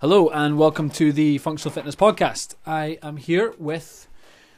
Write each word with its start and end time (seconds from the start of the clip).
Hello 0.00 0.30
and 0.30 0.56
welcome 0.56 0.88
to 0.90 1.12
the 1.12 1.36
Functional 1.36 1.70
Fitness 1.70 1.94
Podcast. 1.94 2.54
I 2.66 2.98
am 3.02 3.18
here 3.18 3.52
with 3.58 4.08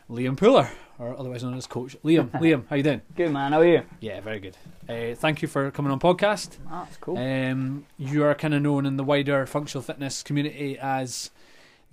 Liam 0.09 0.37
Pullar, 0.37 0.71
or 1.01 1.19
otherwise 1.19 1.43
known 1.43 1.57
as 1.57 1.67
Coach 1.67 1.97
Liam. 2.05 2.31
Liam, 2.41 2.69
how 2.69 2.77
you 2.77 2.85
doing? 2.85 3.03
Good 3.17 3.33
man, 3.33 3.51
how 3.51 3.61
are 3.63 3.67
you? 3.67 3.83
Yeah, 3.99 4.21
very 4.21 4.39
good. 4.39 4.57
Uh, 4.89 5.17
thank 5.17 5.43
you 5.43 5.49
for 5.49 5.73
coming 5.73 5.91
on 5.91 5.99
podcast. 5.99 6.59
Ah, 6.71 6.85
that's 6.85 6.99
cool. 6.99 7.19
Um, 7.19 7.87
you 7.99 8.23
are 8.23 8.37
kind 8.37 8.55
of 8.55 8.63
known 8.63 8.87
in 8.87 8.97
the 8.97 9.03
wider 9.03 9.45
functional 9.47 9.83
fitness 9.83 10.23
community 10.23 10.79
as 10.79 11.33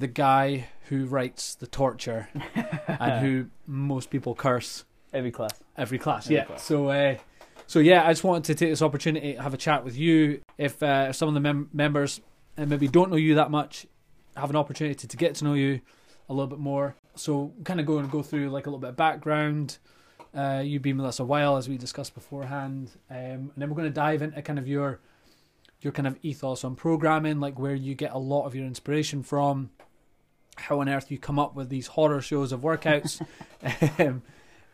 the 0.04 0.08
guy 0.08 0.68
who 0.90 1.06
writes 1.06 1.56
the 1.56 1.66
torture 1.66 2.28
and 2.88 3.26
who 3.26 3.46
most 3.66 4.10
people 4.10 4.36
curse 4.36 4.84
Every 5.14 5.32
class. 5.32 5.52
every 5.78 5.98
class. 5.98 6.26
Every 6.26 6.36
yeah. 6.36 6.44
class. 6.44 6.62
So, 6.62 6.90
uh, 6.90 7.16
so 7.68 7.80
yeah, 7.80 8.06
I 8.06 8.12
just 8.12 8.26
wanted 8.26 8.44
to 8.46 8.56
take 8.56 8.70
this 8.70 8.82
opportunity 8.82 9.36
to 9.36 9.42
have 9.42 9.54
a 9.54 9.58
chat 9.58 9.86
with 9.86 9.96
you. 9.98 10.42
If 10.58 10.84
uh, 10.84 11.14
some 11.14 11.30
of 11.30 11.36
the 11.36 11.40
mem- 11.40 11.70
members 11.72 12.20
uh, 12.58 12.66
maybe 12.66 12.90
don't 12.90 13.12
know 13.12 13.16
you 13.16 13.36
that 13.36 13.50
much, 13.50 13.88
have 14.36 14.50
an 14.50 14.58
opportunity 14.58 15.08
to 15.08 15.18
get 15.18 15.36
to 15.36 15.46
know 15.46 15.54
you 15.54 15.80
a 16.28 16.34
little 16.34 16.48
bit 16.48 16.60
more. 16.60 16.96
So, 17.16 17.54
kind 17.64 17.80
of 17.80 17.86
go 17.86 18.00
and 18.00 18.12
go 18.12 18.22
through 18.22 18.50
like 18.50 18.66
a 18.66 18.70
little 18.70 18.80
bit 18.80 18.90
of 18.90 18.98
background. 18.98 19.78
Uh, 20.36 20.64
you've 20.66 20.82
been 20.82 20.98
with 20.98 21.06
us 21.06 21.20
a 21.22 21.24
while, 21.24 21.56
as 21.56 21.70
we 21.70 21.78
discussed 21.78 22.14
beforehand, 22.14 22.92
um, 23.10 23.18
and 23.18 23.52
then 23.56 23.70
we're 23.70 23.76
going 23.78 23.88
to 23.88 23.94
dive 23.94 24.22
into 24.22 24.42
kind 24.42 24.60
of 24.60 24.68
your 24.68 25.00
your 25.80 25.94
kind 25.94 26.08
of 26.08 26.18
ethos 26.24 26.64
on 26.64 26.76
programming, 26.76 27.40
like 27.40 27.58
where 27.58 27.76
you 27.76 27.96
get 27.96 28.12
a 28.12 28.18
lot 28.18 28.46
of 28.46 28.56
your 28.56 28.66
inspiration 28.66 29.22
from, 29.22 29.70
how 30.56 30.80
on 30.80 30.90
earth 30.90 31.12
you 31.12 31.18
come 31.18 31.40
up 31.40 31.56
with 31.56 31.70
these 31.70 31.88
horror 31.88 32.22
shows 32.22 32.52
of 32.52 32.62
workouts. 32.62 33.26
um, 34.00 34.22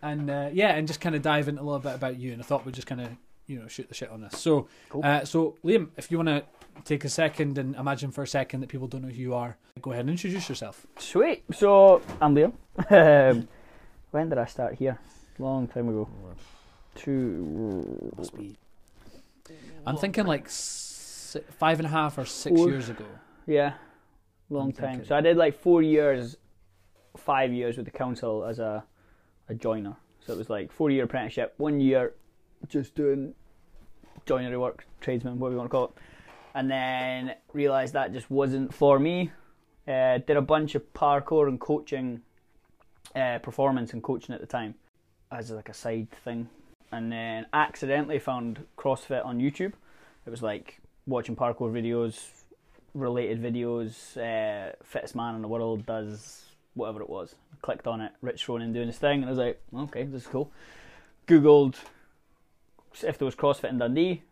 and 0.02 0.30
uh, 0.30 0.50
yeah, 0.52 0.76
and 0.76 0.88
just 0.88 1.02
kind 1.02 1.16
of 1.16 1.22
dive 1.22 1.48
into 1.48 1.62
a 1.62 1.64
little 1.64 1.80
bit 1.80 1.96
about 1.96 2.18
you. 2.18 2.32
And 2.34 2.42
I 2.42 2.46
thought 2.46 2.66
we'd 2.66 2.76
just 2.76 2.88
kind 2.88 3.02
of 3.02 3.10
you 3.48 3.60
know 3.60 3.68
shoot 3.68 3.88
the 3.88 3.96
shit 3.96 4.10
on 4.10 4.22
this. 4.22 4.40
So, 4.40 4.68
Cool. 4.90 5.02
uh, 5.04 5.26
so 5.26 5.56
Liam, 5.64 5.90
if 5.98 6.12
you 6.12 6.18
want 6.18 6.30
to 6.30 6.44
take 6.86 7.04
a 7.04 7.10
second 7.10 7.58
and 7.58 7.76
imagine 7.76 8.12
for 8.12 8.24
a 8.24 8.28
second 8.28 8.62
that 8.62 8.70
people 8.70 8.88
don't 8.88 9.02
know 9.02 9.10
who 9.10 9.22
you 9.22 9.34
are, 9.34 9.58
go 9.82 9.92
ahead 9.92 10.02
and 10.02 10.12
introduce 10.12 10.48
yourself. 10.48 10.86
Sweet. 10.98 11.44
So 11.52 12.02
I'm 12.22 12.36
Liam. 12.36 12.54
um, 12.92 13.48
when 14.12 14.30
did 14.30 14.38
I 14.38 14.46
start 14.46 14.76
here? 14.76 14.98
Long 15.38 15.68
time 15.68 15.90
ago. 15.90 16.08
Two. 16.96 18.12
Must 18.18 18.36
be. 18.36 18.58
I'm 19.86 19.98
thinking 19.98 20.26
like 20.26 20.48
five 20.50 21.80
and 21.80 21.86
a 21.86 21.90
half 21.90 22.18
or 22.18 22.26
six 22.26 22.60
years 22.60 22.90
ago. 22.90 23.06
Yeah, 23.46 23.74
long 24.50 24.72
time. 24.72 25.06
So 25.06 25.16
I 25.16 25.22
did 25.22 25.38
like 25.38 25.60
four 25.60 25.82
years, 25.82 26.38
five 27.18 27.52
years 27.54 27.78
with 27.78 27.86
the 27.86 27.92
council 27.92 28.46
as 28.46 28.60
a 28.60 28.84
a 29.50 29.54
joiner. 29.56 29.98
So 30.26 30.34
it 30.34 30.38
was 30.38 30.50
like 30.50 30.72
four 30.72 30.92
year 30.92 31.04
apprenticeship, 31.06 31.54
one 31.58 31.80
year 31.80 32.14
just 32.68 32.96
doing 32.96 33.34
joinery 34.26 34.58
work, 34.58 34.86
tradesman, 35.02 35.40
whatever 35.40 35.54
you 35.54 35.58
want 35.58 35.70
to 35.70 35.76
call 35.76 35.86
it, 35.86 35.92
and 36.54 36.70
then 36.70 37.36
realised 37.54 37.94
that 37.94 38.14
just 38.14 38.30
wasn't 38.30 38.74
for 38.74 39.00
me. 39.00 39.32
Uh, 39.88 40.20
did 40.20 40.38
a 40.38 40.42
bunch 40.42 40.76
of 40.76 40.94
parkour 40.94 41.48
and 41.48 41.60
coaching, 41.60 42.22
uh, 43.16 43.40
performance 43.40 43.94
and 43.94 44.04
coaching 44.04 44.36
at 44.36 44.42
the 44.42 44.48
time, 44.48 44.76
as 45.32 45.50
like 45.50 45.68
a 45.68 45.74
side 45.74 46.12
thing, 46.24 46.48
and 46.92 47.12
then 47.12 47.48
accidentally 47.54 48.20
found 48.20 48.64
CrossFit 48.78 49.26
on 49.26 49.40
YouTube. 49.40 49.74
It 50.28 50.30
was 50.30 50.44
like 50.44 50.80
watching 51.08 51.36
parkour 51.36 51.72
videos, 51.72 52.39
related 52.94 53.42
videos. 53.42 54.18
Uh, 54.18 54.74
fittest 54.84 55.16
man 55.16 55.36
in 55.36 55.42
the 55.42 55.48
world 55.48 55.86
does 55.86 56.46
whatever 56.74 57.02
it 57.02 57.10
was. 57.10 57.36
Clicked 57.62 57.88
on 57.88 58.02
it. 58.02 58.12
Rich 58.22 58.46
Froning 58.48 58.74
doing 58.74 58.88
his 58.88 58.98
thing, 58.98 59.22
and 59.22 59.26
I 59.26 59.30
was 59.30 59.38
like, 59.40 59.62
okay, 59.76 60.04
this 60.04 60.22
is 60.24 60.28
cool. 60.28 60.52
Googled 61.28 61.76
if 63.04 63.18
there 63.18 63.26
was 63.26 63.36
CrossFit 63.36 63.70
in 63.70 63.78
Dundee. 63.78 64.24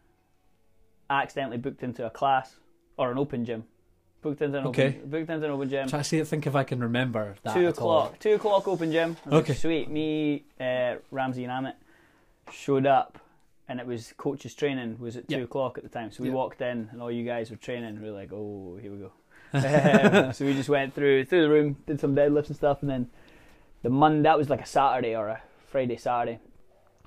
Accidentally 1.09 1.57
booked 1.57 1.83
into 1.83 2.05
a 2.05 2.09
class 2.09 2.55
or 2.97 3.11
an 3.11 3.17
open 3.17 3.45
gym. 3.45 3.63
Booked 4.21 4.41
into 4.41 4.57
an 4.59 4.67
Okay. 4.67 4.87
open, 4.97 5.09
booked 5.09 5.29
into 5.29 5.45
an 5.45 5.51
open 5.51 5.69
gym. 5.69 5.87
Try 5.87 5.99
to 5.99 6.03
see, 6.03 6.21
think 6.23 6.47
if 6.47 6.55
I 6.55 6.63
can 6.63 6.79
remember 6.81 7.35
that. 7.43 7.53
Two 7.53 7.61
all. 7.65 7.69
o'clock. 7.69 8.19
Two 8.19 8.33
o'clock 8.33 8.67
open 8.67 8.91
gym. 8.91 9.15
Was 9.25 9.33
like, 9.33 9.43
Okay. 9.43 9.53
sweet. 9.53 9.89
Me, 9.89 10.43
uh, 10.59 10.95
Ramsey, 11.11 11.45
and 11.45 11.53
Amit 11.67 11.73
showed 12.51 12.85
up, 12.85 13.19
and 13.69 13.79
it 13.79 13.85
was 13.85 14.13
coaches 14.17 14.53
training 14.55 14.97
was 14.99 15.17
at 15.17 15.27
two 15.27 15.37
Yeah. 15.37 15.43
o'clock 15.43 15.77
at 15.77 15.83
the 15.83 15.89
time. 15.89 16.11
So 16.11 16.23
we 16.23 16.29
Yeah. 16.29 16.35
walked 16.35 16.61
in, 16.61 16.89
and 16.91 17.01
all 17.01 17.11
you 17.11 17.25
guys 17.25 17.49
were 17.51 17.57
training. 17.57 18.01
We 18.01 18.09
were 18.09 18.15
like, 18.15 18.31
oh, 18.33 18.77
here 18.81 18.91
we 18.91 18.97
go. 18.99 19.11
Um, 19.53 20.33
so 20.33 20.45
we 20.45 20.53
just 20.53 20.69
went 20.69 20.93
through 20.93 21.25
through 21.25 21.41
the 21.43 21.49
room, 21.49 21.77
did 21.85 21.99
some 21.99 22.15
deadlifts 22.15 22.47
and 22.47 22.55
stuff, 22.55 22.81
and 22.81 22.89
then 22.89 23.09
the 23.83 23.89
Monday 23.89 24.23
that 24.23 24.37
was 24.37 24.49
like 24.49 24.61
a 24.61 24.65
Saturday 24.65 25.15
or 25.15 25.27
a 25.29 25.41
Friday 25.67 25.95
Saturday. 25.97 26.39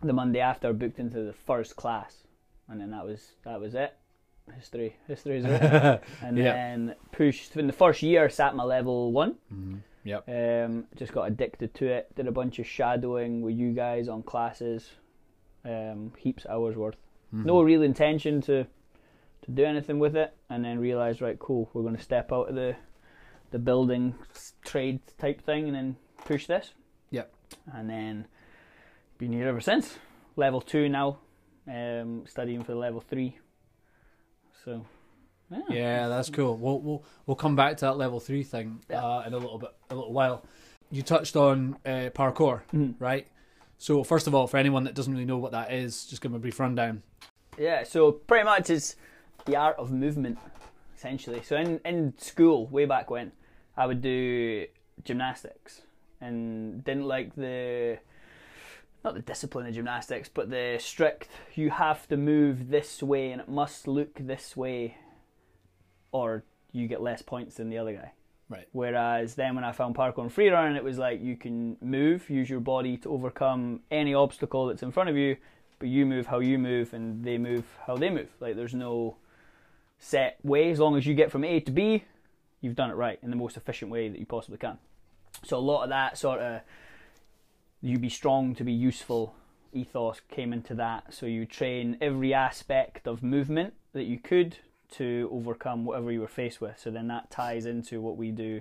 The 0.02 0.14
Monday 0.14 0.40
after, 0.40 0.68
I 0.68 0.72
booked 0.72 0.98
into 0.98 1.22
the 1.22 1.34
first 1.34 1.76
class, 1.76 2.24
and 2.68 2.80
then 2.80 2.90
that 2.92 3.04
was 3.04 3.32
that 3.44 3.60
was 3.60 3.74
it. 3.74 3.92
History, 4.56 4.96
history 5.06 5.36
is 5.38 5.44
written. 5.46 5.98
and 6.22 6.38
Yeah. 6.38 6.52
then 6.54 6.94
pushed 7.12 7.56
in 7.56 7.66
the 7.66 7.72
first 7.74 8.02
year. 8.02 8.28
Sat 8.30 8.56
my 8.56 8.64
level 8.64 9.12
one. 9.12 9.36
Mhm. 9.52 9.80
Yep. 10.04 10.28
Um, 10.28 10.86
just 10.96 11.12
got 11.12 11.24
addicted 11.28 11.74
to 11.74 11.86
it. 11.86 12.14
Did 12.16 12.26
a 12.26 12.32
bunch 12.32 12.58
of 12.58 12.66
shadowing 12.66 13.42
with 13.42 13.54
you 13.54 13.72
guys 13.72 14.08
on 14.08 14.22
classes. 14.22 14.90
Um, 15.64 16.12
heaps 16.18 16.44
of 16.46 16.50
hours 16.52 16.76
worth. 16.76 16.96
Mhm. 17.34 17.44
No 17.44 17.62
real 17.62 17.82
intention 17.82 18.40
to 18.42 18.66
to 19.42 19.50
do 19.50 19.64
anything 19.64 19.98
with 19.98 20.16
it, 20.16 20.34
and 20.50 20.64
then 20.64 20.78
realize 20.78 21.20
right, 21.22 21.38
cool, 21.38 21.70
we're 21.72 21.82
going 21.82 21.96
to 21.96 22.02
step 22.02 22.32
out 22.32 22.48
of 22.48 22.54
the 22.54 22.76
the 23.50 23.58
building 23.58 24.14
trade 24.64 25.00
type 25.18 25.40
thing, 25.42 25.66
and 25.66 25.74
then 25.74 25.96
push 26.24 26.46
this. 26.46 26.72
Yep. 27.10 27.32
And 27.72 27.88
then 27.90 28.26
been 29.18 29.32
here 29.32 29.48
ever 29.48 29.60
since. 29.60 29.98
Level 30.36 30.60
two 30.60 30.88
now. 30.88 31.18
Um, 31.68 32.24
studying 32.26 32.62
for 32.64 32.74
level 32.74 33.00
three. 33.00 33.38
So. 34.64 34.84
Yeah. 35.50 35.58
Yeah, 35.68 36.08
that's 36.08 36.30
cool. 36.30 36.56
We'll 36.56 36.80
we'll 36.80 37.04
we'll 37.26 37.34
come 37.34 37.56
back 37.56 37.76
to 37.78 37.86
that 37.86 37.96
level 37.96 38.20
three 38.20 38.44
thing 38.44 38.80
uh, 38.88 39.24
in 39.26 39.32
a 39.34 39.38
little 39.38 39.58
bit, 39.58 39.70
a 39.90 39.94
little 39.96 40.12
while. 40.12 40.44
You 40.92 41.02
touched 41.02 41.34
on 41.36 41.76
uh, 41.84 42.10
parkour, 42.14 42.62
Mhm. 42.72 42.94
right? 43.00 43.26
So 43.80 44.04
first 44.04 44.26
of 44.26 44.34
all, 44.34 44.46
for 44.46 44.58
anyone 44.58 44.84
that 44.84 44.94
doesn't 44.94 45.10
really 45.10 45.24
know 45.24 45.38
what 45.38 45.52
that 45.52 45.72
is, 45.72 46.04
just 46.04 46.20
give 46.20 46.32
them 46.32 46.36
a 46.36 46.42
brief 46.42 46.60
rundown. 46.60 47.02
Yeah, 47.56 47.82
so 47.82 48.12
pretty 48.12 48.44
much 48.44 48.68
it's 48.68 48.94
the 49.46 49.56
art 49.56 49.76
of 49.78 49.90
movement, 49.90 50.36
essentially. 50.94 51.42
So 51.42 51.56
in, 51.56 51.80
in 51.86 52.12
school, 52.18 52.66
way 52.66 52.84
back 52.84 53.10
when, 53.10 53.32
I 53.78 53.86
would 53.86 54.02
do 54.02 54.66
gymnastics 55.02 55.80
and 56.20 56.84
didn't 56.84 57.06
like 57.06 57.34
the 57.36 57.98
not 59.02 59.14
the 59.14 59.22
discipline 59.22 59.66
of 59.66 59.72
gymnastics, 59.72 60.28
but 60.28 60.50
the 60.50 60.76
strict 60.78 61.30
you 61.54 61.70
have 61.70 62.06
to 62.08 62.18
move 62.18 62.68
this 62.68 63.02
way 63.02 63.32
and 63.32 63.40
it 63.40 63.48
must 63.48 63.88
look 63.88 64.14
this 64.14 64.54
way 64.54 64.98
or 66.12 66.44
you 66.70 66.86
get 66.86 67.00
less 67.00 67.22
points 67.22 67.54
than 67.54 67.70
the 67.70 67.78
other 67.78 67.94
guy. 67.94 68.12
Right. 68.50 68.66
Whereas 68.72 69.36
then 69.36 69.54
when 69.54 69.62
I 69.62 69.70
found 69.70 69.94
parkour 69.94 70.22
and 70.22 70.34
freerun, 70.34 70.76
it 70.76 70.82
was 70.82 70.98
like 70.98 71.22
you 71.22 71.36
can 71.36 71.76
move, 71.80 72.28
use 72.28 72.50
your 72.50 72.58
body 72.58 72.96
to 72.98 73.12
overcome 73.12 73.80
any 73.92 74.12
obstacle 74.12 74.66
that's 74.66 74.82
in 74.82 74.90
front 74.90 75.08
of 75.08 75.16
you, 75.16 75.36
but 75.78 75.88
you 75.88 76.04
move 76.04 76.26
how 76.26 76.40
you 76.40 76.58
move 76.58 76.92
and 76.92 77.24
they 77.24 77.38
move 77.38 77.64
how 77.86 77.96
they 77.96 78.10
move. 78.10 78.28
Like 78.40 78.56
there's 78.56 78.74
no 78.74 79.16
set 80.00 80.38
way. 80.42 80.72
As 80.72 80.80
long 80.80 80.96
as 80.96 81.06
you 81.06 81.14
get 81.14 81.30
from 81.30 81.44
A 81.44 81.60
to 81.60 81.70
B, 81.70 82.02
you've 82.60 82.74
done 82.74 82.90
it 82.90 82.94
right 82.94 83.20
in 83.22 83.30
the 83.30 83.36
most 83.36 83.56
efficient 83.56 83.88
way 83.88 84.08
that 84.08 84.18
you 84.18 84.26
possibly 84.26 84.58
can. 84.58 84.78
So 85.44 85.56
a 85.56 85.58
lot 85.58 85.84
of 85.84 85.90
that 85.90 86.18
sort 86.18 86.40
of 86.40 86.62
you 87.80 87.98
be 88.00 88.08
strong 88.08 88.56
to 88.56 88.64
be 88.64 88.72
useful 88.72 89.32
ethos 89.72 90.20
came 90.28 90.52
into 90.52 90.74
that. 90.74 91.14
So 91.14 91.26
you 91.26 91.46
train 91.46 91.96
every 92.00 92.34
aspect 92.34 93.06
of 93.06 93.22
movement 93.22 93.74
that 93.92 94.04
you 94.04 94.18
could 94.18 94.56
to 94.92 95.28
overcome 95.32 95.84
whatever 95.84 96.10
you 96.10 96.20
were 96.20 96.28
faced 96.28 96.60
with. 96.60 96.78
So 96.78 96.90
then 96.90 97.08
that 97.08 97.30
ties 97.30 97.66
into 97.66 98.00
what 98.00 98.16
we 98.16 98.30
do 98.30 98.60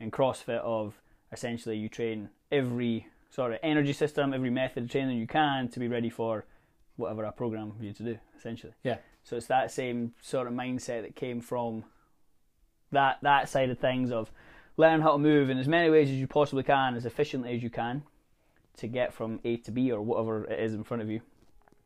in 0.00 0.10
CrossFit 0.10 0.60
of 0.60 1.00
essentially 1.32 1.76
you 1.76 1.88
train 1.88 2.30
every 2.52 3.08
sort 3.30 3.52
of 3.52 3.58
energy 3.62 3.92
system, 3.92 4.32
every 4.32 4.50
method 4.50 4.84
of 4.84 4.90
training 4.90 5.18
you 5.18 5.26
can 5.26 5.68
to 5.68 5.80
be 5.80 5.88
ready 5.88 6.10
for 6.10 6.44
whatever 6.96 7.26
I 7.26 7.30
program 7.30 7.74
you 7.80 7.92
to 7.92 8.02
do, 8.02 8.18
essentially. 8.36 8.74
Yeah. 8.82 8.98
So 9.24 9.36
it's 9.36 9.46
that 9.46 9.72
same 9.72 10.12
sort 10.20 10.46
of 10.46 10.52
mindset 10.52 11.02
that 11.02 11.16
came 11.16 11.40
from 11.40 11.84
that 12.92 13.18
that 13.22 13.48
side 13.48 13.70
of 13.70 13.78
things 13.78 14.12
of 14.12 14.30
learn 14.76 15.00
how 15.00 15.12
to 15.12 15.18
move 15.18 15.50
in 15.50 15.58
as 15.58 15.66
many 15.66 15.90
ways 15.90 16.08
as 16.08 16.16
you 16.16 16.26
possibly 16.26 16.62
can, 16.62 16.94
as 16.94 17.06
efficiently 17.06 17.54
as 17.54 17.62
you 17.62 17.70
can, 17.70 18.02
to 18.76 18.86
get 18.86 19.12
from 19.12 19.40
A 19.44 19.56
to 19.58 19.70
B 19.70 19.90
or 19.90 20.00
whatever 20.02 20.44
it 20.44 20.60
is 20.60 20.74
in 20.74 20.84
front 20.84 21.02
of 21.02 21.10
you. 21.10 21.20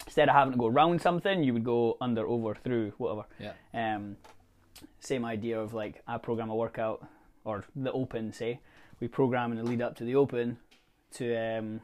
Instead 0.08 0.30
of 0.30 0.34
having 0.34 0.52
to 0.52 0.58
go 0.58 0.66
around 0.68 1.02
something, 1.02 1.44
you 1.44 1.52
would 1.52 1.64
go 1.64 1.98
under, 2.00 2.26
over, 2.26 2.54
through, 2.54 2.94
whatever. 2.96 3.26
Yeah. 3.38 3.52
Um, 3.74 4.16
same 5.00 5.22
idea 5.22 5.60
of 5.60 5.74
like 5.74 6.00
I 6.06 6.16
program 6.16 6.48
a 6.48 6.56
workout 6.56 7.06
or 7.44 7.64
the 7.76 7.92
open, 7.92 8.32
say 8.32 8.60
we 9.00 9.08
program 9.08 9.52
in 9.52 9.58
the 9.58 9.64
lead 9.64 9.82
up 9.82 9.96
to 9.96 10.04
the 10.04 10.14
open 10.14 10.56
to 11.16 11.36
um, 11.36 11.82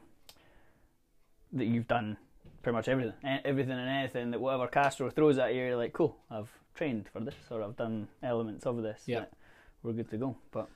that 1.53 1.65
you've 1.65 1.87
done 1.87 2.17
pretty 2.63 2.75
much 2.75 2.87
everything, 2.87 3.13
E- 3.23 3.45
everything 3.45 3.77
and 3.77 3.89
anything 3.89 4.31
that 4.31 4.41
whatever 4.41 4.65
Castro 4.65 5.11
throws 5.11 5.37
at 5.37 5.53
you, 5.53 5.61
you're 5.61 5.75
like, 5.75 5.93
cool, 5.93 6.17
I've 6.31 6.49
trained 6.73 7.07
for 7.13 7.19
this 7.19 7.35
or 7.51 7.61
I've 7.61 7.77
done 7.77 8.07
elements 8.23 8.65
of 8.65 8.81
this. 8.81 9.03
Yeah. 9.05 9.25
We're 9.83 9.93
good 9.93 10.09
to 10.09 10.17
go. 10.17 10.35
But 10.51 10.67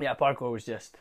yeah, 0.00 0.14
parkour 0.14 0.50
was 0.50 0.64
just 0.64 0.96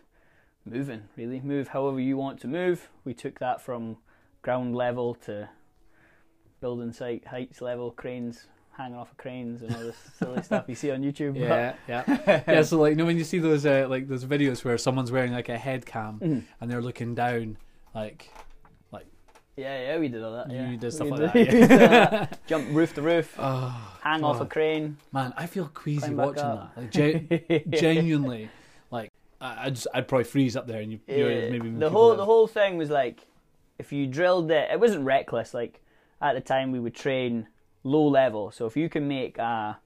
moving 0.66 1.02
really 1.18 1.40
move 1.40 1.70
however 1.70 2.00
you 2.00 2.16
want 2.16 2.40
to 2.40 2.48
move 2.48 2.90
we 3.06 3.14
took 3.14 3.40
that 3.40 3.60
from 3.62 3.98
ground 4.44 4.76
level 4.76 5.16
to 5.16 5.50
building 6.62 6.92
site 6.92 7.26
heights 7.26 7.62
level 7.62 7.92
cranes 7.92 8.48
hanging 8.78 8.96
off 8.98 9.12
of 9.12 9.18
cranes 9.18 9.62
and 9.62 9.76
all 9.76 9.82
this 9.82 9.98
silly 10.18 10.42
stuff 10.42 10.66
you 10.68 10.76
see 10.76 10.90
on 10.92 11.02
youtube 11.02 11.38
Yeah, 11.38 11.74
yeah, 11.88 12.44
yeah. 12.48 12.62
So 12.62 12.80
like, 12.80 12.92
you 12.92 12.96
know, 12.96 13.06
when 13.06 13.18
you 13.18 13.24
see 13.26 13.40
those 13.40 13.66
uh, 13.66 13.88
like 13.90 14.08
those 14.08 14.24
videos 14.26 14.64
where 14.64 14.78
someone's 14.78 15.12
wearing 15.12 15.34
like 15.34 15.50
a 15.50 15.58
head 15.58 15.86
cam 15.86 16.20
Mhm. 16.20 16.44
and 16.62 16.72
they're 16.72 16.82
looking 16.82 17.14
down, 17.16 17.58
like 17.94 18.30
like. 18.92 19.06
yeah 19.58 19.82
yeah 19.94 19.98
we 20.00 20.08
did 20.08 20.24
all 20.24 20.34
that 20.34 20.50
you 20.50 20.58
yeah. 20.58 20.76
did 20.78 20.94
stuff 20.94 21.10
We 21.10 21.18
like 21.18 21.34
did- 21.34 21.48
that. 21.52 21.54
we 21.54 21.68
did 21.68 21.72
all 21.82 21.92
Yeah. 21.92 22.28
jump 22.48 22.68
roof 22.72 22.94
to 22.96 23.02
roof 23.02 23.36
oh, 23.38 23.98
hang 24.02 24.24
off 24.24 24.40
a 24.40 24.46
crane 24.46 24.96
man, 25.12 25.34
I 25.36 25.46
feel 25.46 25.68
queasy 25.74 26.14
watching 26.14 26.44
up. 26.44 26.76
that. 26.76 26.82
Like, 26.82 26.92
ge- 27.70 27.80
genuinely, 27.82 28.50
like 28.92 29.12
I, 29.42 29.66
I 29.66 29.70
just 29.72 29.88
I'd 29.94 30.08
probably 30.08 30.24
freeze 30.26 30.56
up 30.56 30.68
there 30.68 30.80
and 30.82 30.92
you, 30.94 31.00
you 31.08 31.28
Yeah, 31.28 31.50
maybe 31.50 31.70
the 31.70 31.90
whole 31.90 32.16
the 32.16 32.26
whole 32.26 32.48
thing 32.48 32.78
was 32.78 32.90
like 32.90 33.28
if 33.78 33.92
you 33.92 34.08
drilled 34.08 34.52
it 34.52 34.70
it 34.72 34.80
wasn't 34.80 35.04
reckless 35.04 35.54
like 35.54 35.82
at 36.22 36.34
the 36.34 36.42
time 36.42 36.72
we 36.72 36.80
would 36.80 36.96
train 36.96 37.48
low 37.84 38.08
level 38.08 38.52
so 38.52 38.66
if 38.66 38.76
you 38.76 38.90
can 38.90 39.08
make 39.08 39.38
a 39.38 39.78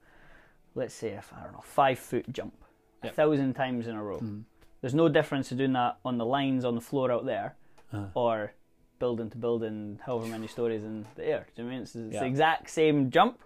let's 0.74 0.94
say 0.94 1.10
if 1.10 1.32
i 1.36 1.42
don't 1.42 1.52
know 1.52 1.62
five 1.62 1.98
foot 1.98 2.24
jump 2.32 2.54
a 3.02 3.10
thousand 3.10 3.54
times 3.54 3.86
in 3.86 3.94
a 3.94 4.02
row 4.02 4.18
Mm. 4.18 4.42
there's 4.80 4.94
no 4.94 5.08
difference 5.08 5.48
to 5.50 5.54
doing 5.54 5.72
that 5.74 5.98
on 6.04 6.18
the 6.18 6.26
lines 6.26 6.64
on 6.64 6.74
the 6.74 6.80
floor 6.80 7.10
out 7.12 7.24
there 7.26 7.54
Uh. 7.92 8.06
or 8.14 8.52
building 8.98 9.30
to 9.30 9.36
building 9.38 10.00
however 10.06 10.26
many 10.26 10.46
stories 10.48 10.82
in 10.82 11.06
the 11.14 11.24
air 11.26 11.46
do 11.54 11.62
you 11.62 11.68
know 11.68 11.68
what 11.68 11.72
i 11.72 11.74
mean 11.74 11.82
it's, 11.82 11.94
it's 11.94 12.14
Yeah. 12.14 12.20
the 12.20 12.26
exact 12.26 12.70
same 12.70 13.10
jump 13.10 13.40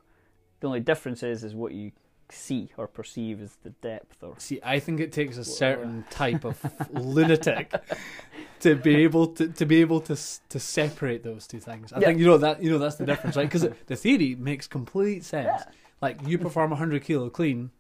the 0.61 0.67
only 0.67 0.81
difference 0.81 1.23
is 1.23 1.45
is 1.45 1.55
what 1.55 1.73
you 1.73 1.93
see 2.31 2.71
or 2.77 2.87
perceive 2.87 3.41
as 3.43 3.57
the 3.63 3.71
depth 3.71 4.23
or 4.23 4.35
See, 4.39 4.61
I 4.63 4.79
think 4.81 5.01
it 5.01 5.13
takes 5.13 5.37
a 5.39 5.45
certain 5.45 6.05
type 6.11 6.45
of 6.45 6.59
lunatic 6.93 7.73
to 8.61 8.75
be 8.75 8.97
able 8.97 9.29
to, 9.29 9.49
to 9.49 9.65
be 9.67 9.81
able 9.81 10.01
to 10.03 10.17
to 10.49 10.61
separate 10.61 11.23
those 11.23 11.47
two 11.47 11.61
things. 11.61 11.93
I 11.93 12.01
Yeah. 12.01 12.07
think 12.09 12.19
you 12.21 12.27
know 12.27 12.39
that 12.39 12.63
you 12.63 12.71
know 12.71 12.79
that's 12.79 12.97
the 12.97 13.07
difference, 13.07 13.37
right? 13.37 13.49
Because 13.51 13.67
the 13.87 13.97
theory 13.97 14.35
makes 14.35 14.67
complete 14.67 15.25
sense. 15.25 15.47
Yeah. 15.47 15.65
Like 16.01 16.27
you 16.27 16.39
perform 16.39 16.73
a 16.73 16.77
hundred 16.77 17.03
kilo 17.05 17.31
clean, 17.31 17.71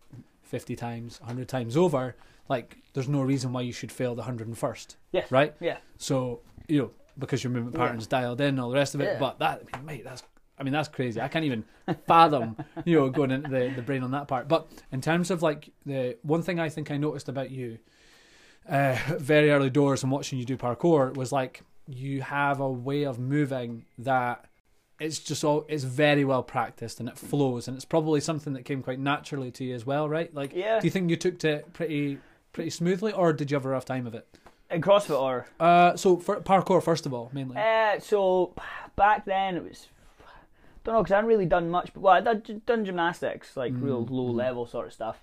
fifty 0.43 0.77
times, 0.77 1.19
hundred 1.25 1.49
times 1.49 1.77
over. 1.77 2.17
Like 2.49 2.79
there's 2.95 3.09
no 3.09 3.21
reason 3.23 3.53
why 3.53 3.61
you 3.63 3.73
should 3.73 3.93
fail 3.93 4.15
the 4.15 4.23
hundred 4.23 4.49
and 4.49 4.57
first. 4.59 4.97
Yes. 5.13 5.31
Right. 5.31 5.55
yeah 5.61 5.79
So 5.99 6.41
you 6.69 6.79
know 6.83 6.91
because 7.19 7.43
your 7.43 7.51
movement 7.53 7.75
Yeah. 7.77 7.83
patterns 7.87 8.07
dialed 8.07 8.41
in, 8.41 8.49
and 8.49 8.61
all 8.61 8.71
the 8.71 8.77
rest 8.77 8.95
of 8.95 9.01
it. 9.01 9.05
Yeah. 9.15 9.19
But 9.19 9.41
that, 9.41 9.63
I 9.75 9.77
mean, 9.79 9.87
mate, 9.87 10.05
that's 10.05 10.23
I 10.59 10.63
mean 10.63 10.73
that's 10.73 10.89
crazy. 10.89 11.21
I 11.21 11.29
can't 11.29 11.45
even 11.45 11.65
fathom 12.07 12.57
you 12.85 12.99
know 12.99 13.11
going 13.11 13.31
into 13.31 13.49
the, 13.49 13.73
the 13.75 13.83
brain 13.83 14.03
on 14.03 14.11
that 14.13 14.29
part. 14.29 14.49
But 14.49 14.69
in 14.93 15.01
terms 15.01 15.31
of 15.31 15.43
like 15.43 15.71
the 15.87 16.17
one 16.23 16.43
thing 16.43 16.59
I 16.59 16.69
think 16.69 16.91
I 16.91 16.97
noticed 16.97 17.29
about 17.29 17.51
you, 17.51 17.79
uh, 18.69 18.97
very 19.19 19.51
early 19.51 19.71
doors 19.71 20.03
and 20.03 20.13
watching 20.13 20.39
you 20.39 20.45
do 20.45 20.57
parkour 20.57 21.15
was 21.15 21.33
like 21.33 21.63
you 21.87 22.23
have 22.23 22.61
a 22.61 22.71
way 22.71 23.05
of 23.05 23.19
moving 23.19 23.87
that 23.99 24.45
it's 25.01 25.19
just 25.19 25.45
all 25.45 25.65
it's 25.69 25.85
very 25.85 26.25
well 26.25 26.43
practiced 26.43 27.01
and 27.01 27.09
it 27.09 27.17
flows 27.17 27.69
and 27.69 27.77
it's 27.77 27.85
probably 27.85 28.21
something 28.21 28.53
that 28.53 28.65
came 28.65 28.83
quite 28.83 28.99
naturally 28.99 29.51
to 29.53 29.65
you 29.65 29.75
as 29.75 29.87
well, 29.87 30.09
right? 30.09 30.35
Like, 30.35 30.53
yeah 30.55 30.81
do 30.81 30.87
you 30.87 30.91
think 30.91 31.09
you 31.11 31.17
took 31.17 31.39
to 31.41 31.49
it 31.49 31.73
pretty 31.73 32.19
pretty 32.53 32.71
smoothly, 32.71 33.13
or 33.13 33.33
did 33.33 33.51
you 33.51 33.55
have 33.55 33.65
a 33.65 33.69
rough 33.69 33.85
time 33.85 34.07
of 34.07 34.15
it? 34.15 34.27
in 34.71 34.83
crossfit 34.83 35.19
or 35.19 35.47
Uh, 35.61 35.97
so 35.97 36.17
for 36.17 36.41
parkour, 36.41 36.83
first 36.83 37.07
of 37.07 37.15
all, 37.15 37.31
mainly. 37.33 37.57
Uh, 37.57 37.99
so 38.01 38.53
back 38.97 39.25
then 39.25 39.57
it 39.57 39.65
was, 39.65 39.87
don't 40.85 40.95
know, 40.95 41.03
because 41.03 41.13
I 41.13 41.17
haven't 41.17 41.29
really 41.29 41.47
done 41.47 41.71
much. 41.71 41.93
But 41.93 42.01
well, 42.01 42.15
I 42.15 42.21
done, 42.21 42.63
done 42.67 42.85
gymnastics, 42.85 43.57
like 43.57 43.75
real 43.81 44.05
Mm, 44.07 44.11
low 44.11 44.33
mm. 44.33 44.35
level 44.37 44.67
sort 44.67 44.87
of 44.87 44.93
stuff. 44.93 45.19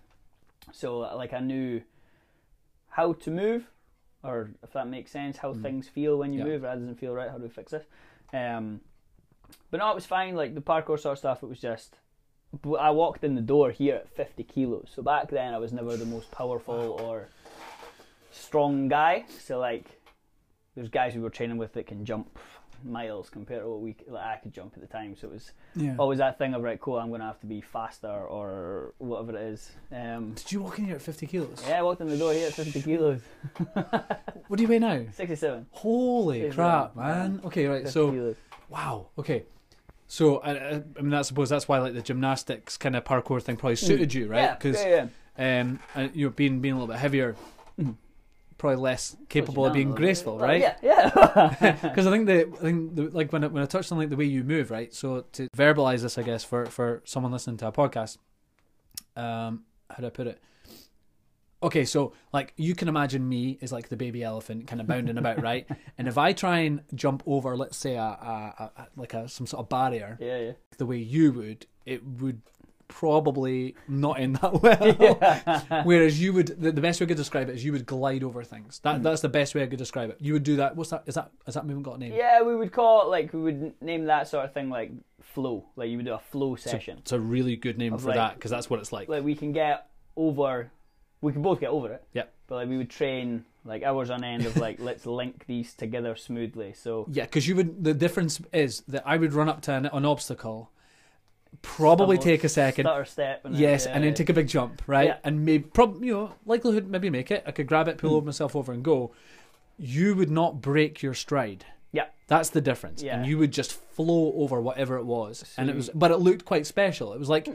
So 0.72 1.00
like 1.00 1.34
I 1.34 1.40
knew 1.40 1.82
how 2.90 3.14
to 3.14 3.32
move, 3.32 3.68
or 4.24 4.52
if 4.64 4.74
that 4.74 4.88
makes 4.88 5.12
sense, 5.12 5.38
how 5.38 5.54
Mm. 5.54 5.62
things 5.62 5.88
feel 5.88 6.18
when 6.18 6.34
you 6.34 6.40
Yeah. 6.40 6.46
move. 6.46 6.62
That 6.62 6.76
doesn't 6.76 6.96
feel 6.96 7.14
right. 7.14 7.30
How 7.30 7.38
do 7.38 7.44
we 7.44 7.50
fix 7.50 7.72
this? 7.72 7.86
Um, 8.34 8.82
but 9.72 9.80
no, 9.80 9.92
it 9.92 9.96
was 9.96 10.06
fine. 10.06 10.36
Like 10.36 10.56
the 10.56 10.62
parkour 10.62 11.00
sort 11.00 11.14
of 11.14 11.18
stuff, 11.20 11.44
it 11.44 11.48
was 11.48 11.60
just. 11.60 11.98
I 12.80 12.90
walked 12.92 13.24
in 13.24 13.36
the 13.36 13.42
door 13.42 13.72
here 13.72 13.96
at 13.96 14.10
50 14.10 14.44
kilos. 14.46 14.90
So 14.96 15.02
back 15.02 15.30
then 15.30 15.54
I 15.54 15.58
was 15.58 15.74
never 15.74 15.98
the 15.98 16.06
most 16.06 16.32
powerful 16.32 16.98
or 17.04 17.28
strong 18.32 18.88
guy. 18.88 19.26
So 19.40 19.60
like, 19.60 20.00
there's 20.76 20.88
guys 20.90 21.16
we 21.16 21.22
were 21.22 21.30
training 21.30 21.58
with 21.58 21.74
that 21.74 21.88
can 21.88 22.06
jump 22.06 22.38
miles 22.84 23.30
compared 23.30 23.62
to 23.62 23.70
what 23.70 23.82
we 23.82 23.96
like 24.08 24.24
I 24.26 24.36
could 24.38 24.54
jump 24.54 24.74
at 24.76 24.82
the 24.82 24.88
time. 24.88 25.16
So 25.16 25.28
it 25.28 25.34
was 25.34 25.52
yeah. 25.76 25.96
always 25.98 26.20
that 26.20 26.38
thing 26.38 26.54
of 26.54 26.62
right, 26.64 26.80
cool. 26.80 26.98
I'm 26.98 27.10
gonna 27.12 27.24
have 27.26 27.40
to 27.42 27.46
be 27.46 27.62
faster 27.62 28.08
or 28.10 28.94
whatever 28.98 29.38
it 29.38 29.42
is. 29.42 29.72
Um, 29.92 30.34
Did 30.34 30.52
you 30.52 30.62
walk 30.62 30.80
in 30.80 30.86
here 30.86 30.96
at 30.96 31.02
50 31.02 31.28
kilos? 31.28 31.64
yeah, 31.68 31.80
I 31.80 31.82
walked 31.82 32.02
in 32.02 32.08
the 32.10 32.18
door 32.18 32.34
here 32.34 32.48
at 32.48 32.54
50 32.54 32.82
kilos, 32.82 33.22
What 34.48 34.58
do 34.58 34.62
you 34.64 34.68
weigh 34.70 34.80
now? 34.80 35.06
67. 35.14 35.66
Holy 35.72 36.42
Is 36.42 36.56
crap, 36.56 36.96
man. 36.96 37.42
Okay, 37.46 37.66
right. 37.68 37.88
So, 37.88 38.12
kilos. 38.12 38.36
wow. 38.70 39.08
Okay. 39.18 39.44
So, 40.08 40.38
I, 40.38 40.76
I 40.76 41.02
mean, 41.02 41.14
I 41.14 41.24
suppose 41.24 41.50
that's 41.50 41.68
why 41.68 41.80
like 41.80 41.94
the 41.96 42.02
gymnastics 42.02 42.78
kind 42.78 42.96
of 42.96 43.04
parkour 43.04 43.42
thing 43.42 43.56
probably 43.58 43.76
suited 43.76 44.14
you, 44.14 44.28
right? 44.28 44.40
Mm. 44.40 44.44
Yeah, 44.44 44.54
Because 44.56 44.84
yeah, 44.84 45.08
yeah. 45.40 45.62
um, 45.62 45.80
and, 45.96 46.16
you 46.16 46.28
know, 46.28 46.32
being 46.32 46.60
being 46.60 46.74
a 46.76 46.78
little 46.78 46.94
bit 46.94 47.00
heavier, 47.00 47.36
Mhm. 47.80 47.96
Probably 48.58 48.78
less 48.78 49.16
capable 49.30 49.66
of 49.66 49.74
being 49.74 49.92
graceful, 49.92 50.38
bit. 50.38 50.44
Right? 50.44 50.62
Yeah, 50.62 50.78
yeah. 50.82 51.78
Because 51.82 52.08
I 52.08 52.12
think 52.12 52.28
the 52.28 52.48
I 52.54 52.62
think 52.62 52.96
the, 52.96 53.04
like 53.10 53.32
when 53.34 53.44
I, 53.44 53.48
when 53.48 53.64
I 53.64 53.66
touched 53.66 53.92
on 53.92 53.98
like 53.98 54.10
the 54.10 54.16
way 54.16 54.26
you 54.26 54.44
move, 54.44 54.72
right? 54.72 54.94
So 54.94 55.26
to 55.34 55.48
verbalize 55.56 56.02
this, 56.02 56.18
I 56.18 56.24
guess 56.24 56.44
for 56.44 56.66
for 56.66 57.02
someone 57.06 57.32
listening 57.32 57.58
to 57.58 57.68
a 57.68 57.72
podcast, 57.72 58.18
um, 59.16 59.64
how 59.90 59.98
do 60.00 60.08
I 60.08 60.10
put 60.10 60.28
it? 60.28 60.42
Okay, 61.64 61.86
so 61.86 62.14
like 62.32 62.54
you 62.58 62.76
can 62.76 62.88
imagine 62.88 63.28
me 63.28 63.58
as 63.62 63.72
like 63.72 63.90
the 63.90 63.98
baby 63.98 64.24
elephant, 64.24 64.68
kind 64.68 64.80
of 64.80 64.88
bounding 64.88 65.18
about, 65.18 65.42
right? 65.42 65.68
And 65.98 66.08
if 66.08 66.18
I 66.18 66.34
try 66.34 66.60
and 66.60 66.82
jump 66.94 67.24
over, 67.26 67.56
let's 67.56 67.78
say 67.78 67.96
a, 67.96 68.02
a, 68.02 68.72
a 68.78 68.88
like 68.96 69.14
a 69.14 69.28
some 69.28 69.48
sort 69.48 69.62
of 69.62 69.70
barrier, 69.70 70.18
yeah, 70.20 70.38
yeah. 70.38 70.52
the 70.78 70.86
way 70.86 70.98
you 70.98 71.32
would, 71.32 71.66
it 71.86 72.06
would 72.06 72.42
probably 72.88 73.76
not 73.88 74.20
end 74.20 74.38
that 74.38 75.64
well. 75.72 75.84
Whereas 75.84 76.22
you 76.22 76.34
would, 76.34 76.48
the, 76.48 76.72
the 76.72 76.82
best 76.82 77.00
way 77.00 77.06
I 77.06 77.08
could 77.08 77.18
describe 77.18 77.50
it 77.50 77.56
is 77.56 77.66
you 77.66 77.72
would 77.72 77.86
glide 77.86 78.24
over 78.24 78.44
things. 78.44 78.80
That 78.80 78.98
hmm. 78.98 79.04
that's 79.04 79.22
the 79.22 79.30
best 79.30 79.56
way 79.56 79.64
I 79.64 79.68
could 79.68 79.80
describe 79.80 80.10
it. 80.10 80.18
You 80.20 80.34
would 80.34 80.44
do 80.44 80.58
that. 80.58 80.76
What's 80.76 80.90
that? 80.92 81.04
Is 81.06 81.16
that 81.16 81.32
has 81.46 81.56
that 81.56 81.66
movement 81.66 81.86
got 81.86 81.96
a 81.98 82.00
name? 82.00 82.14
Yeah, 82.14 82.42
we 82.42 82.56
would 82.56 82.72
call 82.72 83.04
it 83.04 83.10
like 83.10 83.34
we 83.34 83.42
would 83.42 83.82
name 83.82 84.06
that 84.06 84.28
sort 84.28 84.46
of 84.46 84.54
thing 84.54 84.70
like 84.70 84.92
flow. 85.22 85.66
Like 85.76 85.90
you 85.90 85.98
would 85.98 86.06
do 86.06 86.14
a 86.14 86.20
flow 86.20 86.56
session. 86.56 87.00
It's 87.00 87.12
a 87.12 87.20
really 87.20 87.56
good 87.56 87.78
name 87.78 87.98
for 87.98 88.08
like- 88.08 88.16
that 88.16 88.36
because 88.36 88.52
that's 88.52 88.70
what 88.70 88.80
it's 88.80 88.92
like. 88.92 89.10
Like 89.10 89.24
we 89.24 89.36
can 89.36 89.52
get 89.52 89.88
over, 90.16 90.72
we 91.22 91.34
can 91.34 91.42
both 91.42 91.60
get 91.60 91.70
over 91.70 91.92
it. 91.94 92.04
Yep. 92.14 92.34
But 92.48 92.56
like 92.56 92.70
we 92.70 92.78
would 92.78 92.90
train 92.90 93.46
like 93.66 93.84
hours 93.84 94.10
on 94.10 94.24
end 94.24 94.46
of 94.46 94.56
like 94.58 94.80
let's 94.80 95.06
link 95.06 95.46
these 95.48 95.74
together 95.74 96.16
smoothly. 96.16 96.74
So 96.74 97.08
Yeah, 97.12 97.24
because 97.24 97.48
you 97.48 97.56
would. 97.56 97.84
The 97.84 97.94
difference 97.94 98.40
is 98.54 98.82
that 98.88 99.04
I 99.06 99.18
would 99.18 99.34
run 99.34 99.50
up 99.50 99.62
to 99.64 99.74
an, 99.74 99.88
an 99.88 100.06
obstacle, 100.06 100.72
probably 101.62 102.18
take 102.18 102.44
a 102.44 102.50
second, 102.50 102.86
stutter 102.86 103.06
step. 103.06 103.46
And 103.46 103.54
then- 103.56 103.62
yes, 103.62 103.86
yeah, 103.86 103.94
and 103.96 104.04
then 104.04 104.14
take 104.14 104.30
a 104.30 104.34
big 104.34 104.48
jump, 104.48 104.82
right? 104.88 105.08
Yeah. 105.08 105.18
And 105.24 105.46
maybe, 105.46 105.64
prob, 105.66 106.04
you 106.04 106.14
know, 106.14 106.32
likelihood 106.46 106.88
maybe 106.88 107.10
make 107.10 107.32
it. 107.32 107.44
I 107.46 107.52
could 107.52 107.68
grab 107.68 107.88
it, 107.88 107.98
pull 107.98 108.12
Mm. 108.12 108.16
over 108.18 108.26
myself 108.26 108.56
over, 108.56 108.72
and 108.72 108.84
go. 108.84 109.12
You 109.78 110.16
would 110.16 110.32
not 110.32 110.62
break 110.62 111.02
your 111.02 111.14
stride. 111.14 111.66
Yeah. 111.92 112.06
That's 112.28 112.50
the 112.50 112.62
difference, 112.62 113.04
Yeah. 113.04 113.18
and 113.18 113.26
you 113.26 113.38
would 113.38 113.52
just 113.52 113.74
flow 113.74 114.34
over 114.38 114.60
whatever 114.62 114.98
it 114.98 115.06
was, 115.06 115.54
and 115.58 115.70
it 115.70 115.76
was, 115.76 115.90
but 115.94 116.12
it 116.12 116.18
looked 116.18 116.46
quite 116.46 116.66
special. 116.66 117.14
It 117.14 117.20
was 117.20 117.30
like, 117.30 117.48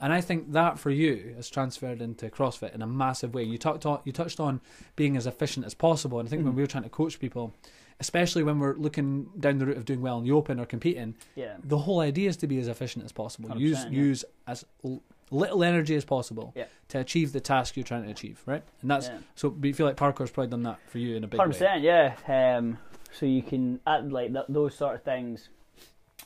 and 0.00 0.12
I 0.12 0.20
think 0.20 0.52
that 0.52 0.78
for 0.78 0.90
you 0.90 1.32
has 1.36 1.48
transferred 1.48 2.00
into 2.02 2.28
CrossFit 2.30 2.74
in 2.74 2.82
a 2.82 2.86
massive 2.86 3.34
way. 3.34 3.42
You 3.44 3.58
talked 3.58 3.86
on, 3.86 4.00
you 4.04 4.12
touched 4.12 4.38
on 4.38 4.60
being 4.96 5.16
as 5.16 5.26
efficient 5.26 5.66
as 5.66 5.74
possible, 5.74 6.18
and 6.20 6.28
I 6.28 6.30
think 6.30 6.44
when 6.44 6.52
Mhm. 6.52 6.56
we 6.56 6.62
were 6.62 6.66
trying 6.68 6.84
to 6.84 6.88
coach 6.90 7.18
people, 7.18 7.54
especially 8.00 8.42
when 8.42 8.58
we're 8.58 8.74
looking 8.76 9.28
down 9.38 9.58
the 9.58 9.66
route 9.66 9.76
of 9.76 9.84
doing 9.84 10.00
well 10.00 10.18
in 10.18 10.24
the 10.24 10.32
open 10.32 10.60
or 10.60 10.66
competing, 10.66 11.14
Yeah. 11.34 11.56
the 11.64 11.78
whole 11.78 12.00
idea 12.00 12.28
is 12.28 12.36
to 12.38 12.46
be 12.46 12.58
as 12.60 12.68
efficient 12.68 13.04
as 13.04 13.12
possible. 13.12 13.56
Use 13.58 13.84
yeah. 13.84 13.90
use 13.90 14.24
as 14.46 14.64
l- 14.84 15.02
little 15.30 15.62
energy 15.64 15.94
as 15.96 16.04
possible 16.04 16.52
Yeah. 16.56 16.66
to 16.88 16.98
achieve 17.00 17.32
the 17.32 17.40
task 17.40 17.76
you're 17.76 17.84
trying 17.84 18.04
to 18.04 18.10
achieve, 18.10 18.40
right? 18.46 18.62
And 18.82 18.90
that's 18.90 19.08
yeah. 19.08 19.18
so. 19.34 19.54
You 19.62 19.74
feel 19.74 19.86
like 19.86 19.96
parkour's 19.96 20.30
probably 20.30 20.50
done 20.50 20.62
that 20.62 20.78
for 20.88 20.98
you 20.98 21.16
in 21.16 21.24
a 21.24 21.26
big 21.26 21.38
Hundred 21.38 21.54
way? 21.54 21.58
percent, 21.58 21.82
yeah. 21.82 22.56
Um, 22.56 22.78
so 23.12 23.26
you 23.26 23.42
can 23.42 23.80
add 23.86 24.12
like 24.12 24.32
th- 24.32 24.46
those 24.48 24.74
sort 24.74 24.94
of 24.94 25.02
things. 25.02 25.48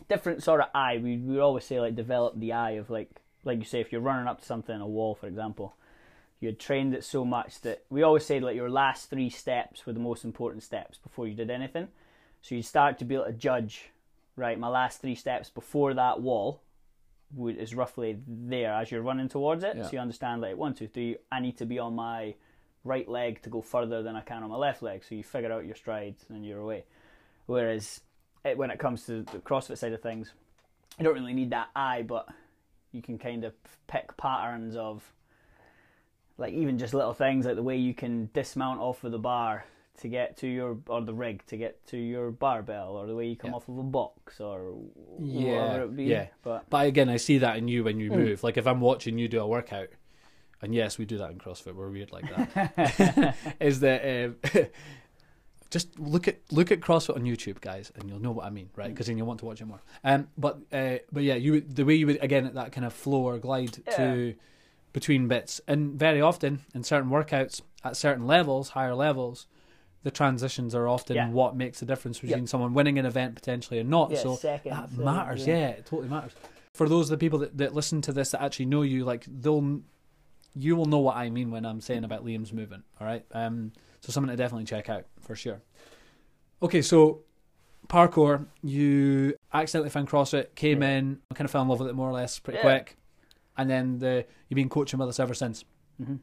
Different 0.09 0.43
sort 0.43 0.61
of 0.61 0.67
eye. 0.75 0.99
We 1.03 1.17
we 1.17 1.39
always 1.39 1.65
say 1.65 1.81
like 1.81 1.95
develop 1.95 2.39
the 2.39 2.53
eye 2.53 2.73
of 2.73 2.91
like 2.91 3.09
like 3.45 3.59
you 3.59 3.65
say 3.65 3.81
if 3.81 3.93
you're 3.93 4.01
running 4.01 4.27
up 4.27 4.41
to 4.41 4.47
something, 4.47 4.79
a 4.81 4.87
wall 4.87 5.15
for 5.15 5.27
example, 5.27 5.75
you 6.43 6.49
had 6.49 6.59
trained 6.59 6.93
it 6.93 7.05
so 7.05 7.25
much 7.25 7.61
that 7.61 7.85
we 7.89 8.03
always 8.03 8.27
say 8.27 8.41
like 8.41 8.57
your 8.57 8.69
last 8.69 9.09
three 9.09 9.31
steps 9.31 9.87
were 9.87 9.93
the 9.93 10.01
most 10.01 10.25
important 10.25 10.65
steps 10.65 10.99
before 10.99 11.29
you 11.29 11.35
did 11.35 11.51
anything. 11.51 11.87
So 12.43 12.57
you 12.57 12.63
start 12.63 12.99
to 12.99 13.05
be 13.05 13.15
able 13.15 13.27
to 13.27 13.33
judge, 13.33 13.91
right? 14.35 14.59
My 14.59 14.67
last 14.67 15.01
three 15.01 15.15
steps 15.15 15.51
before 15.51 15.95
that 15.95 16.21
wall 16.21 16.61
would, 17.33 17.57
is 17.57 17.77
roughly 17.77 18.19
there 18.27 18.73
as 18.73 18.91
you're 18.91 19.03
running 19.03 19.29
towards 19.29 19.63
it. 19.63 19.77
Yeah. 19.77 19.85
So 19.85 19.91
you 19.93 19.99
understand 20.01 20.41
like 20.41 20.57
one, 20.57 20.75
two, 20.75 20.89
three. 20.89 21.17
I 21.31 21.39
need 21.39 21.59
to 21.59 21.65
be 21.65 21.79
on 21.79 21.95
my 21.95 22.35
right 22.83 23.09
leg 23.09 23.41
to 23.43 23.49
go 23.49 23.63
further 23.63 24.03
than 24.03 24.17
I 24.17 24.23
can 24.23 24.43
on 24.43 24.51
my 24.51 24.57
left 24.57 24.83
leg. 24.83 25.05
So 25.09 25.15
you 25.15 25.23
figure 25.23 25.53
out 25.53 25.65
your 25.65 25.77
strides 25.77 26.25
and 26.29 26.45
you're 26.45 26.59
away. 26.59 26.83
Whereas 27.47 28.01
it, 28.45 28.59
when 28.59 28.73
it 28.73 28.81
comes 28.81 29.07
to 29.07 29.23
the 29.23 29.39
CrossFit 29.39 29.79
side 29.79 29.93
of 29.93 30.03
things, 30.03 30.33
you 30.99 31.05
don't 31.05 31.15
really 31.15 31.35
need 31.35 31.51
that 31.51 31.69
eye, 31.77 32.03
but 32.03 32.27
you 32.91 33.01
can 33.01 33.17
kind 33.17 33.45
of 33.45 33.55
pick 33.87 34.17
patterns 34.17 34.75
of 34.75 35.05
like 36.39 36.53
even 36.55 36.79
just 36.79 36.95
little 36.95 37.15
things 37.15 37.47
like 37.47 37.57
the 37.57 37.63
way 37.63 37.77
you 37.77 37.95
can 37.95 38.29
dismount 38.33 38.81
off 38.81 39.05
of 39.05 39.13
the 39.13 39.19
bar 39.19 39.65
to 40.01 40.09
get 40.09 40.37
to 40.39 40.47
your 40.49 40.79
or 40.89 41.03
the 41.03 41.13
rig 41.15 41.45
to 41.47 41.57
get 41.57 41.87
to 41.87 41.97
your 41.99 42.31
barbell 42.31 42.97
or 42.97 43.07
the 43.07 43.15
way 43.15 43.27
you 43.29 43.37
come 43.37 43.51
Yeah. 43.51 43.57
off 43.57 43.69
of 43.69 43.77
a 43.79 43.83
box 43.83 44.41
or 44.41 44.75
Yeah, 45.21 45.63
whatever 45.67 45.85
it 45.85 45.97
be. 45.97 46.05
yeah. 46.05 46.27
But 46.43 46.69
But 46.71 46.87
again, 46.87 47.09
I 47.11 47.19
see 47.19 47.39
that 47.39 47.57
in 47.59 47.69
you 47.69 47.85
when 47.85 48.01
you 48.01 48.11
Mm. 48.11 48.17
move. 48.17 48.43
Like 48.43 48.57
if 48.57 48.67
I'm 48.67 48.81
watching 48.81 49.19
you 49.19 49.29
do 49.29 49.41
a 49.41 49.47
workout, 49.47 49.89
and 50.63 50.75
yes, 50.75 50.97
we 50.97 51.05
do 51.05 51.19
that 51.19 51.31
in 51.31 51.39
CrossFit. 51.39 51.75
We're 51.75 51.91
weird 51.91 52.11
like 52.13 52.25
that. 52.35 53.37
is 53.61 53.81
that 53.81 54.25
um, 54.25 54.37
just 55.71 55.99
look 55.99 56.29
at 56.29 56.39
look 56.51 56.71
at 56.71 56.81
CrossFit 56.81 57.17
on 57.17 57.23
YouTube, 57.25 57.61
guys, 57.61 57.93
and 57.95 58.09
you'll 58.09 58.19
know 58.21 58.33
what 58.33 58.47
I 58.47 58.51
mean, 58.51 58.71
right? 58.77 58.89
Because 58.89 59.07
then 59.07 59.17
you'll 59.19 59.27
want 59.27 59.41
to 59.41 59.47
watch 59.47 59.61
it 59.61 59.67
more. 59.67 59.83
Um, 60.05 60.29
but 60.37 60.59
uh, 60.73 60.99
but 61.13 61.23
yeah, 61.23 61.35
you 61.35 61.53
would- 61.53 61.77
the 61.77 61.85
way 61.85 61.95
you 61.95 62.07
would 62.07 62.23
again 62.23 62.47
at 62.47 62.55
that 62.55 62.73
kind 62.73 62.85
of 62.87 62.93
flow 62.93 63.23
or 63.25 63.39
glide 63.39 63.73
to 63.97 64.35
between 64.93 65.29
bits, 65.29 65.61
and 65.67 65.99
very 65.99 66.21
often 66.21 66.61
in 66.75 66.83
certain 66.85 67.11
workouts 67.11 67.61
at 67.85 67.97
certain 67.97 68.27
levels, 68.27 68.71
higher 68.71 68.95
levels. 68.95 69.47
The 70.05 70.11
transitions 70.11 70.75
are 70.75 70.89
often 70.89 71.15
Yeah. 71.17 71.29
what 71.31 71.55
makes 71.55 71.79
the 71.81 71.87
difference 71.87 72.19
between 72.19 72.47
someone 72.49 72.75
winning 72.75 72.99
an 72.99 73.07
event 73.07 73.37
potentially 73.37 73.79
or 73.79 73.85
not. 73.85 74.11
yeah, 74.11 74.19
so 74.19 74.35
seconds, 74.37 74.75
that 74.97 75.05
matters, 75.05 75.47
yeah. 75.47 75.69
it 75.69 75.87
totally 75.87 76.09
matters. 76.09 76.33
For 76.75 76.89
those 76.89 77.11
of 77.11 77.19
the 77.19 77.25
people 77.25 77.39
that, 77.41 77.57
that 77.59 77.75
listen 77.75 78.01
to 78.03 78.13
this 78.13 78.31
that 78.33 78.43
actually 78.43 78.67
know 78.67 78.83
you, 78.83 79.05
like 79.05 79.25
they'll, 79.29 79.81
you 80.57 80.75
will 80.75 80.87
know 80.87 80.99
what 80.99 81.17
I 81.17 81.31
mean 81.31 81.51
when 81.53 81.65
I'm 81.65 81.81
saying 81.81 82.03
about 82.03 82.25
Liam's 82.25 82.53
movement. 82.53 82.85
All 83.01 83.07
right, 83.07 83.25
um, 83.33 83.73
so 84.01 84.11
something 84.11 84.31
to 84.31 84.37
definitely 84.37 84.65
check 84.65 84.89
out 84.91 85.05
for 85.21 85.37
sure. 85.37 85.63
Okay, 86.63 86.83
so 86.83 87.21
parkour, 87.89 88.47
you 88.63 89.35
accidentally 89.53 89.91
found 89.91 90.09
CrossFit, 90.09 90.55
came 90.55 90.83
in, 90.83 91.21
kind 91.35 91.45
of 91.45 91.51
fell 91.51 91.63
in 91.63 91.69
love 91.69 91.79
with 91.81 91.89
it 91.89 91.95
more 91.95 92.09
or 92.09 92.13
less 92.13 92.39
pretty 92.39 92.59
quick, 92.61 92.97
and 93.57 93.69
then 93.71 93.99
the 93.99 94.25
you've 94.49 94.57
been 94.57 94.69
coaching 94.69 94.99
with 94.99 95.09
us 95.09 95.21
ever 95.21 95.35
since. 95.35 95.65
Mhm. 96.03 96.19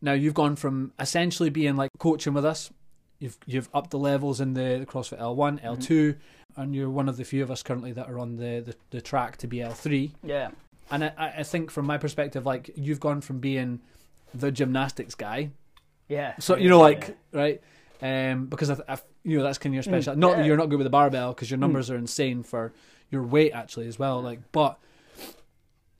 Now 0.00 0.12
you've 0.14 0.34
gone 0.34 0.56
from 0.56 0.92
essentially 0.98 1.50
being 1.50 1.76
like 1.76 1.90
coaching 1.98 2.34
with 2.34 2.44
us, 2.44 2.70
you've 3.18 3.38
you've 3.46 3.68
upped 3.72 3.90
the 3.90 3.98
levels 3.98 4.40
in 4.40 4.54
the, 4.54 4.78
the 4.80 4.86
CrossFit 4.86 5.20
L1, 5.20 5.60
Mm-hmm. 5.60 5.66
L2, 5.80 6.16
and 6.56 6.74
you're 6.74 6.90
one 6.90 7.08
of 7.08 7.16
the 7.16 7.24
few 7.24 7.42
of 7.42 7.50
us 7.50 7.62
currently 7.62 7.92
that 7.92 8.08
are 8.08 8.18
on 8.18 8.36
the, 8.36 8.62
the, 8.66 8.74
the 8.90 9.00
track 9.00 9.36
to 9.38 9.46
be 9.46 9.58
L3. 9.58 10.10
Yeah, 10.24 10.50
And 10.90 11.04
I, 11.04 11.34
I 11.38 11.42
think 11.44 11.70
from 11.70 11.86
my 11.86 11.98
perspective, 11.98 12.44
like 12.44 12.70
you've 12.74 13.00
gone 13.00 13.20
from 13.20 13.38
being 13.38 13.80
the 14.34 14.50
gymnastics 14.50 15.14
guy, 15.14 15.50
yeah. 16.08 16.34
so 16.40 16.56
you 16.56 16.68
know, 16.68 16.78
yeah. 16.78 16.82
like 16.82 17.16
right, 17.32 17.60
um, 18.02 18.46
because 18.46 18.70
I, 18.70 18.76
I, 18.88 18.98
you 19.22 19.38
know 19.38 19.44
that's 19.44 19.58
kind 19.58 19.72
of 19.72 19.74
your 19.74 19.82
special. 19.84 20.14
Mm, 20.14 20.18
not 20.18 20.32
that 20.32 20.38
yeah. 20.40 20.46
you're 20.46 20.56
not 20.56 20.68
good 20.68 20.78
with 20.78 20.86
the 20.86 20.90
barbell 20.90 21.32
because 21.32 21.48
your 21.50 21.58
Mm. 21.58 21.60
numbers 21.62 21.90
are 21.90 21.96
insane 21.96 22.42
for 22.42 22.72
your 23.10 23.22
weight 23.22 23.52
actually 23.52 23.86
as 23.86 23.98
well. 24.00 24.20
Like, 24.20 24.40
but 24.50 24.78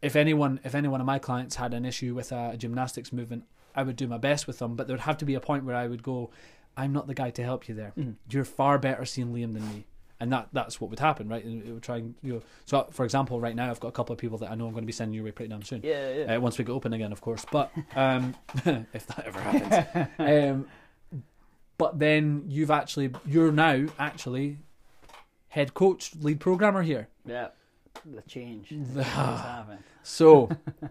if 0.03 0.17
anyone, 0.17 0.61
if 0.65 0.75
any 0.75 0.89
one 0.89 1.01
of 1.01 1.07
my 1.07 1.19
clients 1.19 1.57
had 1.57 1.73
an 1.73 1.85
issue 1.85 2.15
with 2.15 2.33
a, 2.33 2.57
gymnastics 2.59 3.13
movement, 3.13 3.45
I 3.75 3.83
would 3.85 3.97
do 3.97 4.07
my 4.07 4.19
best 4.19 4.47
with 4.47 4.59
them. 4.59 4.75
But 4.77 4.87
there 4.87 4.95
would 4.95 5.03
have 5.03 5.17
to 5.19 5.25
be 5.25 5.35
a 5.35 5.41
point 5.41 5.65
where 5.65 5.77
I 5.77 5.87
would 5.87 6.03
go, 6.03 6.31
I'm 6.77 6.93
not 6.93 7.07
the 7.07 7.15
guy 7.15 7.31
to 7.31 7.43
help 7.43 7.69
you 7.69 7.75
there. 7.75 7.93
Mhm. 7.99 8.17
You're 8.31 8.45
far 8.45 8.79
better 8.79 9.05
seeing 9.05 9.29
Liam 9.33 9.55
than 9.55 9.67
me. 9.69 9.87
And 10.21 10.33
that, 10.33 10.49
that's 10.53 10.81
what 10.81 10.89
would 10.91 11.01
happen, 11.01 11.29
right? 11.29 11.45
And 11.45 11.65
it 11.67 11.73
would 11.73 11.83
try 11.83 11.97
and, 11.97 12.15
you 12.23 12.35
know. 12.35 12.43
So, 12.65 12.87
for 12.93 13.05
example, 13.05 13.41
right 13.41 13.57
now 13.57 13.71
I've 13.71 13.81
got 13.81 13.89
a 13.89 13.93
couple 13.93 14.13
of 14.13 14.19
people 14.21 14.39
that 14.39 14.51
I 14.53 14.55
know 14.55 14.67
I'm 14.67 14.73
going 14.73 14.85
to 14.85 14.87
be 14.87 14.93
sending 14.93 15.15
your 15.15 15.25
way 15.25 15.33
pretty 15.33 15.49
damn 15.51 15.63
soon. 15.63 15.81
Yeah, 15.83 16.13
yeah. 16.15 16.37
Uh, 16.37 16.41
once 16.41 16.59
we 16.59 16.65
get 16.65 16.73
open 16.73 16.93
again, 16.93 17.11
of 17.11 17.21
course. 17.21 17.45
But 17.51 17.73
um, 17.97 18.35
if 18.93 19.07
that 19.09 19.25
ever 19.27 19.41
happens, 19.41 20.09
um, 20.19 20.67
but 21.77 21.99
then 21.99 22.45
you've 22.47 22.71
actually 22.71 23.11
you're 23.27 23.51
now 23.51 23.87
actually 23.99 24.59
head 25.49 25.75
coach, 25.75 26.13
lead 26.21 26.39
programmer 26.41 26.83
here. 26.83 27.09
yeah. 27.27 27.49
The 28.05 28.23
change. 28.23 28.69
The- 28.71 29.03
What's 29.03 29.09
happened? 29.11 29.79
So 30.03 30.51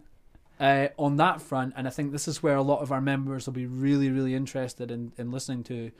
uh, 0.59 0.87
on 0.97 1.17
that 1.17 1.41
front, 1.41 1.73
and 1.75 1.87
I 1.87 1.91
think 1.91 2.11
this 2.11 2.27
is 2.27 2.41
where 2.43 2.55
a 2.55 2.61
lot 2.61 2.81
of 2.81 2.91
our 2.91 3.01
members 3.01 3.45
will 3.45 3.53
be 3.53 3.65
really, 3.65 4.09
really 4.09 4.35
interested 4.35 4.91
in, 4.91 5.11
in 5.17 5.31
listening 5.31 5.63
to 5.65 5.91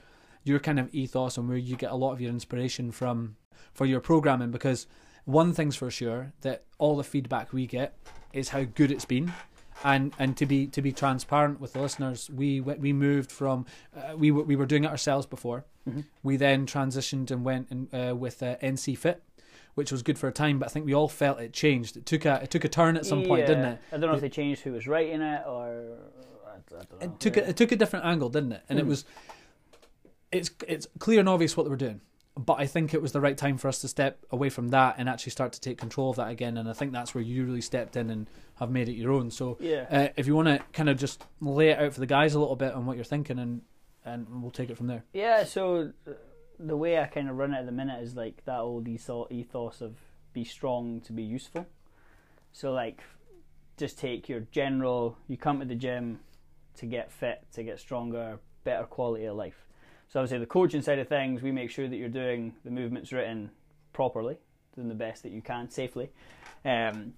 your 0.44 0.60
kind 0.60 0.80
of 0.80 0.94
ethos 0.94 1.38
and 1.38 1.48
where 1.48 1.58
you 1.58 1.76
get 1.76 1.92
a 1.92 1.96
lot 1.96 2.14
of 2.14 2.22
your 2.22 2.30
inspiration 2.32 2.92
from 2.92 3.36
for 3.74 3.86
your 3.86 4.00
programming. 4.00 4.52
Because 4.52 4.88
one 5.26 5.54
thing's 5.54 5.76
for 5.76 5.92
sure 5.92 6.34
that 6.42 6.64
all 6.78 6.96
the 6.98 7.04
feedback 7.04 7.54
we 7.54 7.68
get 7.68 7.98
is 8.34 8.50
how 8.50 8.64
good 8.64 8.92
it's 8.92 9.06
been. 9.06 9.32
And 9.84 10.14
and 10.20 10.38
to 10.38 10.46
be 10.46 10.68
to 10.68 10.82
be 10.82 10.92
transparent 10.92 11.60
with 11.60 11.74
the 11.74 11.82
listeners, 11.82 12.30
we 12.30 12.62
we 12.62 12.94
moved 12.94 13.32
from 13.32 13.66
uh, 13.96 14.16
we 14.16 14.30
were, 14.30 14.44
we 14.44 14.56
were 14.56 14.68
doing 14.68 14.84
it 14.84 14.92
ourselves 14.92 15.26
before. 15.26 15.66
Mhm. 15.90 16.06
We 16.22 16.38
then 16.38 16.68
transitioned 16.68 17.32
and 17.32 17.44
went 17.44 17.72
in, 17.72 17.88
uh, 17.92 18.16
with 18.16 18.44
uh, 18.44 18.58
NC 18.62 18.96
Fit, 18.96 19.24
which 19.76 19.92
was 19.92 20.04
good 20.04 20.18
for 20.20 20.28
a 20.28 20.32
time. 20.32 20.60
But 20.60 20.68
I 20.68 20.72
think 20.72 20.86
we 20.86 20.94
all 20.94 21.08
felt 21.08 21.40
it 21.40 21.54
changed. 21.54 21.98
It 21.98 22.06
took 22.06 22.26
a 22.26 22.42
it 22.44 22.52
took 22.52 22.64
a 22.66 22.70
turn 22.70 22.98
at 22.98 23.06
some 23.06 23.24
point, 23.24 23.48
didn't 23.48 23.66
it? 23.66 23.80
I 23.92 23.98
don't 23.98 24.10
know 24.10 24.16
if 24.16 24.22
they 24.22 24.30
changed 24.30 24.62
who 24.64 24.74
was 24.74 24.88
writing 24.88 25.22
it 25.22 25.44
or 25.48 25.98
I, 26.48 26.56
I 26.56 26.84
don't 26.84 26.92
know. 27.02 27.06
It 27.08 27.20
took 27.20 27.36
yeah. 27.38 27.44
a, 27.44 27.50
it 27.50 27.58
took 27.58 27.72
a 27.72 27.76
different 27.76 28.06
angle, 28.06 28.30
didn't 28.30 28.52
it? 28.54 28.64
And 28.70 28.80
it 28.80 28.86
Mm. 28.86 28.90
was 28.90 29.06
it's 30.32 30.50
it's 30.68 30.88
clear 31.00 31.20
and 31.20 31.30
obvious 31.30 31.56
what 31.58 31.64
they 31.64 31.70
were 31.70 31.76
doing. 31.76 32.02
But 32.38 32.60
I 32.60 32.66
think 32.66 32.94
it 32.94 33.02
was 33.02 33.12
the 33.12 33.20
right 33.20 33.38
time 33.38 33.58
for 33.58 33.68
us 33.68 33.80
to 33.82 33.90
step 33.90 34.26
away 34.32 34.50
from 34.50 34.70
that 34.70 34.96
and 34.98 35.10
actually 35.10 35.34
start 35.34 35.52
to 35.54 35.60
take 35.60 35.78
control 35.78 36.12
of 36.12 36.16
that 36.16 36.30
again. 36.30 36.56
And 36.56 36.70
I 36.70 36.74
think 36.74 36.94
that's 36.94 37.14
where 37.14 37.22
you 37.24 37.44
really 37.46 37.60
stepped 37.60 37.98
in 37.98 38.10
and 38.10 38.28
have 38.56 38.72
made 38.72 38.88
it 38.88 38.94
your 38.94 39.12
own. 39.12 39.32
So 39.32 39.58
yeah. 39.60 39.86
uh, 39.92 40.08
if 40.16 40.28
you 40.28 40.36
want 40.36 40.48
to 40.48 40.60
kind 40.72 40.88
of 40.88 40.98
just 40.98 41.26
lay 41.42 41.70
it 41.72 41.80
out 41.80 41.94
for 41.94 42.00
the 42.00 42.06
guys 42.06 42.34
a 42.34 42.40
little 42.40 42.56
bit 42.56 42.74
on 42.74 42.86
what 42.86 42.96
you're 42.96 43.04
thinking, 43.04 43.38
and 43.38 43.62
and 44.06 44.42
we'll 44.42 44.50
take 44.50 44.70
it 44.70 44.78
from 44.78 44.88
there. 44.88 45.04
Yeah, 45.14 45.44
so 45.44 45.92
uh, 46.08 46.12
the 46.64 46.78
way 46.78 47.00
I 47.00 47.06
kind 47.06 47.30
of 47.30 47.38
run 47.38 47.54
it 47.54 47.60
at 47.60 47.66
the 47.66 47.72
minute 47.72 48.02
is 48.04 48.16
like 48.16 48.44
that 48.46 48.60
old 48.60 48.88
ethos, 48.88 49.82
of 49.82 49.96
be 50.34 50.44
strong 50.44 51.02
to 51.02 51.14
be 51.14 51.24
useful. 51.24 51.66
So 52.54 52.72
like, 52.72 53.02
just 53.78 53.98
take 53.98 54.30
your 54.30 54.42
general. 54.52 55.18
You 55.28 55.38
come 55.38 55.60
to 55.60 55.66
the 55.66 55.76
gym 55.76 56.20
to 56.78 56.86
get 56.86 57.12
fit, 57.12 57.46
to 57.54 57.64
get 57.64 57.80
stronger, 57.80 58.40
better 58.64 58.84
quality 58.84 59.26
of 59.26 59.36
life. 59.36 59.66
So 60.10 60.20
obviously 60.20 60.40
the 60.40 60.46
coaching 60.46 60.82
side 60.82 61.00
of 61.00 61.08
things, 61.08 61.42
we 61.42 61.52
make 61.52 61.72
sure 61.72 61.88
that 61.88 61.96
you're 61.96 62.10
doing 62.10 62.54
the 62.64 62.72
movements 62.72 63.12
written 63.12 63.50
properly, 63.94 64.38
doing 64.76 64.90
the 64.90 64.96
best 64.96 65.24
that 65.24 65.32
you 65.32 65.42
can 65.42 65.70
safely. 65.70 66.10
Um, 66.66 67.14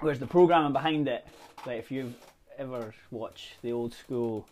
whereas 0.00 0.18
the 0.18 0.26
programming 0.26 0.72
behind 0.72 1.08
it, 1.08 1.26
like 1.66 1.78
if 1.78 1.90
you've 1.90 2.14
ever 2.58 2.94
watched 3.10 3.62
the 3.62 3.72
old 3.72 3.94
school 3.94 4.46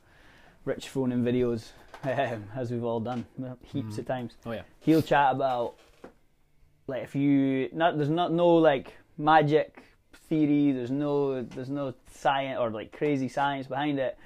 Rich 0.65 0.93
Froning 0.93 1.23
videos, 1.23 1.71
um, 2.05 2.45
as 2.57 2.71
we've 2.71 2.85
all 2.85 3.01
done 3.01 3.25
heaps 3.63 3.95
Mhm. 3.97 3.99
of 3.99 4.07
times. 4.07 4.33
Oh 4.47 4.53
yeah, 4.53 4.63
He'll 4.81 5.03
chat 5.03 5.33
about 5.35 5.75
like 6.87 7.03
if 7.05 7.15
you 7.15 7.69
not 7.73 7.97
there's 7.97 8.11
not 8.11 8.33
no 8.33 8.49
like 8.57 8.95
magic 9.19 9.83
theory. 10.29 10.73
There's 10.73 10.91
no 10.91 11.43
there's 11.43 11.71
no 11.71 11.95
science 12.11 12.59
or 12.61 12.71
like 12.71 12.93
crazy 12.93 13.29
science 13.29 13.67
behind 13.67 13.99
it. 13.99 14.17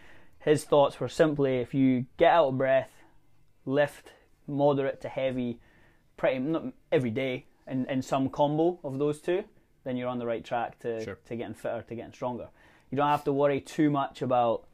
His 0.41 0.65
thoughts 0.65 0.99
were 1.01 1.09
simply 1.09 1.59
if 1.59 1.75
you 1.75 2.07
get 2.17 2.33
out 2.33 2.49
of 2.49 2.59
breath, 2.59 2.91
lift 3.65 4.13
moderate 4.47 5.01
to 5.03 5.09
heavy, 5.09 5.59
pretty 6.17 6.39
not 6.39 6.67
every 6.93 7.11
day, 7.11 7.47
in, 7.67 7.85
in 7.87 8.01
some 8.01 8.29
combo 8.29 8.79
of 8.85 8.99
those 8.99 9.21
two, 9.21 9.43
then 9.85 9.97
you're 9.97 10.09
on 10.09 10.19
the 10.21 10.27
right 10.27 10.45
track 10.45 10.79
to 10.81 11.03
Sure. 11.03 11.19
to 11.27 11.37
getting 11.37 11.55
fitter, 11.55 11.83
to 11.89 11.95
getting 11.95 12.13
stronger. 12.13 12.49
You 12.91 12.97
don't 12.97 13.09
have 13.09 13.25
to 13.25 13.33
worry 13.33 13.61
too 13.61 13.91
much 13.91 14.23
about 14.23 14.65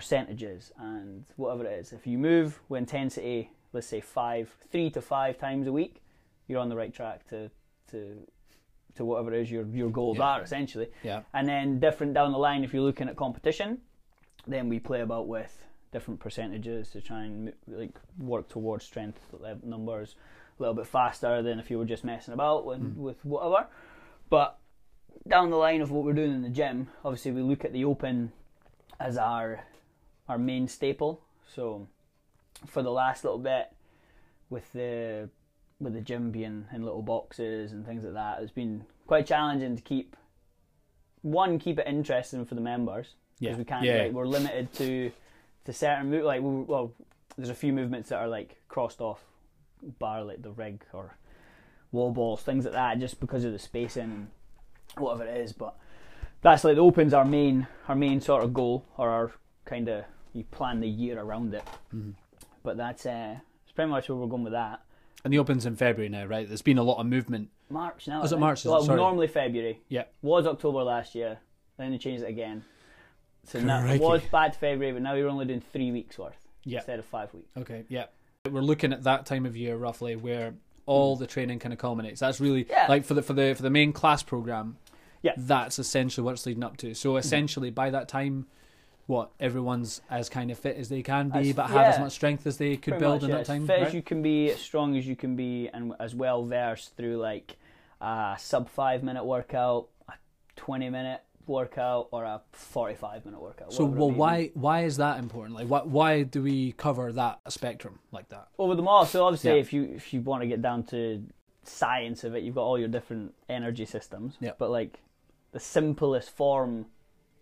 percentages 0.00 0.72
and 0.78 1.24
whatever 1.36 1.64
it 1.64 1.72
is. 1.80 1.90
If 1.90 2.06
you 2.06 2.18
move 2.18 2.60
with 2.68 2.80
intensity, 2.80 3.50
let's 3.72 3.86
say 3.86 4.00
five, 4.02 4.54
three 4.70 4.90
to 4.90 5.00
five 5.00 5.38
times 5.38 5.66
a 5.66 5.72
week, 5.72 6.02
you're 6.48 6.60
on 6.60 6.68
the 6.68 6.76
right 6.76 6.92
track 6.92 7.26
to 7.28 7.50
to 7.92 7.98
to 8.96 9.04
whatever 9.06 9.32
it 9.32 9.40
is 9.40 9.50
your 9.50 9.64
your 9.72 9.88
goals 9.90 10.18
Yeah. 10.18 10.24
are 10.24 10.42
essentially. 10.42 10.88
yeah, 11.02 11.22
And 11.32 11.48
then 11.48 11.80
different 11.80 12.12
down 12.12 12.32
the 12.32 12.38
line, 12.38 12.62
if 12.62 12.74
you're 12.74 12.82
looking 12.90 13.08
at 13.08 13.16
competition, 13.16 13.78
then 14.46 14.68
we 14.68 14.78
play 14.78 15.00
about 15.00 15.28
with 15.28 15.52
different 15.92 16.20
percentages 16.20 16.90
to 16.90 17.00
try 17.00 17.24
and 17.24 17.54
like 17.66 17.94
work 18.18 18.48
towards 18.50 18.84
strength 18.84 19.18
numbers 19.62 20.14
a 20.58 20.62
little 20.62 20.74
bit 20.74 20.86
faster 20.86 21.40
than 21.42 21.58
if 21.58 21.70
you 21.70 21.78
were 21.78 21.86
just 21.86 22.04
messing 22.04 22.34
about 22.34 22.66
with, 22.66 22.80
Mm. 22.82 22.96
with 22.96 23.24
whatever. 23.24 23.66
But 24.28 24.58
down 25.26 25.48
the 25.48 25.56
line 25.56 25.80
of 25.80 25.90
what 25.90 26.04
we're 26.04 26.12
doing 26.22 26.32
in 26.34 26.42
the 26.42 26.50
gym, 26.60 26.88
obviously 27.02 27.32
we 27.32 27.40
look 27.40 27.64
at 27.64 27.72
the 27.72 27.84
open 27.86 28.32
as 29.00 29.16
our 29.16 29.60
our 30.28 30.38
main 30.38 30.68
staple. 30.68 31.22
So 31.46 31.86
for 32.66 32.82
the 32.82 32.90
last 32.90 33.24
little 33.24 33.38
bit, 33.38 33.72
with 34.50 34.72
the 34.72 35.28
with 35.78 35.92
the 35.92 36.00
gym 36.00 36.30
being 36.30 36.66
in 36.72 36.82
little 36.82 37.02
boxes 37.02 37.72
and 37.72 37.84
things 37.84 38.02
like 38.04 38.14
that, 38.14 38.42
it's 38.42 38.52
been 38.52 38.84
quite 39.06 39.26
challenging 39.26 39.76
to 39.76 39.82
keep 39.82 40.16
one 41.22 41.58
keep 41.58 41.78
it 41.78 41.86
interesting 41.86 42.44
for 42.44 42.54
the 42.54 42.60
members 42.60 43.14
because 43.40 43.54
yeah, 43.54 43.58
we 43.58 43.64
can't 43.64 43.84
yeah. 43.84 44.02
like 44.04 44.12
we're 44.12 44.26
limited 44.26 44.72
to 44.72 45.10
to 45.64 45.72
certain 45.72 46.08
move 46.08 46.24
like 46.24 46.40
well 46.42 46.92
there's 47.36 47.48
a 47.48 47.54
few 47.54 47.72
movements 47.72 48.10
that 48.10 48.16
are 48.16 48.28
like 48.28 48.56
crossed 48.68 49.00
off 49.00 49.24
bar 49.98 50.22
like 50.22 50.40
the 50.42 50.52
rig 50.52 50.84
or 50.92 51.16
wall 51.90 52.12
balls 52.12 52.42
things 52.42 52.64
like 52.64 52.74
that 52.74 52.98
just 53.00 53.18
because 53.18 53.44
of 53.44 53.52
the 53.52 53.58
spacing 53.58 54.02
and 54.04 54.28
whatever 54.96 55.24
it 55.24 55.36
is 55.40 55.52
but 55.52 55.76
that's 56.42 56.62
like 56.62 56.76
the 56.76 56.80
opens 56.80 57.12
our 57.12 57.24
main 57.24 57.66
our 57.88 57.96
main 57.96 58.20
sort 58.20 58.44
of 58.44 58.54
goal 58.54 58.84
or 58.96 59.10
our 59.10 59.32
kind 59.64 59.88
of 59.88 60.04
you 60.36 60.44
plan 60.44 60.80
the 60.80 60.88
year 60.88 61.18
around 61.20 61.54
it 61.54 61.64
Mhm. 61.94 62.14
but 62.62 62.76
that's 62.76 63.06
uh 63.06 63.36
it's 63.64 63.72
pretty 63.72 63.90
much 63.90 64.08
where 64.08 64.16
we're 64.16 64.26
going 64.26 64.44
with 64.44 64.52
that 64.52 64.82
And 65.24 65.32
the 65.32 65.38
Open's 65.38 65.66
in 65.66 65.74
February 65.74 66.08
now, 66.08 66.24
right? 66.26 66.46
There's 66.46 66.62
been 66.62 66.78
a 66.78 66.84
lot 66.84 66.98
of 67.00 67.06
movement. 67.06 67.48
March 67.68 68.06
now 68.06 68.22
Was 68.22 68.32
I 68.32 68.36
it. 68.36 68.38
March, 68.40 68.60
is 68.60 68.66
well 68.66 68.82
Sorry. 68.84 68.96
normally 68.96 69.26
February 69.26 69.80
Yeah. 69.88 70.04
was 70.22 70.46
October 70.46 70.82
last 70.82 71.14
year 71.14 71.38
then 71.78 71.90
they 71.90 71.98
changed 71.98 72.22
it 72.22 72.28
again 72.28 72.64
so 73.44 73.60
now 73.60 73.84
it 73.86 74.00
was 74.00 74.22
bad 74.30 74.54
February 74.54 74.92
but 74.92 75.02
now 75.02 75.14
you're 75.14 75.28
only 75.28 75.46
doing 75.46 75.60
three 75.60 75.90
weeks 75.90 76.18
worth 76.18 76.46
Yeah. 76.64 76.78
instead 76.78 76.98
of 76.98 77.04
five 77.04 77.32
weeks 77.34 77.56
Okay. 77.56 77.84
Yeah. 77.88 78.06
We're 78.50 78.60
looking 78.60 78.92
at 78.92 79.02
that 79.04 79.26
time 79.26 79.46
of 79.46 79.56
year 79.56 79.76
roughly 79.76 80.14
where 80.16 80.54
all 80.86 81.16
the 81.16 81.26
training 81.26 81.58
kind 81.58 81.72
of 81.72 81.80
culminates. 81.80 82.20
That's 82.20 82.40
really. 82.40 82.64
Yeah. 82.70 82.86
like 82.88 83.04
for 83.04 83.14
the 83.14 83.22
for 83.22 83.32
the 83.32 83.54
for 83.56 83.62
the 83.62 83.70
main 83.70 83.92
class 83.92 84.22
program. 84.22 84.76
Yeah. 85.22 85.32
that's 85.36 85.80
essentially 85.80 86.24
what 86.24 86.32
it's 86.34 86.46
leading 86.46 86.62
up 86.62 86.76
to. 86.76 86.94
So 86.94 87.16
essentially, 87.16 87.70
by 87.70 87.90
that 87.90 88.06
time, 88.08 88.46
what 89.06 89.30
everyone's 89.38 90.00
as 90.10 90.28
kind 90.28 90.50
of 90.50 90.58
fit 90.58 90.76
as 90.76 90.88
they 90.88 91.02
can 91.02 91.28
be, 91.28 91.50
As- 91.50 91.56
but 91.56 91.68
have 91.70 91.94
as 91.94 92.00
much 92.00 92.12
strength 92.12 92.46
as 92.46 92.56
they 92.56 92.76
could 92.76 92.98
build 92.98 93.22
much, 93.22 93.22
in 93.24 93.28
yeah. 93.30 93.36
that 93.36 93.46
time. 93.46 93.62
As 93.62 93.66
fit 93.68 93.78
right? 93.78 93.86
as 93.88 93.94
you 93.94 94.02
can 94.02 94.22
be, 94.22 94.50
as 94.50 94.60
strong 94.60 94.96
as 94.96 95.06
you 95.06 95.16
can 95.16 95.36
be, 95.36 95.68
and 95.68 95.92
as 96.00 96.14
well 96.14 96.44
versed 96.44 96.96
through 96.96 97.16
like 97.18 97.56
a 98.00 98.34
sub 98.38 98.68
five 98.68 99.02
minute 99.02 99.24
workout, 99.24 99.88
a 100.08 100.12
twenty 100.56 100.90
minute 100.90 101.22
workout, 101.46 102.08
or 102.10 102.24
a 102.24 102.40
forty 102.52 102.96
five 102.96 103.24
minute 103.24 103.40
workout. 103.40 103.72
So, 103.72 103.84
well, 103.84 104.10
why 104.10 104.50
why 104.54 104.82
is 104.82 104.96
that 104.96 105.18
important? 105.20 105.54
Like, 105.54 105.68
why 105.68 105.80
why 105.82 106.22
do 106.24 106.42
we 106.42 106.72
cover 106.72 107.12
that 107.12 107.40
spectrum 107.48 108.00
like 108.10 108.28
that? 108.30 108.48
over 108.58 108.74
them 108.74 108.88
all. 108.88 109.06
So 109.06 109.24
obviously, 109.24 109.50
Yeah. 109.52 109.56
if 109.58 109.72
you 109.72 109.84
if 109.84 110.12
you 110.12 110.20
want 110.20 110.42
to 110.42 110.48
get 110.48 110.60
down 110.60 110.82
to 110.84 111.22
science 111.62 112.24
of 112.24 112.34
it, 112.34 112.42
you've 112.42 112.54
got 112.56 112.64
all 112.64 112.78
your 112.78 112.88
different 112.88 113.34
energy 113.48 113.84
systems. 113.84 114.36
Yeah. 114.40 114.52
But 114.58 114.70
like 114.70 114.98
the 115.52 115.60
simplest 115.60 116.30
form, 116.30 116.86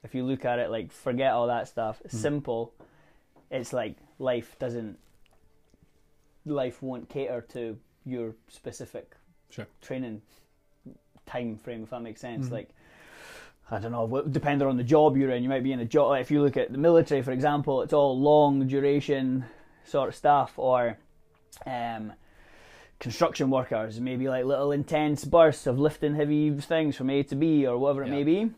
if 0.05 0.15
you 0.15 0.25
look 0.25 0.45
at 0.45 0.59
it, 0.61 0.71
like 0.71 0.93
forget 0.93 1.33
all 1.33 1.49
that 1.49 1.67
stuff. 1.69 2.01
Hmm. 2.11 2.17
Simple. 2.17 2.73
It's 3.51 3.73
like 3.73 3.97
life 4.19 4.57
doesn't. 4.59 4.99
Life 6.47 6.83
won't 6.83 7.09
cater 7.09 7.41
to 7.53 7.79
your 8.05 8.35
specific 8.49 9.17
Sure. 9.51 9.67
training 9.81 10.21
time 11.27 11.57
frame, 11.57 11.85
if 11.85 11.91
that 11.91 12.03
makes 12.03 12.21
sense. 12.21 12.49
Mhm. 12.49 12.53
Like. 12.53 12.69
I 13.71 13.79
don't 13.79 13.93
know. 13.93 14.23
Depending 14.31 14.69
on 14.69 14.77
the 14.77 14.85
job 14.85 15.17
you're 15.17 15.31
in, 15.31 15.43
you 15.43 15.49
might 15.49 15.63
be 15.63 15.73
in 15.73 15.81
a 15.81 15.87
job. 15.87 16.19
If 16.21 16.31
you 16.31 16.43
look 16.43 16.59
at 16.59 16.71
the 16.71 16.77
military, 16.77 17.23
for 17.23 17.33
example, 17.33 17.81
it's 17.81 17.95
all 17.95 18.21
long 18.21 18.67
duration 18.69 19.47
sort 19.85 20.11
of 20.11 20.15
stuff, 20.15 20.59
or 20.59 20.99
um, 21.65 22.13
construction 23.01 23.49
workers, 23.49 23.99
maybe 24.03 24.29
like 24.29 24.45
little 24.45 24.71
intense 24.71 25.25
bursts 25.25 25.67
of 25.67 25.79
lifting 25.79 26.15
heavy 26.15 26.51
things 26.61 26.95
from 26.95 27.09
A 27.09 27.23
to 27.23 27.35
B 27.37 27.67
or 27.67 27.79
whatever 27.79 28.03
it 28.03 28.09
Yeah. 28.09 28.13
may 28.13 28.23
be. 28.25 28.51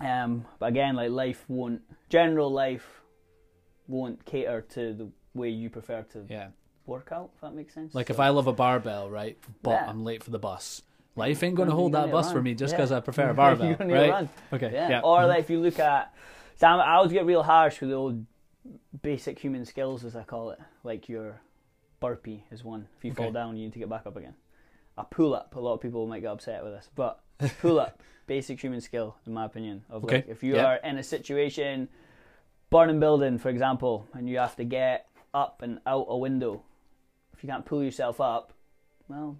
Um, 0.00 0.44
but 0.58 0.66
again, 0.66 0.94
like 0.96 1.10
life 1.10 1.44
won't, 1.48 1.82
general 2.08 2.50
life 2.50 3.00
won't 3.88 4.24
cater 4.24 4.62
to 4.70 4.92
the 4.92 5.08
way 5.34 5.48
you 5.50 5.70
prefer 5.70 6.02
to 6.12 6.26
Yeah, 6.28 6.48
work 6.86 7.10
out. 7.12 7.30
If 7.34 7.40
that 7.42 7.54
makes 7.54 7.74
sense. 7.74 7.94
like 7.94 8.10
if 8.10 8.20
I 8.20 8.28
love 8.30 8.46
a 8.46 8.52
barbell, 8.52 9.08
right, 9.10 9.38
but 9.62 9.70
Yeah. 9.70 9.86
I'm 9.88 10.04
late 10.04 10.22
for 10.22 10.30
the 10.30 10.38
bus. 10.38 10.82
Life 11.14 11.42
ain't 11.42 11.54
going 11.54 11.68
to 11.70 11.74
hold 11.74 11.92
that 11.92 12.10
bus 12.10 12.30
for 12.30 12.42
me 12.42 12.54
just 12.54 12.72
Yeah. 12.72 12.76
because 12.76 12.92
I 12.92 13.00
prefer 13.08 13.30
a 13.30 13.34
barbell, 13.34 13.74
right? 13.78 14.28
Okay, 14.52 14.70
Yeah. 14.72 14.88
yeah. 14.90 15.00
Or 15.00 15.24
like 15.26 15.40
if 15.40 15.50
you 15.50 15.60
look 15.60 15.78
at, 15.78 16.12
so 16.56 16.66
I'm- 16.66 16.80
always 16.80 17.12
get 17.12 17.24
real 17.24 17.42
harsh 17.42 17.80
with 17.80 17.90
the 17.90 17.96
old 17.96 18.26
basic 19.02 19.38
human 19.38 19.64
skills, 19.64 20.04
as 20.04 20.14
I 20.16 20.24
call 20.24 20.50
it. 20.50 20.58
Like 20.84 21.08
your 21.08 21.40
burpee 22.00 22.44
is 22.50 22.64
one. 22.64 22.88
If 22.98 23.04
you 23.04 23.14
fall 23.14 23.30
down, 23.32 23.56
you 23.56 23.64
need 23.64 23.72
to 23.72 23.78
get 23.78 23.88
back 23.88 24.04
up 24.06 24.16
again. 24.16 24.34
A 24.98 25.04
pull 25.04 25.34
up. 25.34 25.54
A 25.54 25.60
lot 25.60 25.74
of 25.74 25.80
people 25.80 26.06
might 26.06 26.20
get 26.20 26.32
upset 26.32 26.62
with 26.64 26.72
this, 26.74 26.90
but 26.94 27.20
pull 27.60 27.78
up, 27.80 28.02
basic 28.26 28.60
human 28.62 28.80
skill, 28.80 29.16
in 29.26 29.32
my 29.32 29.44
opinion. 29.44 29.84
Of 29.90 30.04
Okay. 30.04 30.16
like 30.18 30.28
if 30.28 30.42
you 30.42 30.56
Yeah. 30.56 30.66
are 30.66 30.76
in 30.76 30.98
a 30.98 31.02
situation, 31.02 31.88
burning 32.70 33.00
building, 33.00 33.38
for 33.38 33.48
example, 33.48 34.06
and 34.14 34.28
you 34.28 34.38
have 34.38 34.56
to 34.56 34.64
get 34.64 35.08
up 35.34 35.62
and 35.62 35.80
out 35.86 36.06
a 36.08 36.16
window. 36.16 36.62
If 37.32 37.42
you 37.42 37.48
can't 37.48 37.64
pull 37.64 37.82
yourself 37.82 38.20
up, 38.20 38.52
well, 39.08 39.36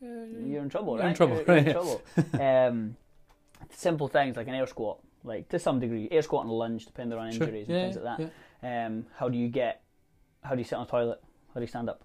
you're 0.00 0.62
in 0.62 0.68
trouble, 0.68 0.94
You're 0.94 1.02
right? 1.02 1.08
in 1.10 1.14
trouble, 1.16 1.36
You're, 1.36 1.46
you're 1.46 1.56
in 1.58 1.72
trouble. 1.72 2.02
um, 2.40 2.96
simple 3.70 4.08
things 4.08 4.36
like 4.36 4.48
an 4.48 4.54
air 4.54 4.66
squat, 4.66 5.00
like 5.24 5.48
to 5.50 5.58
some 5.58 5.80
degree, 5.80 6.08
air 6.10 6.22
squat 6.22 6.44
and 6.44 6.52
lunge, 6.52 6.86
depending 6.86 7.18
on 7.18 7.30
Sure. 7.32 7.46
injuries 7.46 7.68
Yeah, 7.68 7.74
and 7.76 7.92
things 7.94 8.04
like 8.04 8.18
that. 8.18 8.32
yeah. 8.62 8.86
Um, 8.86 9.06
how 9.16 9.28
do 9.28 9.36
you 9.36 9.48
get? 9.48 9.82
How 10.42 10.54
do 10.54 10.58
you 10.58 10.64
sit 10.64 10.76
on 10.76 10.86
a 10.86 10.88
toilet? 10.88 11.20
How 11.48 11.54
do 11.54 11.60
you 11.60 11.66
stand 11.66 11.90
up? 11.90 12.02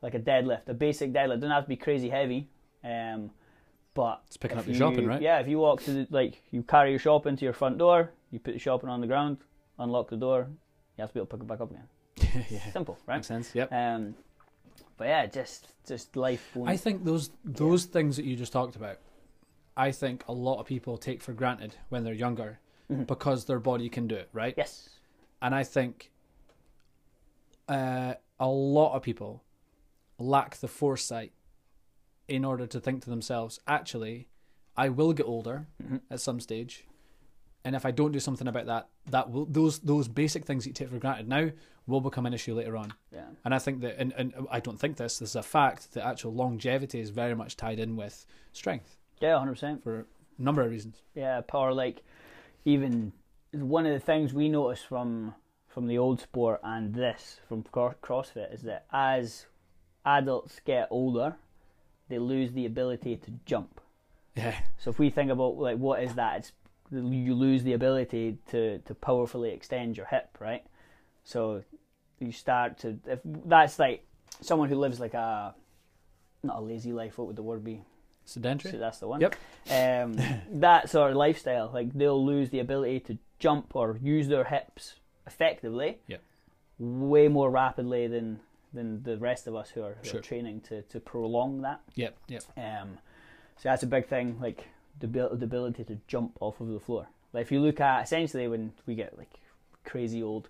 Like 0.00 0.14
a 0.14 0.18
deadlift, 0.20 0.68
a 0.68 0.72
basic 0.74 1.12
deadlift 1.12 1.34
It 1.34 1.40
doesn't 1.40 1.50
have 1.50 1.64
to 1.64 1.68
be 1.68 1.76
crazy 1.76 2.08
heavy, 2.08 2.48
um, 2.82 3.30
but 3.94 4.22
It's 4.26 4.36
picking 4.36 4.58
up 4.58 4.66
your 4.66 4.74
you- 4.74 4.78
shopping, 4.78 5.06
right? 5.06 5.20
Yeah, 5.20 5.38
if 5.40 5.48
you 5.48 5.58
walk 5.58 5.82
to 5.84 5.92
the, 5.92 6.06
like 6.10 6.42
you 6.50 6.62
carry 6.62 6.90
your 6.90 6.98
shopping 6.98 7.36
to 7.36 7.44
your 7.44 7.52
front 7.54 7.78
door, 7.78 8.10
you 8.30 8.38
put 8.38 8.52
the 8.54 8.58
shopping 8.60 8.88
on 8.88 9.00
the 9.00 9.06
ground, 9.06 9.38
unlock 9.78 10.10
the 10.10 10.16
door, 10.16 10.48
you 10.96 11.02
have 11.02 11.10
to 11.10 11.14
be 11.14 11.20
able 11.20 11.26
to 11.26 11.36
pick 11.36 11.42
it 11.42 11.46
back 11.48 11.60
up 11.60 11.70
again. 11.70 12.44
yeah. 12.50 12.70
Simple, 12.72 12.98
right? 13.06 13.16
Makes 13.16 13.26
sense. 13.26 13.54
Yep. 13.54 13.72
Um, 13.72 14.14
but 14.96 15.08
yeah, 15.08 15.26
just 15.26 15.66
just 15.86 16.14
life. 16.16 16.56
I 16.66 16.76
think 16.76 17.04
those 17.04 17.30
those 17.44 17.86
things 17.86 18.16
that 18.16 18.24
you 18.24 18.36
just 18.36 18.52
talked 18.52 18.76
about, 18.76 18.98
I 19.76 19.92
think 19.92 20.24
a 20.28 20.32
lot 20.32 20.60
of 20.60 20.66
people 20.66 20.96
take 20.98 21.22
for 21.22 21.32
granted 21.32 21.74
when 21.88 22.04
they're 22.04 22.12
younger 22.12 22.58
Mhm. 22.90 23.06
because 23.06 23.46
their 23.46 23.58
body 23.60 23.88
can 23.88 24.06
do 24.08 24.14
it, 24.16 24.28
right? 24.32 24.54
yes, 24.56 24.90
And 25.40 25.54
I 25.54 25.64
think 25.64 26.10
uh, 27.68 28.14
a 28.38 28.48
lot 28.48 28.94
of 28.94 29.02
people 29.02 29.42
lack 30.18 30.56
the 30.56 30.68
foresight 30.68 31.32
in 32.30 32.44
order 32.44 32.66
to 32.66 32.80
think 32.80 33.02
to 33.04 33.10
themselves, 33.10 33.58
actually, 33.66 34.28
I 34.76 34.88
will 34.88 35.12
get 35.12 35.26
older 35.26 35.66
Mhm. 35.82 36.00
at 36.10 36.20
some 36.20 36.40
stage, 36.40 36.86
and 37.64 37.74
if 37.76 37.84
I 37.84 37.90
don't 37.90 38.12
do 38.12 38.20
something 38.20 38.48
about 38.48 38.66
that, 38.66 38.88
that 39.06 39.30
will 39.30 39.44
those 39.46 39.80
those 39.80 40.08
basic 40.08 40.44
things 40.46 40.64
that 40.64 40.70
you 40.70 40.74
take 40.74 40.88
for 40.88 40.98
granted 40.98 41.28
now 41.28 41.50
will 41.86 42.00
become 42.00 42.24
an 42.26 42.32
issue 42.34 42.54
later 42.54 42.76
on. 42.76 42.92
yeah. 43.12 43.26
And 43.44 43.52
I 43.54 43.58
think 43.58 43.80
that, 43.80 43.98
and, 43.98 44.12
and 44.16 44.32
I 44.50 44.60
don't 44.60 44.78
think 44.78 44.96
this, 44.96 45.18
this 45.18 45.30
is 45.30 45.36
a 45.36 45.42
fact, 45.42 45.92
that 45.94 46.06
actual 46.06 46.32
longevity 46.32 47.00
is 47.00 47.10
very 47.10 47.34
much 47.34 47.56
tied 47.56 47.80
in 47.80 47.96
with 47.96 48.26
strength 48.52 48.96
Yeah, 49.20 49.36
hundred 49.38 49.54
percent. 49.54 49.82
for 49.82 50.00
a 50.00 50.04
number 50.38 50.62
of 50.62 50.70
reasons. 50.70 51.02
Yeah, 51.14 51.40
power. 51.40 51.74
Like 51.74 52.02
even 52.64 53.12
one 53.52 53.86
of 53.86 53.92
the 53.92 53.98
things 54.00 54.32
we 54.32 54.48
notice 54.48 54.82
from 54.82 55.34
from 55.66 55.86
the 55.88 55.98
old 55.98 56.20
sport 56.20 56.60
and 56.62 56.94
this 56.94 57.40
from 57.48 57.62
CrossFit 57.64 58.52
is 58.54 58.62
that 58.62 58.86
as 58.92 59.46
adults 60.04 60.60
get 60.64 60.86
older, 60.90 61.36
they 62.10 62.18
lose 62.18 62.52
the 62.52 62.66
ability 62.66 63.16
to 63.16 63.30
jump. 63.46 63.80
Yeah. 64.36 64.56
So 64.78 64.90
if 64.90 64.98
we 64.98 65.08
think 65.08 65.30
about 65.30 65.56
like 65.56 65.78
what 65.78 66.02
is 66.02 66.14
that, 66.14 66.38
it's 66.38 66.52
you 66.92 67.34
lose 67.34 67.62
the 67.62 67.72
ability 67.72 68.38
to 68.50 68.78
to 68.80 68.94
powerfully 68.94 69.50
extend 69.50 69.96
your 69.96 70.06
hip, 70.06 70.36
right? 70.38 70.64
So 71.24 71.62
you 72.18 72.32
start 72.32 72.78
to 72.80 72.98
if 73.06 73.20
that's 73.24 73.78
like 73.78 74.04
someone 74.42 74.68
who 74.68 74.76
lives 74.76 75.00
like 75.00 75.14
a 75.14 75.54
not 76.42 76.58
a 76.58 76.60
lazy 76.60 76.92
life. 76.92 77.18
What 77.18 77.28
would 77.28 77.36
the 77.36 77.42
word 77.42 77.64
be? 77.64 77.82
Sedentary? 78.24 78.72
So 78.72 78.78
that's 78.78 78.98
the 78.98 79.08
one. 79.08 79.20
Yep. 79.20 79.36
Um, 79.70 80.16
that 80.60 80.90
sort 80.90 81.10
of 81.10 81.16
lifestyle, 81.16 81.70
like 81.72 81.92
they'll 81.92 82.24
lose 82.24 82.50
the 82.50 82.60
ability 82.60 83.00
to 83.00 83.18
jump 83.38 83.74
or 83.74 83.98
use 84.02 84.28
their 84.28 84.44
hips 84.44 84.96
effectively. 85.26 85.98
Yep. 86.06 86.22
Way 86.78 87.28
more 87.28 87.50
rapidly 87.50 88.06
than 88.06 88.40
than 88.72 89.02
the 89.02 89.16
rest 89.18 89.46
of 89.46 89.54
us 89.56 89.70
who 89.70 89.82
are, 89.82 89.96
who 90.02 90.08
Sure. 90.08 90.20
are 90.20 90.22
training 90.22 90.60
to, 90.68 90.82
to 90.82 91.00
prolong 91.00 91.62
that. 91.62 91.80
Yep, 91.96 92.16
yep. 92.28 92.42
Um, 92.56 92.98
so 93.56 93.68
that's 93.68 93.82
a 93.82 93.86
big 93.86 94.06
thing, 94.06 94.38
like 94.40 94.68
the, 95.00 95.06
the 95.06 95.44
ability 95.44 95.84
to 95.84 95.98
jump 96.06 96.36
off 96.40 96.60
of 96.60 96.68
the 96.68 96.80
floor. 96.80 97.08
Like 97.32 97.42
if 97.42 97.52
you 97.52 97.60
look 97.60 97.80
at 97.80 98.04
essentially 98.04 98.48
when 98.48 98.72
we 98.86 98.94
get 98.94 99.16
like 99.18 99.30
crazy 99.84 100.22
old, 100.22 100.48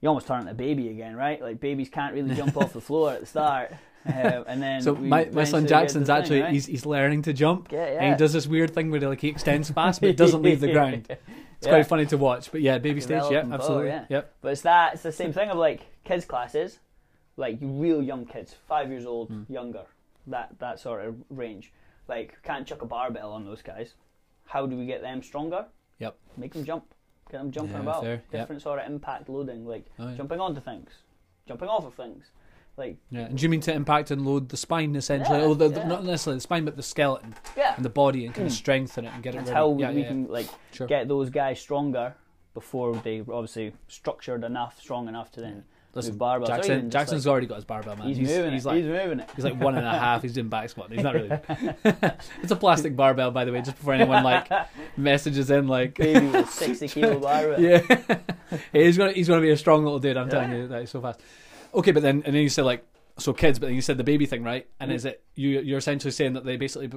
you 0.00 0.08
almost 0.08 0.26
turn 0.26 0.40
into 0.40 0.52
a 0.52 0.54
baby 0.54 0.88
again, 0.88 1.14
right? 1.16 1.40
Like 1.40 1.60
babies 1.60 1.88
can't 1.88 2.14
really 2.14 2.34
jump 2.34 2.56
off 2.56 2.72
the 2.72 2.80
floor 2.80 3.12
at 3.12 3.20
the 3.20 3.26
start, 3.26 3.72
um, 4.06 4.44
and 4.46 4.62
then 4.62 4.80
So 4.82 4.94
my, 4.94 5.26
my 5.32 5.44
son 5.44 5.66
Jackson's 5.66 6.06
thing, 6.06 6.16
actually 6.16 6.40
right? 6.42 6.52
he's 6.52 6.66
he's 6.66 6.86
learning 6.86 7.22
to 7.22 7.32
jump. 7.32 7.70
yeah, 7.70 7.86
yeah. 7.92 7.98
And 8.02 8.14
he 8.14 8.18
does 8.18 8.32
this 8.32 8.46
weird 8.46 8.72
thing 8.72 8.90
where 8.90 9.00
he, 9.00 9.06
like 9.06 9.20
he 9.20 9.28
extends 9.28 9.70
fast 9.70 10.00
but 10.00 10.16
doesn't 10.16 10.42
leave 10.42 10.60
the 10.60 10.72
ground. 10.72 11.06
It's 11.08 11.66
Yeah. 11.66 11.70
quite 11.72 11.86
funny 11.86 12.06
to 12.06 12.16
watch. 12.16 12.50
But 12.50 12.62
yeah, 12.62 12.78
baby 12.78 13.00
stage, 13.02 13.24
yeah, 13.30 13.44
absolutely. 13.52 13.88
yeah. 13.88 14.04
Yep. 14.08 14.34
But 14.40 14.52
it's 14.52 14.62
that 14.62 14.94
it's 14.94 15.02
the 15.02 15.12
same 15.12 15.32
thing 15.34 15.50
of 15.50 15.58
like 15.58 15.82
kids 16.04 16.24
classes, 16.24 16.78
like 17.44 17.58
real 17.60 18.02
young 18.02 18.24
kids, 18.26 18.54
five 18.68 18.90
years 18.90 19.06
old, 19.06 19.28
Hmm. 19.28 19.42
younger, 19.48 19.84
that 20.26 20.48
that 20.58 20.78
sort 20.78 21.04
of 21.06 21.16
range. 21.30 21.72
Like 22.08 22.38
can't 22.42 22.66
chuck 22.66 22.82
a 22.82 22.86
barbell 22.86 23.32
on 23.32 23.44
those 23.44 23.62
guys. 23.62 23.94
How 24.44 24.66
do 24.66 24.76
we 24.76 24.84
get 24.86 25.00
them 25.00 25.22
stronger? 25.22 25.66
Yep. 25.98 26.16
Make 26.36 26.52
them 26.54 26.64
jump. 26.64 26.84
Get 27.30 27.38
them 27.38 27.50
jumping 27.52 27.74
Yeah, 27.76 27.82
about. 27.82 28.02
fair, 28.02 28.12
yep. 28.32 28.42
Different 28.42 28.62
sort 28.62 28.80
of 28.80 28.86
impact 28.90 29.28
loading, 29.28 29.64
like 29.66 29.86
Oh, 29.98 30.08
yeah. 30.08 30.16
jumping 30.16 30.40
onto 30.40 30.60
things, 30.60 30.90
jumping 31.46 31.68
off 31.68 31.84
of 31.84 31.94
things. 31.94 32.30
Like 32.76 32.96
Yeah. 33.10 33.26
And 33.26 33.38
do 33.38 33.42
you 33.42 33.48
mean 33.48 33.60
to 33.62 33.72
impact 33.72 34.10
and 34.10 34.24
load 34.26 34.48
the 34.48 34.56
spine 34.56 34.94
essentially? 34.96 35.38
Yeah, 35.38 35.44
oh, 35.44 35.54
the, 35.54 35.68
yeah. 35.70 35.86
not 35.86 36.04
necessarily 36.04 36.36
the 36.38 36.40
spine, 36.42 36.64
but 36.64 36.76
the 36.76 36.82
skeleton 36.82 37.34
yeah, 37.56 37.74
and 37.76 37.84
the 37.84 37.90
body 37.90 38.26
and 38.26 38.34
kind 38.34 38.46
of 38.48 38.52
Mm. 38.52 38.56
strengthen 38.56 39.04
it 39.06 39.12
and 39.14 39.22
get 39.22 39.34
it 39.34 39.38
that's 39.38 39.50
how 39.50 39.68
we 39.68 40.02
can 40.04 40.26
like 40.28 40.48
Sure. 40.72 40.86
get 40.86 41.08
those 41.08 41.30
guys 41.30 41.60
stronger 41.60 42.14
before 42.54 42.96
they 42.96 43.20
obviously 43.20 43.74
structured 43.88 44.42
enough, 44.44 44.80
strong 44.80 45.06
enough 45.08 45.30
to 45.32 45.40
then 45.40 45.64
Listen, 45.94 46.12
move 46.12 46.20
barbells. 46.20 46.34
Or 46.40 46.42
even 46.42 46.46
Jackson, 46.56 46.80
just, 46.82 46.92
Jackson's 46.92 47.26
like, 47.26 47.30
already 47.32 47.46
got 47.48 47.54
his 47.56 47.64
barbell, 47.64 47.96
man. 47.96 48.06
he's, 48.08 48.16
he's, 48.18 48.28
moving 48.28 48.52
he's 48.52 48.64
it. 48.64 48.68
like 48.68 48.76
he's 48.76 48.86
moving 48.86 49.20
it. 49.20 49.30
he's 49.34 49.44
like 49.44 49.60
one 49.60 49.76
and 49.76 49.86
a 49.86 49.90
half. 49.90 50.22
He's 50.22 50.32
doing 50.34 50.48
back 50.48 50.68
squat. 50.70 50.92
He's 50.92 51.02
not 51.02 51.14
really. 51.14 51.30
it's 52.42 52.50
a 52.52 52.56
plastic 52.56 52.94
barbell, 52.96 53.30
by 53.32 53.44
the 53.44 53.52
way, 53.52 53.60
just 53.60 53.76
before 53.76 53.94
anyone 53.94 54.22
like 54.22 54.48
messages 54.96 55.50
in 55.50 55.66
like. 55.68 55.94
baby 55.94 56.26
with 56.26 56.48
60 56.52 56.88
kilo 56.88 57.18
barbell. 57.18 57.60
yeah, 57.60 57.80
he's 58.72 58.96
gonna 58.96 59.12
he's 59.12 59.28
gonna 59.28 59.40
be 59.40 59.50
a 59.50 59.56
strong 59.56 59.82
little 59.84 59.98
dude. 59.98 60.16
I'm 60.16 60.26
Yeah. 60.28 60.30
telling 60.30 60.52
you 60.52 60.68
that 60.68 60.80
he's 60.80 60.90
so 60.90 61.00
fast. 61.00 61.20
Okay, 61.74 61.90
but 61.92 62.02
then 62.02 62.22
and 62.24 62.34
then 62.34 62.42
you 62.42 62.48
said 62.48 62.64
like 62.64 62.84
so 63.18 63.32
kids, 63.32 63.58
but 63.58 63.66
then 63.66 63.74
you 63.74 63.82
said 63.82 63.98
the 63.98 64.04
baby 64.04 64.26
thing, 64.26 64.42
right? 64.42 64.66
And 64.78 64.90
Mhm. 64.90 64.94
is 64.94 65.04
it 65.04 65.22
you? 65.34 65.60
You're 65.60 65.78
essentially 65.78 66.10
saying 66.12 66.34
that 66.34 66.44
they 66.44 66.56
basically 66.56 66.90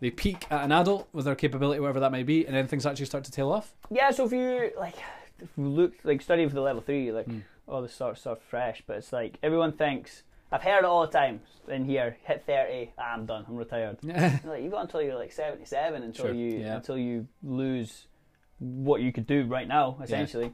they 0.00 0.10
peak 0.10 0.46
at 0.50 0.64
an 0.64 0.72
adult 0.72 1.08
with 1.12 1.24
their 1.26 1.34
capability, 1.36 1.78
whatever 1.80 2.00
that 2.00 2.10
may 2.12 2.24
be, 2.24 2.44
and 2.44 2.56
then 2.56 2.66
things 2.66 2.84
actually 2.86 3.06
start 3.06 3.22
to 3.24 3.30
tail 3.30 3.52
off. 3.52 3.72
Yeah, 3.88 4.10
so 4.10 4.24
if 4.26 4.32
you 4.32 4.72
like, 4.76 4.96
if 5.38 5.48
you 5.56 5.68
look 5.68 5.92
like 6.04 6.20
study 6.22 6.46
for 6.48 6.54
the 6.54 6.60
level 6.60 6.82
three, 6.82 7.12
like 7.12 7.26
Mm. 7.26 7.42
All 7.68 7.82
this 7.82 7.94
sort 7.94 8.12
of 8.12 8.18
stuff 8.18 8.38
fresh, 8.48 8.82
but 8.86 8.96
it's 8.96 9.12
like 9.12 9.38
everyone 9.42 9.72
thinks 9.72 10.22
I've 10.50 10.62
heard 10.62 10.80
it 10.80 10.84
all 10.84 11.00
the 11.06 11.12
time 11.12 11.40
in 11.68 11.84
here. 11.84 12.16
Hit 12.24 12.44
thirty, 12.46 12.92
ah, 12.98 13.14
I'm 13.14 13.24
done. 13.26 13.44
I'm 13.48 13.56
retired. 13.56 13.98
Yeah. 14.02 14.38
like, 14.44 14.62
you've 14.62 14.72
got 14.72 14.82
until 14.82 15.00
you're 15.02 15.14
like 15.16 15.32
seventy-seven 15.32 16.02
until 16.02 16.26
Sure, 16.26 16.34
you 16.34 16.58
yeah. 16.58 16.76
until 16.76 16.98
you 16.98 17.26
lose 17.42 18.06
what 18.58 19.00
you 19.00 19.12
could 19.12 19.26
do 19.26 19.44
right 19.46 19.66
now, 19.66 19.98
essentially. 20.02 20.52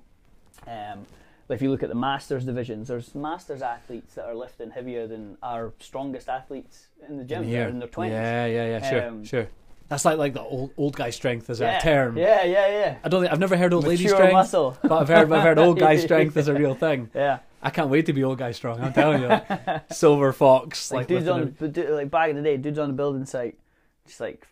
Um, 0.66 1.06
but 1.46 1.54
if 1.54 1.62
you 1.62 1.70
look 1.70 1.82
at 1.82 1.88
the 1.88 1.94
masters 1.94 2.44
divisions, 2.44 2.88
there's 2.88 3.14
masters 3.14 3.62
athletes 3.62 4.14
that 4.14 4.26
are 4.26 4.34
lifting 4.34 4.70
heavier 4.70 5.06
than 5.06 5.36
our 5.42 5.72
strongest 5.80 6.28
athletes 6.28 6.88
in 7.08 7.16
the 7.16 7.24
gym. 7.24 7.48
They're 7.50 7.68
in 7.68 7.78
their 7.78 7.88
twenties. 7.88 8.12
Yeah, 8.14 8.46
yeah, 8.46 8.66
yeah. 8.66 8.90
Sure, 8.90 9.08
Um, 9.08 9.24
sure. 9.24 9.48
That's 9.88 10.04
like 10.04 10.18
like 10.18 10.34
the 10.34 10.42
old 10.42 10.72
old 10.76 10.96
guy 10.96 11.10
strength 11.10 11.48
as 11.48 11.60
yeah, 11.60 11.78
a 11.78 11.80
term. 11.80 12.16
Yeah, 12.18 12.44
yeah, 12.44 12.66
yeah. 12.68 12.96
I 13.02 13.08
don't. 13.08 13.22
Think, 13.22 13.32
I've 13.32 13.38
never 13.40 13.56
heard 13.56 13.72
old 13.72 13.86
lady 13.86 14.06
strength, 14.06 14.32
muscle. 14.32 14.76
but 14.82 14.92
I've 14.92 15.08
heard 15.08 15.32
I've 15.32 15.42
heard 15.42 15.58
old 15.58 15.78
guy 15.78 15.96
strength 16.08 16.36
as 16.36 16.48
a 16.48 16.54
real 16.54 16.74
thing. 16.74 17.10
Yeah, 17.14 17.38
I 17.62 17.70
can't 17.70 17.88
wait 17.88 18.04
to 18.06 18.12
be 18.12 18.22
old 18.22 18.38
guy 18.38 18.52
strong. 18.52 18.80
I'm 18.82 18.92
telling 18.92 19.22
you, 19.22 19.40
silver 19.90 20.32
fox. 20.34 20.92
like, 20.92 21.00
Like, 21.00 21.08
dudes 21.08 21.28
on 21.28 21.56
du- 21.72 21.94
like 21.94 22.10
back 22.10 22.28
in 22.30 22.36
the 22.36 22.42
day, 22.42 22.56
dudes 22.58 22.78
on 22.78 22.88
the 22.88 22.94
building 22.94 23.24
site, 23.24 23.58
just 24.06 24.20
like 24.20 24.46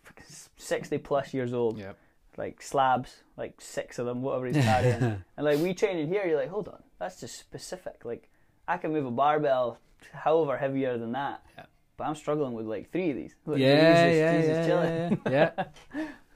sixty 0.57 0.97
plus 0.97 1.33
years 1.35 1.53
old, 1.53 1.77
Yeah. 1.77 1.93
like 2.35 2.61
slabs, 2.61 3.17
like 3.37 3.61
six 3.61 3.99
of 3.99 4.05
them, 4.07 4.23
whatever 4.23 4.47
he's 4.47 4.57
carrying. 4.57 5.01
and 5.03 5.45
like 5.45 5.59
we 5.59 5.73
train 5.75 5.97
in 5.97 6.07
here, 6.07 6.25
you're 6.25 6.39
like, 6.39 6.49
hold 6.49 6.67
on, 6.67 6.81
that's 6.99 7.19
just 7.19 7.37
specific. 7.37 8.03
Like 8.03 8.27
I 8.67 8.77
can 8.77 8.91
move 8.91 9.05
a 9.05 9.11
barbell, 9.11 9.77
however 10.13 10.57
heavier 10.57 10.97
than 10.97 11.11
that, 11.11 11.41
Yeah. 11.57 11.65
But 11.97 12.05
I'm 12.05 12.15
struggling 12.15 12.53
with 12.53 12.65
like 12.67 12.91
three 12.91 13.09
of 13.09 13.15
these. 13.17 13.35
Like, 13.45 13.59
yeah, 13.59 14.07
yeah, 14.09 14.41
yeah, 14.41 14.65
chilling. 14.67 15.21
yeah, 15.25 15.49
yeah. 15.55 15.63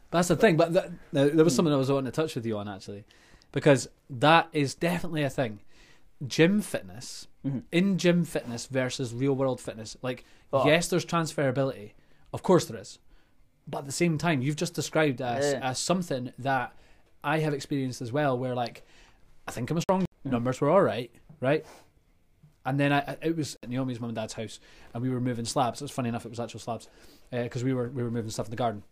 That's 0.10 0.28
the 0.28 0.36
thing. 0.36 0.58
But 0.58 0.74
that, 0.74 0.92
there 1.14 1.44
was 1.46 1.56
something 1.56 1.74
I 1.74 1.78
was 1.78 1.92
wanting 1.92 2.12
to 2.12 2.16
touch 2.16 2.36
with 2.36 2.46
you 2.46 2.58
on 2.58 2.68
actually, 2.68 3.06
because 3.52 3.88
that 4.10 4.50
is 4.52 4.76
definitely 4.76 5.24
a 5.24 5.30
thing. 5.30 5.60
Gym 6.28 6.62
fitness, 6.62 7.28
Mhm. 7.46 7.64
in 7.72 7.98
gym 7.98 8.24
fitness 8.26 8.66
versus 8.68 9.14
real 9.14 9.34
world 9.34 9.60
fitness. 9.60 9.98
Like, 10.04 10.26
Oh. 10.54 10.66
yes, 10.68 10.88
there's 10.90 11.06
transferability. 11.06 11.94
Of 12.34 12.44
course 12.44 12.66
there 12.66 12.80
is. 12.80 13.00
But 13.68 13.80
at 13.80 13.86
the 13.86 13.92
same 13.92 14.18
time, 14.18 14.42
you've 14.42 14.56
just 14.58 14.74
described 14.74 15.22
as, 15.22 15.54
Yeah. 15.54 15.60
as 15.70 15.80
something 15.80 16.34
that 16.38 16.74
I 17.24 17.40
have 17.40 17.54
experienced 17.54 18.02
as 18.02 18.12
well, 18.12 18.38
where 18.38 18.54
like, 18.54 18.84
I 19.48 19.52
think 19.52 19.70
I'm 19.72 19.78
a 19.78 19.82
strong. 19.82 20.02
Mhm. 20.02 20.32
Numbers 20.32 20.62
were 20.62 20.70
all 20.70 20.82
right, 20.84 21.10
right? 21.40 21.66
And 22.66 22.80
then 22.80 22.94
I, 22.94 23.18
it 23.22 23.36
was 23.36 23.58
Naomi's 23.68 24.00
mum 24.00 24.10
and 24.10 24.16
dad's 24.16 24.34
house, 24.34 24.60
and 24.94 25.02
we 25.02 25.10
were 25.10 25.20
moving 25.20 25.46
slabs. 25.46 25.82
It 25.82 25.86
was 25.86 25.92
funny 25.92 26.10
enough; 26.10 26.26
it 26.26 26.30
was 26.30 26.40
actual 26.40 26.60
slabs, 26.60 26.88
because 27.32 27.64
we 27.64 27.74
were 27.74 27.90
we 27.90 28.04
were 28.04 28.12
moving 28.12 28.30
stuff 28.30 28.46
in 28.48 28.52
the 28.52 28.56
garden. 28.58 28.84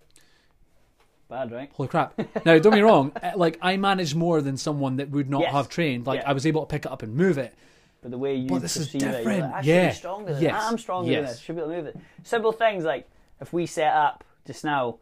Bad, 1.29 1.51
right? 1.51 1.69
Holy 1.75 1.87
crap! 1.87 2.17
now, 2.45 2.57
don't 2.57 2.73
be 2.73 2.81
wrong. 2.81 3.11
uh, 3.21 3.33
Like 3.35 3.59
I 3.61 3.77
managed 3.77 4.15
more 4.15 4.41
than 4.41 4.57
someone 4.57 4.95
that 4.95 5.11
would 5.11 5.29
not 5.29 5.41
Yes. 5.41 5.51
have 5.51 5.69
trained. 5.69 6.07
Like 6.07 6.21
Yeah. 6.21 6.29
I 6.29 6.33
was 6.33 6.47
able 6.47 6.61
to 6.61 6.67
pick 6.67 6.85
it 6.85 6.91
up 6.91 7.03
and 7.03 7.13
move 7.13 7.37
it. 7.37 7.53
But 8.01 8.09
the 8.11 8.17
way 8.17 8.33
you 8.35 8.47
But 8.49 8.63
this 8.63 8.75
is 8.77 8.87
perceive 8.87 9.03
it, 9.03 9.25
like, 9.25 9.43
I 9.43 9.61
should 9.61 9.67
Yeah. 9.67 9.89
be 9.89 9.93
stronger 9.95 10.33
than 10.33 10.41
Yes. 10.41 10.63
I'm 10.65 10.77
stronger 10.79 11.11
than 11.11 11.21
Yes. 11.23 11.31
this. 11.33 11.39
Should 11.41 11.55
be 11.57 11.61
able 11.61 11.71
to 11.71 11.77
move 11.77 11.85
it. 11.87 11.97
Simple 12.23 12.51
things 12.51 12.83
like 12.83 13.07
if 13.39 13.53
we 13.53 13.67
set 13.67 13.93
up 13.93 14.23
just 14.47 14.63
now, 14.63 14.97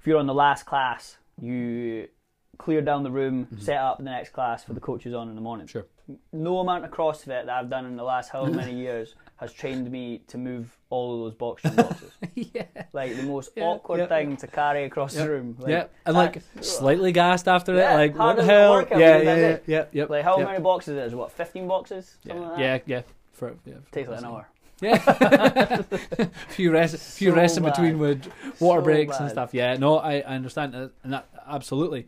if 0.00 0.06
you're 0.06 0.18
on 0.18 0.26
the 0.26 0.32
last 0.34 0.64
class, 0.64 1.18
you 1.38 2.08
clear 2.56 2.80
down 2.80 3.02
the 3.02 3.10
room, 3.10 3.46
set 3.58 3.76
up 3.76 3.98
the 3.98 4.04
next 4.04 4.30
class 4.30 4.64
for 4.64 4.72
the 4.72 4.80
coaches 4.80 5.12
on 5.12 5.28
in 5.28 5.34
the 5.34 5.40
morning. 5.42 5.66
Mm-hmm. 5.66 5.72
Sure. 5.80 5.86
No 6.32 6.60
amount 6.60 6.84
of 6.84 6.90
CrossFit 6.92 7.26
that 7.46 7.48
I've 7.50 7.68
done 7.68 7.84
in 7.86 7.96
the 7.96 8.04
last 8.04 8.30
however 8.30 8.52
many 8.52 8.74
years 8.86 9.14
has 9.38 9.52
trained 9.52 9.90
me 9.90 10.22
to 10.28 10.38
move 10.38 10.76
all 10.88 11.14
of 11.14 11.20
those 11.20 11.34
box 11.34 11.62
jump 11.62 11.76
boxes. 11.76 12.12
yeah. 12.34 12.62
like 12.92 13.16
the 13.16 13.24
most 13.24 13.50
Yeah, 13.56 13.64
awkward 13.64 13.98
yeah. 13.98 14.06
thing 14.06 14.36
to 14.38 14.46
carry 14.46 14.84
across 14.84 15.14
Yeah. 15.16 15.24
the 15.24 15.30
room. 15.30 15.56
Like, 15.58 15.68
yeah, 15.70 15.86
and 16.06 16.16
like 16.16 16.42
slightly 16.60 17.12
gassed 17.12 17.48
after 17.48 17.74
it. 17.74 17.84
Like 17.94 18.16
what 18.16 18.36
the 18.36 18.44
hell? 18.44 18.86
Yeah, 18.90 19.18
yeah, 19.18 19.58
yeah, 19.66 19.84
yeah. 19.92 20.04
Like 20.08 20.24
how 20.24 20.36
many 20.38 20.60
boxes 20.62 20.96
is 20.96 21.12
it? 21.12 21.16
What, 21.16 21.32
15 21.32 21.66
boxes? 21.66 22.16
Something 22.22 22.42
Yeah, 22.42 22.48
like 22.48 22.56
that? 22.56 22.88
yeah, 22.88 22.96
yeah. 22.96 23.02
For 23.32 23.54
yeah, 23.66 23.74
for- 23.84 23.92
Takes 23.92 24.08
like 24.08 24.18
an 24.20 24.24
hour. 24.24 24.48
Yeah, 24.80 25.82
few 26.48 26.70
rests, 26.70 27.16
few 27.16 27.30
So 27.30 27.36
rests 27.36 27.56
in 27.56 27.64
between 27.64 27.98
with 27.98 28.26
water 28.60 28.80
So 28.80 28.84
breaks 28.84 29.18
and 29.18 29.30
stuff. 29.30 29.54
Yeah, 29.54 29.74
no, 29.76 29.96
I, 29.98 30.16
I 30.20 30.34
understand 30.34 30.74
that, 30.74 30.90
and 31.02 31.12
that 31.14 31.26
absolutely. 31.48 32.06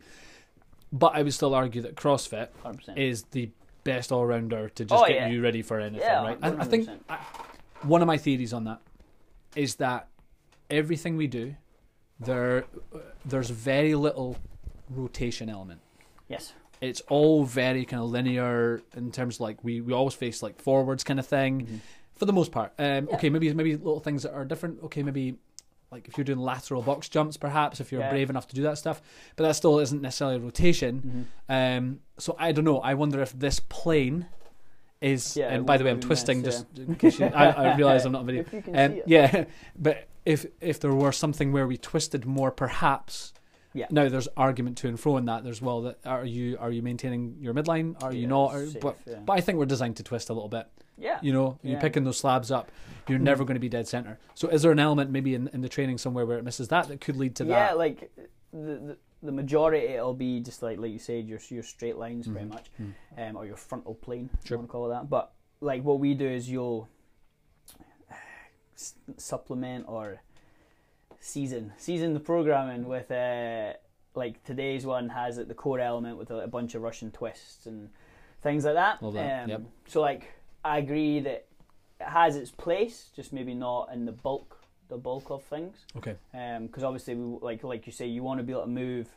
But 0.91 1.15
I 1.15 1.21
would 1.23 1.33
still 1.33 1.53
argue 1.53 1.81
that 1.83 1.95
CrossFit 1.95 2.47
100%. 2.63 2.97
is 2.97 3.23
the 3.31 3.49
best 3.89 4.11
all 4.11 4.25
rounder 4.25 4.69
to 4.69 4.85
just 4.85 5.01
Oh, 5.03 5.07
get 5.07 5.15
yeah. 5.15 5.27
you 5.29 5.41
ready 5.41 5.61
for 5.61 5.79
anything. 5.79 6.07
Yeah, 6.07 6.23
right? 6.23 6.37
I, 6.41 6.49
I 6.49 6.65
think 6.65 6.87
I, 7.09 7.17
one 7.81 8.01
of 8.01 8.07
my 8.07 8.17
theories 8.17 8.53
on 8.53 8.63
that 8.65 8.79
is 9.55 9.75
that 9.75 10.07
everything 10.69 11.17
we 11.17 11.27
do, 11.27 11.55
there, 12.19 12.65
there's 13.25 13.49
very 13.49 13.95
little 13.95 14.37
rotation 14.89 15.49
element 15.49 15.79
yes. 16.27 16.53
it's 16.81 17.01
all 17.09 17.43
very 17.45 17.85
kind 17.85 18.01
of 18.01 18.09
linear 18.09 18.81
in 18.97 19.11
terms 19.11 19.35
of 19.35 19.41
like 19.41 19.63
we, 19.63 19.81
we 19.81 19.93
always 19.93 20.15
face 20.15 20.41
like 20.41 20.59
forwards 20.61 21.03
kind 21.03 21.19
of 21.19 21.27
thing 21.27 21.53
Mhm. 21.65 21.79
for 22.15 22.25
the 22.25 22.33
most 22.33 22.51
part. 22.51 22.71
Um, 22.79 22.85
Yeah. 23.07 23.15
Okay, 23.15 23.29
maybe 23.29 23.53
maybe 23.53 23.75
little 23.75 23.99
things 23.99 24.23
that 24.23 24.33
are 24.33 24.45
different. 24.45 24.81
Okay, 24.83 25.03
maybe 25.03 25.37
like 25.91 26.07
if 26.07 26.17
you're 26.17 26.25
doing 26.25 26.39
lateral 26.39 26.81
box 26.81 27.09
jumps, 27.09 27.35
perhaps 27.37 27.79
if 27.79 27.91
you're 27.91 28.01
Yeah. 28.01 28.09
brave 28.11 28.29
enough 28.29 28.47
to 28.49 28.55
do 28.55 28.61
that 28.63 28.77
stuff, 28.77 29.01
but 29.35 29.43
that 29.45 29.55
still 29.55 29.79
isn't 29.79 30.01
necessarily 30.01 30.37
rotation. 30.37 31.27
Mhm. 31.49 31.77
Um, 31.77 31.99
so 32.17 32.35
I 32.37 32.51
don't 32.51 32.65
know. 32.65 32.79
I 32.79 32.93
wonder 32.93 33.21
if 33.21 33.31
this 33.33 33.59
plane 33.59 34.27
is. 35.01 35.35
Yeah, 35.37 35.47
and 35.53 35.65
by 35.65 35.77
the 35.77 35.83
way, 35.83 35.91
I'm 35.91 35.99
twisting 35.99 36.41
nice, 36.41 36.63
just 36.63 36.79
in 36.79 36.95
case 36.95 37.19
you. 37.19 37.25
I, 37.27 37.47
I 37.71 37.75
realize 37.77 38.05
I'm 38.05 38.11
not 38.11 38.19
on 38.19 38.25
video. 38.27 38.41
If 38.41 38.53
you 38.53 38.61
can 38.61 38.75
Um, 38.77 38.91
see 38.93 38.97
it. 38.99 39.03
yeah, 39.07 39.45
but 39.77 40.07
if 40.25 40.45
if 40.61 40.79
there 40.79 40.93
were 40.93 41.11
something 41.11 41.51
where 41.51 41.67
we 41.67 41.77
twisted 41.77 42.25
more, 42.25 42.51
perhaps. 42.51 43.33
Yeah. 43.73 43.85
Now 43.91 44.09
there's 44.09 44.27
argument 44.35 44.77
to 44.79 44.87
and 44.87 44.99
fro 44.99 45.17
in 45.17 45.25
that. 45.25 45.43
There's 45.43 45.61
well, 45.61 45.81
that 45.81 45.99
are 46.05 46.25
you 46.25 46.57
are 46.59 46.71
you 46.71 46.81
maintaining 46.81 47.37
your 47.39 47.53
midline? 47.53 48.01
Are 48.03 48.11
you 48.11 48.21
Yeah, 48.23 48.27
not? 48.27 48.53
Or, 48.55 48.65
safe, 48.67 48.81
but 48.81 48.97
yeah. 49.07 49.19
but 49.25 49.33
I 49.33 49.41
think 49.41 49.57
we're 49.59 49.65
designed 49.65 49.95
to 49.97 50.03
twist 50.03 50.29
a 50.29 50.33
little 50.33 50.49
bit. 50.49 50.67
Yeah. 50.99 51.19
You 51.21 51.33
know, 51.33 51.57
you're 51.63 51.73
Yeah. 51.75 51.79
picking 51.81 52.03
those 52.03 52.17
slabs 52.17 52.51
up. 52.51 52.71
You're 53.07 53.19
never 53.19 53.43
going 53.43 53.55
to 53.55 53.59
be 53.61 53.69
dead 53.69 53.87
center. 53.87 54.19
So 54.35 54.47
is 54.49 54.61
there 54.61 54.71
an 54.71 54.79
element 54.79 55.09
maybe 55.09 55.33
in, 55.33 55.47
in 55.53 55.61
the 55.61 55.69
training 55.69 55.97
somewhere 55.97 56.25
where 56.25 56.37
it 56.37 56.43
misses 56.43 56.67
that 56.67 56.87
that 56.89 57.01
could 57.01 57.15
lead 57.17 57.35
to 57.37 57.45
yeah, 57.45 57.49
that? 57.49 57.69
Yeah, 57.71 57.73
like 57.73 58.11
the, 58.51 58.57
the 58.59 58.97
the 59.23 59.31
majority 59.31 59.79
it'll 59.85 60.13
be 60.13 60.39
just 60.39 60.61
like 60.63 60.77
like 60.77 60.91
you 60.91 60.99
said, 60.99 61.27
your 61.27 61.39
your 61.49 61.63
straight 61.63 61.97
lines 61.97 62.27
pretty 62.27 62.45
Mhm. 62.45 62.53
much, 62.53 62.67
Mhm. 62.79 63.29
um, 63.29 63.35
or 63.37 63.45
your 63.45 63.55
frontal 63.57 63.95
plane, 63.95 64.29
Sure. 64.43 64.55
you 64.55 64.59
want 64.59 64.69
to 64.69 64.71
call 64.71 64.85
it 64.85 64.89
that. 64.93 65.09
But 65.09 65.31
like 65.61 65.83
what 65.83 65.99
we 65.99 66.13
do 66.13 66.27
is 66.27 66.49
you'll 66.49 66.87
s- 68.75 68.95
supplement 69.17 69.85
or 69.87 70.21
season 71.19 71.73
season 71.77 72.13
the 72.13 72.19
programming 72.19 72.87
with 72.87 73.11
uh 73.11 73.73
like 74.15 74.41
today's 74.45 74.85
one 74.85 75.09
has 75.09 75.37
it 75.37 75.47
the 75.47 75.53
core 75.53 75.79
element 75.79 76.17
with 76.17 76.31
a, 76.31 76.37
a 76.39 76.47
bunch 76.47 76.75
of 76.75 76.81
Russian 76.81 77.11
twists 77.11 77.65
and 77.65 77.89
things 78.41 78.63
like 78.65 78.75
that. 78.75 79.03
Love 79.03 79.13
that, 79.13 79.43
Um, 79.43 79.49
yep. 79.49 79.61
So 79.87 80.01
like 80.01 80.31
I 80.63 80.77
agree 80.79 81.19
that 81.21 81.31
it 82.01 82.07
has 82.07 82.35
its 82.35 82.51
place, 82.51 83.09
just 83.15 83.33
maybe 83.33 83.53
not 83.53 83.89
in 83.93 84.05
the 84.05 84.11
bulk 84.11 84.55
the 84.89 84.97
bulk 84.97 85.29
of 85.29 85.43
things. 85.43 85.77
Okay. 85.97 86.15
because 86.31 86.83
obviously 86.83 87.13
we, 87.13 87.37
like 87.41 87.63
like 87.63 87.85
you 87.85 87.93
say 87.93 88.07
you 88.07 88.23
want 88.23 88.39
to 88.39 88.43
be 88.43 88.51
able 88.53 88.63
to 88.63 88.67
move 88.67 89.07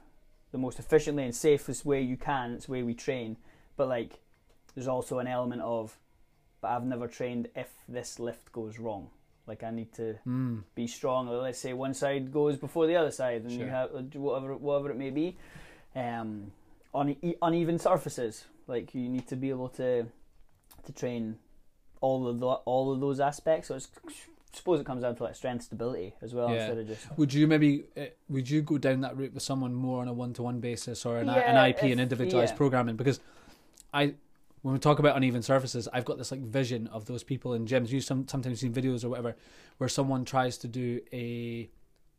the 0.51 0.59
most 0.59 0.79
efficiently 0.79 1.25
and 1.25 1.35
safest 1.35 1.87
way 1.87 2.03
you 2.03 2.17
can. 2.19 2.53
It's 2.53 2.67
the 2.67 2.73
way 2.73 2.83
we 2.83 2.93
train. 2.95 3.37
But 3.77 3.89
like 3.89 4.21
there's 4.75 4.89
also 4.89 5.19
an 5.19 5.27
element 5.27 5.63
of 5.63 5.97
but 6.61 6.69
I've 6.73 6.85
never 6.85 7.09
trained 7.09 7.49
if 7.57 7.71
this 7.89 8.19
lift 8.21 8.53
goes 8.53 8.79
wrong. 8.79 9.09
Like 9.47 9.63
I 9.65 9.71
need 9.71 9.93
to 9.95 10.19
Mm. 10.27 10.63
be 10.75 10.87
strong. 10.87 11.29
Or 11.29 11.39
let's 11.39 11.59
say 11.59 11.73
one 11.73 11.95
side 11.95 12.31
goes 12.33 12.57
before 12.59 12.87
the 12.87 12.97
other 12.97 13.11
side 13.11 13.43
and 13.43 13.51
you 13.53 13.65
have 13.67 13.91
whatever 14.15 14.55
whatever 14.57 14.91
it 14.91 14.99
may 14.99 15.11
be. 15.11 15.37
Um 15.97 16.53
on 16.93 17.17
uneven 17.41 17.79
surfaces. 17.79 18.45
Like 18.67 18.95
you 18.95 19.09
need 19.09 19.27
to 19.29 19.37
be 19.37 19.49
able 19.49 19.71
to 19.71 20.07
to 20.85 20.93
train 20.93 21.37
all 22.01 22.27
of 22.27 22.41
the, 22.41 22.47
all 22.47 22.93
of 22.93 23.01
those 23.01 23.21
aspects 23.21 23.69
so 23.69 23.75
it's 23.77 23.89
I 24.07 24.59
suppose 24.59 24.81
it 24.81 24.87
comes 24.87 25.01
down 25.03 25.17
to 25.17 25.23
like 25.23 25.35
strength 25.35 25.65
stability 25.65 26.15
as 26.21 26.35
well 26.35 26.51
Yeah. 26.51 26.57
instead 26.67 26.79
of 26.79 26.87
just 26.89 27.19
Would 27.19 27.33
you 27.33 27.47
maybe 27.47 27.85
uh, 27.97 28.07
would 28.29 28.51
you 28.51 28.61
go 28.63 28.77
down 28.79 29.01
that 29.01 29.17
route 29.17 29.33
with 29.33 29.43
someone 29.43 29.73
more 29.75 30.03
on 30.03 30.09
a 30.09 30.13
one 30.13 30.33
to 30.35 30.43
one 30.43 30.61
basis 30.61 31.07
or 31.07 31.19
an, 31.19 31.29
I 31.29 31.41
an 31.41 31.55
Yeah, 31.55 31.67
IP 31.69 31.83
and 31.85 32.01
individualized 32.01 32.53
yeah. 32.53 32.57
programming? 32.59 32.97
Because 32.97 33.21
I 33.95 34.15
when 34.61 34.75
we 34.75 34.79
talk 34.79 34.99
about 34.99 35.17
uneven 35.17 35.43
surfaces, 35.43 35.89
I've 35.93 36.05
got 36.05 36.19
this 36.19 36.31
like 36.31 36.41
vision 36.41 36.87
of 36.89 37.07
those 37.07 37.25
people 37.25 37.55
in 37.55 37.67
gyms. 37.67 37.89
You 37.91 38.01
some 38.01 38.29
sometimes 38.29 38.61
seen 38.61 38.73
videos 38.73 39.05
or 39.05 39.09
whatever 39.09 39.37
where 39.79 39.89
someone 39.89 40.25
tries 40.25 40.59
to 40.59 40.69
do 40.69 41.01
a 41.13 41.71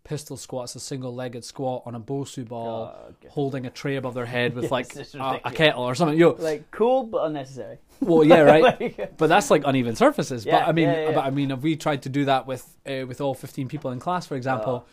pistol 0.04 0.36
squats, 0.38 0.76
a 0.76 0.80
single 0.80 1.14
legged 1.16 1.46
squat 1.46 1.84
on 1.86 1.96
a 1.96 2.00
Bosu 2.00 2.48
ball, 2.48 2.94
holding 3.30 3.66
a 3.66 3.70
tray 3.70 3.96
above 3.96 4.14
their 4.14 4.26
head 4.26 4.54
with 4.54 4.64
Yes, 4.72 4.72
like 4.72 4.96
a, 5.14 5.42
a 5.46 5.52
kettle 5.52 5.84
or 5.84 5.96
something. 5.96 6.18
Yo, 6.18 6.32
like 6.40 6.70
cool 6.72 7.04
but 7.04 7.26
unnecessary 7.26 7.78
well, 8.06 8.24
yeah, 8.24 8.40
right. 8.42 8.64
Like, 8.64 9.18
But 9.18 9.28
that's 9.28 9.50
like 9.50 9.64
uneven 9.66 9.96
surfaces. 9.96 10.46
Yeah, 10.46 10.60
but 10.60 10.70
I 10.70 10.72
mean, 10.72 10.90
yeah, 10.90 11.02
yeah. 11.10 11.12
but 11.14 11.26
I 11.26 11.30
mean, 11.30 11.52
if 11.52 11.62
we 11.62 11.76
tried 11.76 12.04
to 12.04 12.10
do 12.10 12.26
that 12.26 12.48
with 12.48 12.66
uh, 12.86 13.06
with 13.08 13.22
all 13.22 13.34
fifteen 13.34 13.68
people 13.68 13.92
in 13.92 14.00
class, 14.00 14.26
for 14.26 14.36
example, 14.36 14.86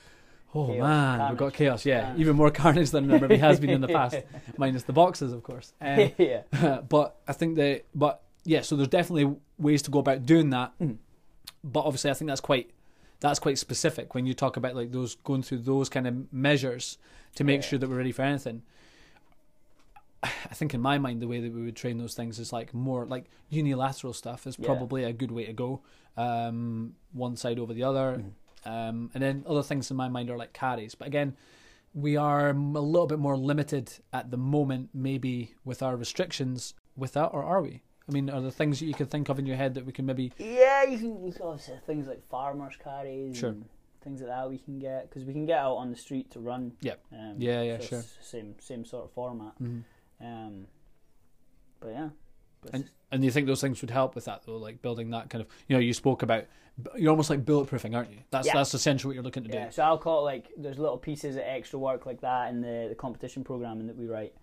oh, 0.55 0.67
chaos, 0.67 0.83
man, 0.83 1.29
we've 1.31 1.39
got 1.39 1.53
chaos. 1.53 1.85
Yeah, 1.85 2.03
Carnage. 2.03 2.21
even 2.21 2.37
more 2.37 2.51
carnage 2.51 2.91
than 2.91 3.09
there 3.09 3.21
maybe 3.21 3.37
has 3.39 3.61
been 3.61 3.71
in 3.71 3.81
the 3.81 3.89
past, 4.01 4.17
minus 4.57 4.85
the 4.85 4.93
boxes, 4.93 5.33
of 5.33 5.43
course. 5.43 5.73
Um, 5.81 6.13
yeah 6.19 6.43
but 6.89 7.17
I 7.27 7.33
think 7.33 7.57
that, 7.57 7.85
but 7.95 8.23
yeah, 8.45 8.63
so 8.63 8.77
there's 8.77 8.89
definitely 8.89 9.35
ways 9.59 9.83
to 9.83 9.91
go 9.91 9.99
about 9.99 10.27
doing 10.27 10.51
that. 10.51 10.73
Mhm. 10.81 10.97
But 11.63 11.81
obviously, 11.81 12.11
I 12.11 12.15
think 12.15 12.29
that's 12.29 12.41
quite 12.41 12.71
that's 13.21 13.39
quite 13.39 13.59
specific 13.59 14.15
when 14.15 14.27
you 14.27 14.35
talk 14.35 14.57
about 14.57 14.75
like 14.75 14.93
those 14.93 15.15
going 15.17 15.43
through 15.43 15.59
those 15.59 15.89
kind 15.89 16.07
of 16.07 16.33
measures 16.33 16.99
to 17.37 17.45
make 17.45 17.61
Yeah. 17.63 17.69
sure 17.69 17.79
that 17.79 17.89
we're 17.89 17.97
ready 17.97 18.13
for 18.13 18.23
anything. 18.23 18.63
I 20.23 20.55
think 20.55 20.75
in 20.75 20.81
my 20.81 20.99
mind 20.99 21.21
the 21.23 21.29
way 21.29 21.41
that 21.41 21.53
we 21.53 21.63
would 21.63 21.77
train 21.77 21.99
those 21.99 22.15
things 22.15 22.39
is 22.39 22.53
like 22.53 22.75
more 22.75 23.07
like 23.07 23.25
unilateral 23.49 24.13
stuff 24.13 24.47
is 24.47 24.57
Yeah. 24.59 24.67
probably 24.67 25.05
a 25.05 25.13
good 25.13 25.31
way 25.31 25.45
to 25.47 25.53
go. 25.53 25.83
Um, 26.17 26.95
one 27.13 27.37
side 27.37 27.59
over 27.59 27.73
the 27.73 27.85
other, 27.85 28.19
Mm-hmm. 28.19 28.71
um, 28.71 29.11
and 29.15 29.23
then 29.23 29.45
other 29.47 29.63
things 29.63 29.91
in 29.91 29.97
my 29.97 30.09
mind 30.09 30.29
are 30.31 30.37
like 30.37 30.53
carries. 30.53 30.95
But 30.95 31.09
again, 31.09 31.37
we 31.95 32.17
are 32.17 32.51
a 32.51 32.53
little 32.53 33.07
bit 33.07 33.19
more 33.19 33.37
limited 33.37 33.93
at 34.13 34.31
the 34.31 34.37
moment, 34.37 34.91
maybe 34.93 35.55
with 35.65 35.83
our 35.83 35.97
restrictions. 35.97 36.75
With 36.97 37.13
that, 37.15 37.29
or 37.29 37.43
are 37.45 37.63
we? 37.63 37.83
I 38.11 38.13
mean, 38.13 38.29
are 38.29 38.41
there 38.41 38.51
things 38.51 38.81
that 38.81 38.87
you 38.87 38.95
can 38.95 39.07
think 39.07 39.29
of 39.29 39.39
in 39.39 39.47
your 39.47 39.57
head 39.57 39.75
that 39.75 39.87
we 39.87 39.93
can 39.93 40.05
maybe? 40.05 40.33
Yeah, 40.39 40.83
you 40.85 40.99
can. 40.99 41.25
You 41.25 41.33
can 41.33 41.43
also 41.43 41.79
things 41.87 42.07
like 42.09 42.27
farmers 42.29 42.77
carries. 42.83 43.37
Sure. 43.37 43.51
And 43.51 43.65
things 44.03 44.21
like 44.21 44.31
that 44.31 44.51
we 44.51 44.59
can 44.59 44.79
get 44.79 45.09
because 45.09 45.25
we 45.25 45.33
can 45.33 45.47
get 45.47 45.59
out 45.59 45.77
on 45.77 45.91
the 45.91 45.97
street 45.97 46.31
to 46.33 46.41
run. 46.41 46.73
Yep. 46.81 47.01
Um, 47.13 47.35
Yeah, 47.39 47.63
yeah, 47.63 47.79
so 47.79 47.87
sure. 47.87 48.03
Same 48.21 48.55
same 48.59 48.85
sort 48.85 49.05
of 49.05 49.13
format. 49.13 49.53
Mhm. 49.63 49.85
Um, 50.21 50.67
but 51.79 51.89
yeah. 51.91 52.09
But 52.63 52.75
And 52.75 52.91
and 53.13 53.25
you 53.25 53.31
think 53.31 53.47
those 53.47 53.61
things 53.61 53.81
would 53.81 53.91
help 53.91 54.15
with 54.15 54.25
that 54.25 54.43
though, 54.45 54.57
like 54.57 54.83
building 54.83 55.11
that 55.11 55.31
kind 55.31 55.43
of 55.43 55.49
you 55.69 55.77
know 55.77 55.81
you 55.81 55.93
spoke 55.95 56.23
about 56.23 56.45
you're 56.97 57.11
almost 57.11 57.29
like 57.31 57.45
bulletproofing, 57.45 57.95
aren't 57.95 58.11
you? 58.11 58.19
That's 58.31 58.47
Yeah. 58.47 58.55
that's 58.55 58.75
essentially 58.75 59.11
what 59.11 59.15
you're 59.15 59.25
looking 59.25 59.43
to 59.45 59.49
do. 59.51 59.57
yeah, 59.59 59.67
do. 59.67 59.73
so 59.73 59.83
I'll 59.85 59.99
call 59.99 60.21
it 60.21 60.33
like 60.33 60.49
there's 60.57 60.79
little 60.79 60.99
pieces 60.99 61.37
of 61.37 61.43
extra 61.45 61.79
work 61.79 62.07
like 62.07 62.21
that 62.23 62.51
in 62.51 62.61
the, 62.63 62.87
the 62.89 62.95
competition 62.95 63.45
programming 63.45 63.87
that 63.87 63.97
we 63.97 64.07
write 64.07 64.35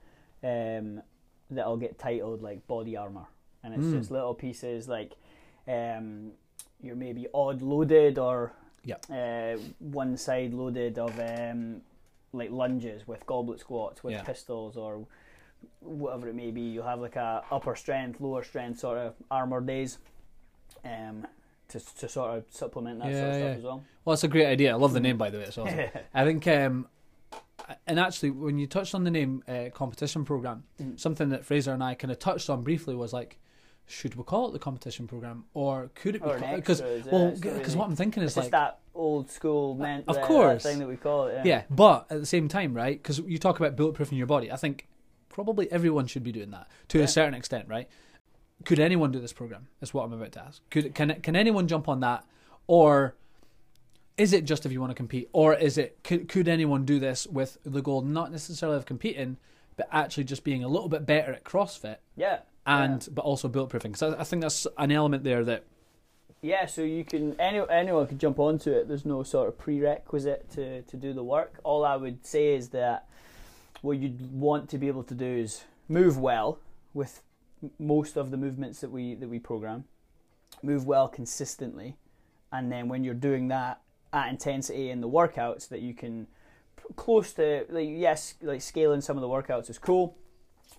um, 0.44 1.02
that'll 1.50 1.78
get 1.78 1.98
titled 1.98 2.42
like 2.44 2.66
body 2.68 2.96
armor, 2.96 3.26
and 3.74 3.76
it's 3.84 3.94
Mm. 3.94 4.00
just 4.00 4.12
little 4.12 4.34
pieces 4.34 4.88
like 4.88 5.14
um, 5.68 6.32
you're 6.82 6.96
maybe 6.96 7.28
odd 7.34 7.62
loaded 7.62 8.18
or 8.18 8.54
Yeah. 8.84 8.96
uh, 9.12 9.58
one 9.80 10.16
side 10.18 10.54
loaded 10.54 10.98
of 10.98 11.20
um, 11.20 11.82
like 12.34 12.52
lunges 12.52 13.08
with 13.08 13.26
goblet 13.26 13.60
squats 13.60 14.04
with 14.04 14.14
Yeah. 14.14 14.24
pistols 14.24 14.78
or 14.78 15.06
whatever 15.82 16.28
it 16.30 16.36
may 16.36 16.52
be. 16.52 16.62
You'll 16.62 16.86
have 16.86 17.02
like 17.02 17.16
a 17.16 17.44
upper 17.52 17.76
strength, 17.76 18.22
lower 18.22 18.44
strength 18.44 18.80
sort 18.80 18.98
of 18.98 19.16
armor 19.30 19.62
days. 19.62 19.98
Um, 20.86 21.28
to, 21.70 21.80
to 21.98 22.08
sort 22.08 22.38
of 22.38 22.46
supplement 22.50 23.00
that 23.00 23.12
sort 23.12 23.16
of 23.16 23.22
Yeah, 23.24 23.34
stuff 23.40 23.50
yeah. 23.50 23.58
as 23.58 23.64
well. 23.64 23.84
Well, 24.06 24.14
it's 24.14 24.24
a 24.24 24.30
great 24.30 24.46
idea. 24.46 24.72
I 24.72 24.76
love 24.76 24.94
the 24.94 25.02
name 25.02 25.18
by 25.18 25.30
the 25.30 25.40
way. 25.40 25.44
It's 25.44 25.58
awesome. 25.58 25.80
I 26.14 26.24
think, 26.24 26.48
um, 26.48 26.88
and 27.86 28.00
actually, 28.00 28.30
when 28.32 28.58
you 28.58 28.68
touched 28.68 28.96
on 28.96 29.04
the 29.04 29.12
name 29.12 29.44
uh, 29.50 29.66
competition 29.74 30.24
program, 30.24 30.64
Mm. 30.82 30.98
something 30.98 31.28
that 31.30 31.44
Fraser 31.44 31.74
and 31.74 31.84
I 31.84 31.94
kind 31.96 32.10
of 32.12 32.20
touched 32.20 32.50
on 32.50 32.64
briefly 32.64 32.96
was 32.96 33.12
like, 33.12 33.38
should 33.88 34.16
we 34.16 34.24
call 34.24 34.50
it 34.50 34.52
the 34.54 34.60
competition 34.60 35.08
program, 35.08 35.46
or 35.54 35.90
could 35.96 36.16
it 36.16 36.24
be? 36.24 36.30
Because 36.56 36.82
is 36.82 37.06
well, 37.06 37.32
because 37.32 37.76
what 37.76 37.88
I'm 37.88 37.96
thinking 37.96 38.22
It's 38.22 38.34
is 38.34 38.36
just 38.36 38.46
like, 38.46 38.52
that 38.52 38.80
old 38.94 39.32
school 39.32 39.78
uh, 39.80 39.84
meant 39.84 40.06
Of 40.08 40.18
uh, 40.18 40.26
course. 40.26 40.64
that 40.64 40.70
thing 40.70 40.80
that 40.80 40.88
we 40.88 40.98
call 40.98 41.28
it. 41.28 41.36
Yeah. 41.38 41.44
yeah, 41.46 41.64
but 41.70 42.06
at 42.10 42.20
the 42.20 42.26
same 42.26 42.48
time, 42.50 42.74
right? 42.74 43.02
Because 43.02 43.20
you 43.20 43.38
talk 43.38 43.60
about 43.60 43.76
bulletproofing 43.76 44.18
your 44.18 44.28
body. 44.28 44.52
I 44.52 44.58
think 44.58 44.88
probably 45.30 45.72
everyone 45.72 46.06
should 46.08 46.24
be 46.24 46.32
doing 46.34 46.52
that 46.52 46.68
to 46.90 46.98
Yeah. 46.98 47.06
a 47.06 47.08
certain 47.08 47.34
extent, 47.34 47.68
right? 47.70 47.88
Could 48.66 48.80
anyone 48.80 49.12
do 49.12 49.20
this 49.20 49.34
program? 49.34 49.68
Is 49.82 49.94
what 49.94 50.04
I'm 50.04 50.14
about 50.14 50.34
to 50.34 50.42
ask. 50.42 50.62
Could 50.70 50.94
can 50.94 51.22
can 51.22 51.36
anyone 51.36 51.68
jump 51.68 51.88
on 51.88 52.02
that, 52.02 52.26
or 52.66 53.16
is 54.18 54.34
it 54.34 54.46
just 54.46 54.66
if 54.66 54.72
you 54.72 54.82
want 54.82 54.92
to 54.92 54.96
compete, 54.96 55.30
or 55.32 55.54
is 55.54 55.78
it 55.78 56.00
could 56.04 56.28
could 56.28 56.48
anyone 56.48 56.84
do 56.84 57.00
this 57.00 57.26
with 57.28 57.58
the 57.64 57.82
goal 57.82 58.02
not 58.02 58.32
necessarily 58.32 58.78
of 58.78 58.86
competing, 58.86 59.38
but 59.78 59.88
actually 59.92 60.24
just 60.26 60.44
being 60.44 60.64
a 60.64 60.68
little 60.68 60.90
bit 60.90 61.06
better 61.06 61.32
at 61.32 61.44
CrossFit 61.46 61.98
Yeah. 62.16 62.40
And 62.68 63.08
but 63.12 63.24
also 63.24 63.50
bulletproofing? 63.50 63.94
Because 63.94 64.04
I, 64.04 64.22
I 64.22 64.24
think 64.24 64.42
that's 64.42 64.68
an 64.78 64.92
element 64.92 65.24
there 65.24 65.44
that 65.46 65.64
yeah. 66.42 66.66
So 66.66 66.84
you 66.84 67.04
can 67.04 67.40
any 67.40 67.62
anyone 67.70 68.08
can 68.08 68.18
jump 68.18 68.40
onto 68.40 68.72
it. 68.72 68.88
There's 68.88 69.06
no 69.06 69.24
sort 69.24 69.48
of 69.48 69.58
prerequisite 69.58 70.50
to 70.52 70.82
to 70.84 70.98
do 70.98 71.14
the 71.14 71.24
work. 71.24 71.60
All 71.64 71.86
I 71.86 71.96
would 71.96 72.26
say 72.26 72.54
is 72.54 72.70
that 72.70 73.08
what 73.82 73.98
you'd 73.98 74.32
want 74.32 74.70
to 74.70 74.78
be 74.78 74.88
able 74.88 75.04
to 75.04 75.16
do 75.16 75.26
is 75.26 75.64
move 75.88 76.18
well 76.18 76.60
with 76.94 77.22
most 77.80 78.18
of 78.18 78.32
the 78.32 78.38
movements 78.38 78.82
that 78.82 78.92
we 78.92 79.16
that 79.16 79.30
we 79.30 79.40
program. 79.40 79.86
Move 80.64 80.86
well 80.86 81.08
consistently, 81.08 81.98
and 82.52 82.72
then 82.72 82.88
when 82.88 83.04
you're 83.04 83.14
doing 83.14 83.48
that 83.50 83.82
at 84.14 84.30
intensity 84.30 84.90
in 84.90 85.02
the 85.02 85.10
workouts, 85.10 85.68
that 85.70 85.82
you 85.82 85.94
can 85.94 86.28
close 86.96 87.34
to 87.34 87.66
like 87.70 87.90
yes, 87.90 88.36
like 88.42 88.62
scaling 88.62 89.02
some 89.02 89.18
of 89.18 89.22
the 89.22 89.28
workouts 89.28 89.70
is 89.70 89.78
cool, 89.78 90.18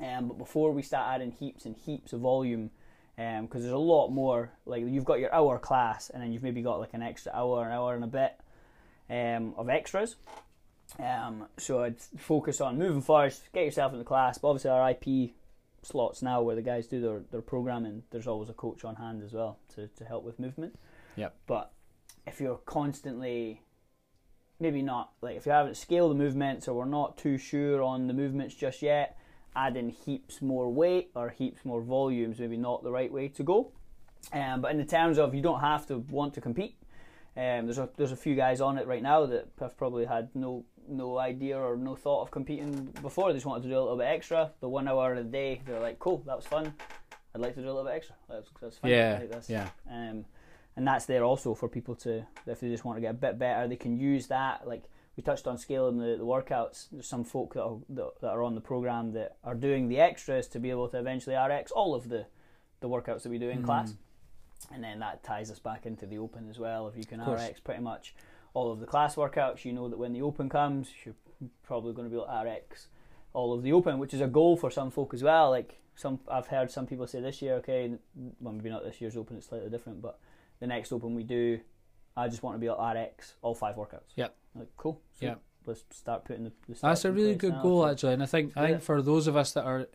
um, 0.00 0.28
but 0.28 0.38
before 0.38 0.72
we 0.72 0.82
start 0.82 1.14
adding 1.14 1.32
heaps 1.32 1.64
and 1.64 1.76
heaps 1.76 2.12
of 2.12 2.20
volume, 2.20 2.70
because 3.16 3.62
there's 3.62 3.72
a 3.72 3.78
lot 3.78 4.08
more. 4.10 4.52
Like 4.64 4.84
you've 4.86 5.04
got 5.04 5.18
your 5.18 5.34
hour 5.34 5.58
class, 5.58 6.10
and 6.10 6.22
then 6.22 6.32
you've 6.32 6.42
maybe 6.42 6.62
got 6.62 6.78
like 6.78 6.94
an 6.94 7.02
extra 7.02 7.32
hour, 7.34 7.64
an 7.64 7.72
hour 7.72 7.94
and 7.94 8.04
a 8.04 8.06
bit 8.06 8.38
um, 9.10 9.54
of 9.56 9.68
extras. 9.68 10.16
Um, 10.98 11.46
so 11.58 11.82
I'd 11.82 12.00
focus 12.00 12.60
on 12.60 12.78
moving 12.78 13.02
first, 13.02 13.52
get 13.52 13.64
yourself 13.64 13.92
in 13.92 13.98
the 13.98 14.04
class. 14.04 14.38
But 14.38 14.48
obviously 14.48 14.70
our 14.70 14.90
IP 14.90 15.32
slots 15.82 16.22
now 16.22 16.42
where 16.42 16.56
the 16.56 16.62
guys 16.62 16.86
do 16.86 17.00
their, 17.00 17.20
their 17.30 17.42
programming, 17.42 18.04
there's 18.10 18.26
always 18.26 18.48
a 18.48 18.54
coach 18.54 18.84
on 18.84 18.96
hand 18.96 19.22
as 19.22 19.32
well 19.32 19.58
to, 19.74 19.88
to 19.88 20.04
help 20.04 20.24
with 20.24 20.38
movement. 20.38 20.78
Yep. 21.16 21.34
But 21.46 21.72
if 22.26 22.40
you're 22.40 22.60
constantly 22.64 23.62
maybe 24.60 24.82
not 24.82 25.12
like 25.20 25.36
if 25.36 25.46
you 25.46 25.52
haven't 25.52 25.76
scaled 25.76 26.10
the 26.10 26.16
movements 26.16 26.66
or 26.66 26.74
we're 26.74 26.84
not 26.84 27.16
too 27.16 27.38
sure 27.38 27.80
on 27.80 28.08
the 28.08 28.14
movements 28.14 28.54
just 28.54 28.82
yet, 28.82 29.16
adding 29.66 29.90
heaps 29.90 30.40
more 30.40 30.70
weight 30.70 31.10
or 31.14 31.30
heaps 31.30 31.64
more 31.64 31.82
volumes 31.82 32.38
maybe 32.38 32.56
not 32.56 32.82
the 32.82 32.90
right 32.90 33.12
way 33.12 33.28
to 33.28 33.42
go. 33.42 33.72
Um, 34.32 34.60
but 34.60 34.70
in 34.70 34.78
the 34.78 34.84
terms 34.84 35.18
of 35.18 35.34
you 35.34 35.42
don't 35.42 35.60
have 35.60 35.86
to 35.86 35.98
want 35.98 36.34
to 36.34 36.40
compete. 36.40 36.76
Um, 37.36 37.66
there's 37.66 37.78
a 37.78 37.88
there's 37.96 38.12
a 38.12 38.16
few 38.16 38.34
guys 38.34 38.60
on 38.60 38.78
it 38.78 38.86
right 38.86 39.02
now 39.02 39.26
that 39.26 39.48
have 39.60 39.76
probably 39.76 40.04
had 40.04 40.28
no 40.34 40.64
no 40.88 41.18
idea 41.18 41.56
or 41.58 41.76
no 41.76 41.94
thought 41.94 42.22
of 42.22 42.30
competing 42.30 42.86
before. 43.02 43.28
They 43.28 43.36
just 43.36 43.46
wanted 43.46 43.62
to 43.64 43.68
do 43.68 43.78
a 43.78 43.80
little 43.80 43.96
bit 43.96 44.08
extra. 44.08 44.52
The 44.60 44.68
one 44.68 44.88
hour 44.88 45.14
a 45.14 45.22
day, 45.22 45.60
they're 45.66 45.80
like, 45.80 45.98
cool, 45.98 46.22
that 46.26 46.36
was 46.36 46.46
fun. 46.46 46.72
I'd 47.34 47.40
like 47.40 47.54
to 47.54 47.60
do 47.60 47.66
a 47.66 47.72
little 47.74 47.84
bit 47.84 47.94
extra. 47.94 48.16
That's 48.28 48.48
that's 48.60 48.78
fine. 48.78 48.90
Yeah, 48.90 49.18
Like, 49.20 49.30
that's, 49.30 49.50
yeah. 49.50 49.68
Um, 49.90 50.24
and 50.76 50.86
that's 50.86 51.06
there 51.06 51.24
also 51.24 51.54
for 51.54 51.68
people 51.68 51.94
to 51.96 52.26
if 52.46 52.60
they 52.60 52.68
just 52.68 52.84
want 52.84 52.96
to 52.96 53.00
get 53.00 53.10
a 53.10 53.14
bit 53.14 53.38
better, 53.38 53.68
they 53.68 53.76
can 53.76 53.96
use 53.96 54.28
that. 54.28 54.66
Like 54.66 54.84
we 55.18 55.22
touched 55.24 55.48
on 55.48 55.58
scaling 55.58 55.98
the, 55.98 56.16
the 56.16 56.24
workouts. 56.24 56.86
There's 56.92 57.08
some 57.08 57.24
folk 57.24 57.54
that 57.54 57.64
are, 57.64 57.78
that 57.90 58.28
are 58.30 58.42
on 58.44 58.54
the 58.54 58.60
program 58.60 59.10
that 59.14 59.36
are 59.42 59.56
doing 59.56 59.88
the 59.88 59.98
extras 59.98 60.46
to 60.48 60.60
be 60.60 60.70
able 60.70 60.88
to 60.90 60.98
eventually 60.98 61.34
RX 61.34 61.72
all 61.72 61.92
of 61.94 62.08
the 62.08 62.24
the 62.80 62.88
workouts 62.88 63.22
that 63.24 63.30
we 63.30 63.38
do 63.38 63.48
in 63.48 63.62
Mm. 63.62 63.64
class 63.64 63.94
and 64.72 64.84
then 64.84 65.00
that 65.00 65.24
ties 65.24 65.50
us 65.50 65.58
back 65.58 65.86
into 65.86 66.06
the 66.06 66.18
open 66.18 66.48
as 66.48 66.60
well. 66.60 66.86
If 66.86 66.96
you 66.96 67.04
can 67.04 67.20
RX 67.20 67.58
pretty 67.58 67.82
much 67.82 68.14
all 68.54 68.70
of 68.70 68.78
the 68.78 68.86
class 68.86 69.16
workouts, 69.16 69.64
you 69.64 69.72
know 69.72 69.88
that 69.88 69.98
when 69.98 70.12
the 70.12 70.22
open 70.22 70.48
comes, 70.48 70.88
you're 71.04 71.16
probably 71.64 71.92
going 71.92 72.08
to 72.08 72.10
be 72.10 72.16
able 72.22 72.26
to 72.28 72.48
RX 72.48 72.86
all 73.32 73.52
of 73.52 73.64
the 73.64 73.72
open, 73.72 73.98
which 73.98 74.14
is 74.14 74.20
a 74.20 74.28
goal 74.28 74.56
for 74.56 74.70
some 74.70 74.92
folk 74.92 75.12
as 75.14 75.24
well. 75.24 75.50
Like 75.50 75.80
some, 75.96 76.20
I've 76.30 76.46
heard 76.46 76.70
some 76.70 76.86
people 76.86 77.08
say 77.08 77.20
this 77.20 77.42
year, 77.42 77.54
okay, 77.54 77.92
well 78.40 78.54
maybe 78.54 78.70
not 78.70 78.84
this 78.84 79.00
year's 79.00 79.16
open, 79.16 79.36
it's 79.36 79.48
slightly 79.48 79.68
different, 79.68 80.00
but 80.00 80.20
the 80.60 80.68
next 80.68 80.92
open 80.92 81.16
we 81.16 81.24
do, 81.24 81.58
I 82.16 82.28
just 82.28 82.44
want 82.44 82.54
to 82.54 82.58
be 82.60 82.66
able 82.66 82.76
to 82.76 83.00
RX 83.00 83.34
all 83.42 83.54
five 83.56 83.74
workouts. 83.76 84.10
Yep. 84.16 84.34
Like 84.58 84.68
cool. 84.76 85.00
So 85.20 85.26
Yep. 85.26 85.40
Let's 85.66 85.84
start 85.90 86.24
putting 86.24 86.44
the. 86.44 86.52
the 86.68 86.78
That's 86.80 87.04
a 87.04 87.12
really 87.12 87.34
good 87.34 87.52
now. 87.54 87.62
goal, 87.62 87.82
So- 87.82 87.88
actually. 87.90 88.12
And 88.14 88.22
I 88.22 88.26
think 88.26 88.56
I 88.56 88.62
Yeah. 88.62 88.66
think 88.68 88.82
for 88.82 89.02
those 89.02 89.26
of 89.26 89.36
us 89.36 89.52
that 89.52 89.64
are, 89.64 89.86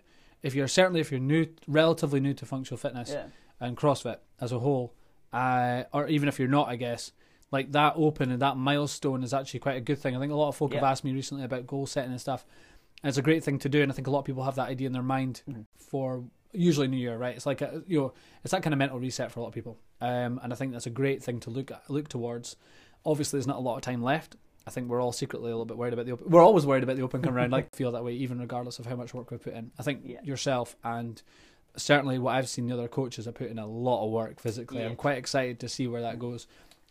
if 0.43 0.53
you're 0.53 0.67
certainly 0.67 0.99
if 1.01 1.09
you're 1.11 1.19
new, 1.19 1.47
relatively 1.67 2.19
new 2.19 2.33
to 2.35 2.45
functional 2.45 2.77
fitness 2.77 3.09
Yeah. 3.11 3.27
and 3.59 3.75
CrossFit 3.75 4.17
as 4.39 4.51
a 4.51 4.59
whole, 4.59 4.93
uh, 5.31 5.83
or 5.93 6.07
even 6.07 6.27
if 6.29 6.37
you're 6.37 6.47
not, 6.47 6.67
I 6.67 6.75
guess, 6.75 7.11
like 7.51 7.71
that 7.71 7.93
open 7.95 8.29
and 8.31 8.41
that 8.41 8.55
milestone 8.57 9.23
is 9.23 9.33
actually 9.33 9.61
quite 9.61 9.77
a 9.77 9.81
good 9.81 9.97
thing. 9.97 10.15
I 10.15 10.19
think 10.19 10.31
a 10.31 10.35
lot 10.35 10.49
of 10.49 10.55
folk 10.55 10.73
have 10.73 10.83
asked 10.83 11.03
me 11.03 11.13
recently 11.13 11.43
about 11.43 11.65
goal 11.65 11.85
setting 11.87 12.11
and 12.11 12.21
stuff. 12.21 12.45
And 13.01 13.09
it's 13.09 13.17
a 13.17 13.21
great 13.23 13.43
thing 13.43 13.57
to 13.59 13.69
do, 13.69 13.81
and 13.81 13.91
I 13.91 13.95
think 13.95 14.07
a 14.07 14.11
lot 14.11 14.19
of 14.19 14.25
people 14.25 14.43
have 14.43 14.55
that 14.55 14.69
idea 14.69 14.87
in 14.87 14.93
their 14.93 15.01
mind 15.03 15.41
Mhm. 15.49 15.65
for 15.75 16.23
usually 16.53 16.87
New 16.87 16.97
Year, 16.97 17.17
right? 17.17 17.35
It's 17.35 17.45
like 17.47 17.61
a, 17.61 17.83
you 17.87 17.99
know, 17.99 18.13
it's 18.43 18.51
that 18.51 18.61
kind 18.63 18.73
of 18.73 18.77
mental 18.77 18.99
reset 18.99 19.31
for 19.31 19.39
a 19.39 19.43
lot 19.43 19.49
of 19.49 19.53
people, 19.55 19.77
um, 20.01 20.39
and 20.43 20.53
I 20.53 20.55
think 20.55 20.71
that's 20.71 20.85
a 20.85 20.91
great 20.91 21.21
thing 21.23 21.39
to 21.41 21.49
look 21.49 21.71
at, 21.71 21.89
look 21.89 22.07
towards. 22.07 22.55
Obviously, 23.05 23.37
there's 23.37 23.47
not 23.47 23.57
a 23.57 23.61
lot 23.61 23.75
of 23.75 23.81
time 23.81 24.01
left. 24.03 24.35
I 24.65 24.71
think 24.71 24.89
we're 24.89 25.01
all 25.01 25.11
secretly 25.11 25.49
a 25.49 25.53
little 25.53 25.65
bit 25.65 25.77
worried 25.77 25.93
about 25.93 26.05
the 26.05 26.13
open. 26.13 26.29
We're 26.29 26.41
always 26.43 26.65
worried 26.65 26.83
about 26.83 26.95
the 26.95 27.01
open 27.03 27.21
come 27.21 27.35
around. 27.35 27.51
Like 27.51 27.75
feel 27.75 27.91
that 27.91 28.03
way, 28.03 28.13
even 28.13 28.39
regardless 28.39 28.79
of 28.79 28.85
how 28.85 28.95
much 28.95 29.13
work 29.13 29.29
we 29.31 29.37
put 29.37 29.53
in. 29.53 29.71
I 29.77 29.83
think 29.83 30.01
Yeah. 30.05 30.21
yourself 30.23 30.75
and 30.83 31.21
certainly 31.75 32.19
what 32.19 32.35
I've 32.35 32.47
seen 32.47 32.67
the 32.67 32.73
other 32.73 32.87
coaches 32.87 33.27
are 33.27 33.31
putting 33.31 33.57
a 33.59 33.65
lot 33.67 34.05
of 34.05 34.11
work 34.11 34.39
physically. 34.39 34.79
Yeah. 34.81 34.87
I'm 34.89 34.95
quite 34.95 35.17
excited 35.17 35.59
to 35.61 35.69
see 35.69 35.87
where 35.87 36.01
that 36.01 36.19
goes. 36.19 36.47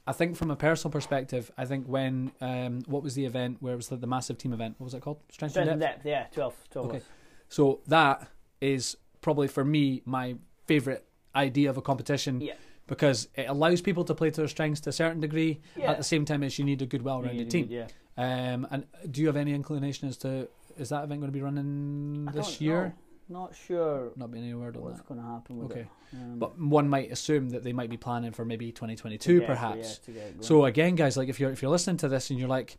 I 0.07 0.13
think 0.13 0.37
from 0.37 0.51
a 0.51 0.57
personal 0.57 0.91
perspective, 0.91 1.51
I 1.57 1.65
think 1.65 1.87
when 1.87 2.33
um, 2.41 2.83
what 2.87 3.03
was 3.05 3.15
the 3.15 3.25
event 3.25 3.59
where 3.61 3.75
it 3.75 3.77
was 3.77 3.89
the, 3.89 3.97
the 3.97 4.09
massive 4.09 4.37
team 4.37 4.53
event? 4.53 4.75
What 4.79 4.87
was 4.87 4.95
it 4.95 5.01
called? 5.01 5.19
Strength, 5.31 5.53
Strength 5.53 5.71
and 5.71 5.81
depth. 5.81 6.03
depth, 6.03 6.07
yeah, 6.07 6.27
12, 6.35 6.55
12 6.73 6.89
Okay. 6.89 7.01
So 7.49 7.81
that 7.87 8.29
is 8.61 8.97
probably 9.21 9.47
for 9.47 9.65
me 9.65 10.03
my 10.05 10.35
favorite 10.67 11.07
idea 11.35 11.71
of 11.71 11.77
a 11.77 11.83
competition 11.83 12.41
Yeah. 12.41 12.55
Because 12.87 13.29
it 13.35 13.47
allows 13.49 13.81
people 13.81 14.05
to 14.05 14.15
play 14.15 14.31
to 14.31 14.41
their 14.43 14.49
strengths 14.49 14.81
to 14.83 14.91
a 14.91 14.93
certain 14.93 15.21
degree. 15.21 15.61
Yeah. 15.77 15.91
At 15.93 15.99
the 15.99 16.05
same 16.05 16.25
time 16.25 16.43
as 16.43 16.59
you 16.59 16.65
need 16.65 16.83
a 16.83 16.87
good, 16.87 17.03
well-rounded 17.03 17.37
need 17.39 17.51
team. 17.51 17.67
good- 17.67 17.75
Yeah. 18.19 18.53
Um, 18.55 18.67
and 18.71 18.87
do 19.11 19.21
you 19.23 19.27
have 19.29 19.37
any 19.37 19.55
inclination 19.55 20.09
as 20.09 20.17
to 20.19 20.49
is 20.79 20.89
that 20.91 21.05
event 21.05 21.21
going 21.21 21.31
to 21.33 21.37
be 21.37 21.43
running 21.43 22.27
I 22.29 22.33
this 22.33 22.61
year? 22.61 22.89
know. 22.89 22.93
Not 23.29 23.55
sure 23.55 24.13
Not 24.17 24.31
being 24.31 24.45
any 24.45 24.55
word 24.55 24.77
on 24.77 24.83
what's 24.83 24.99
that. 24.99 25.07
going 25.07 25.21
to 25.21 25.27
happen 25.27 25.57
with 25.59 25.71
Okay. 25.71 25.81
it. 25.83 25.89
Um, 26.17 26.39
But 26.39 26.59
one 26.59 26.89
might 26.89 27.11
assume 27.11 27.51
that 27.51 27.63
they 27.63 27.73
might 27.73 27.89
be 27.89 27.97
planning 27.97 28.33
for 28.33 28.45
maybe 28.45 28.73
2022, 28.73 29.41
yeah, 29.41 29.47
perhaps. 29.47 29.77
yeah, 29.79 30.05
to 30.07 30.13
get 30.13 30.23
it 30.29 30.33
going. 30.35 30.43
So 30.43 30.65
again, 30.67 30.95
guys, 30.97 31.17
like 31.17 31.29
if 31.31 31.41
you're 31.41 31.51
if 31.51 31.63
you're 31.63 31.71
listening 31.71 31.97
to 31.99 32.09
this 32.09 32.29
and 32.31 32.39
you're 32.39 32.49
like, 32.49 32.77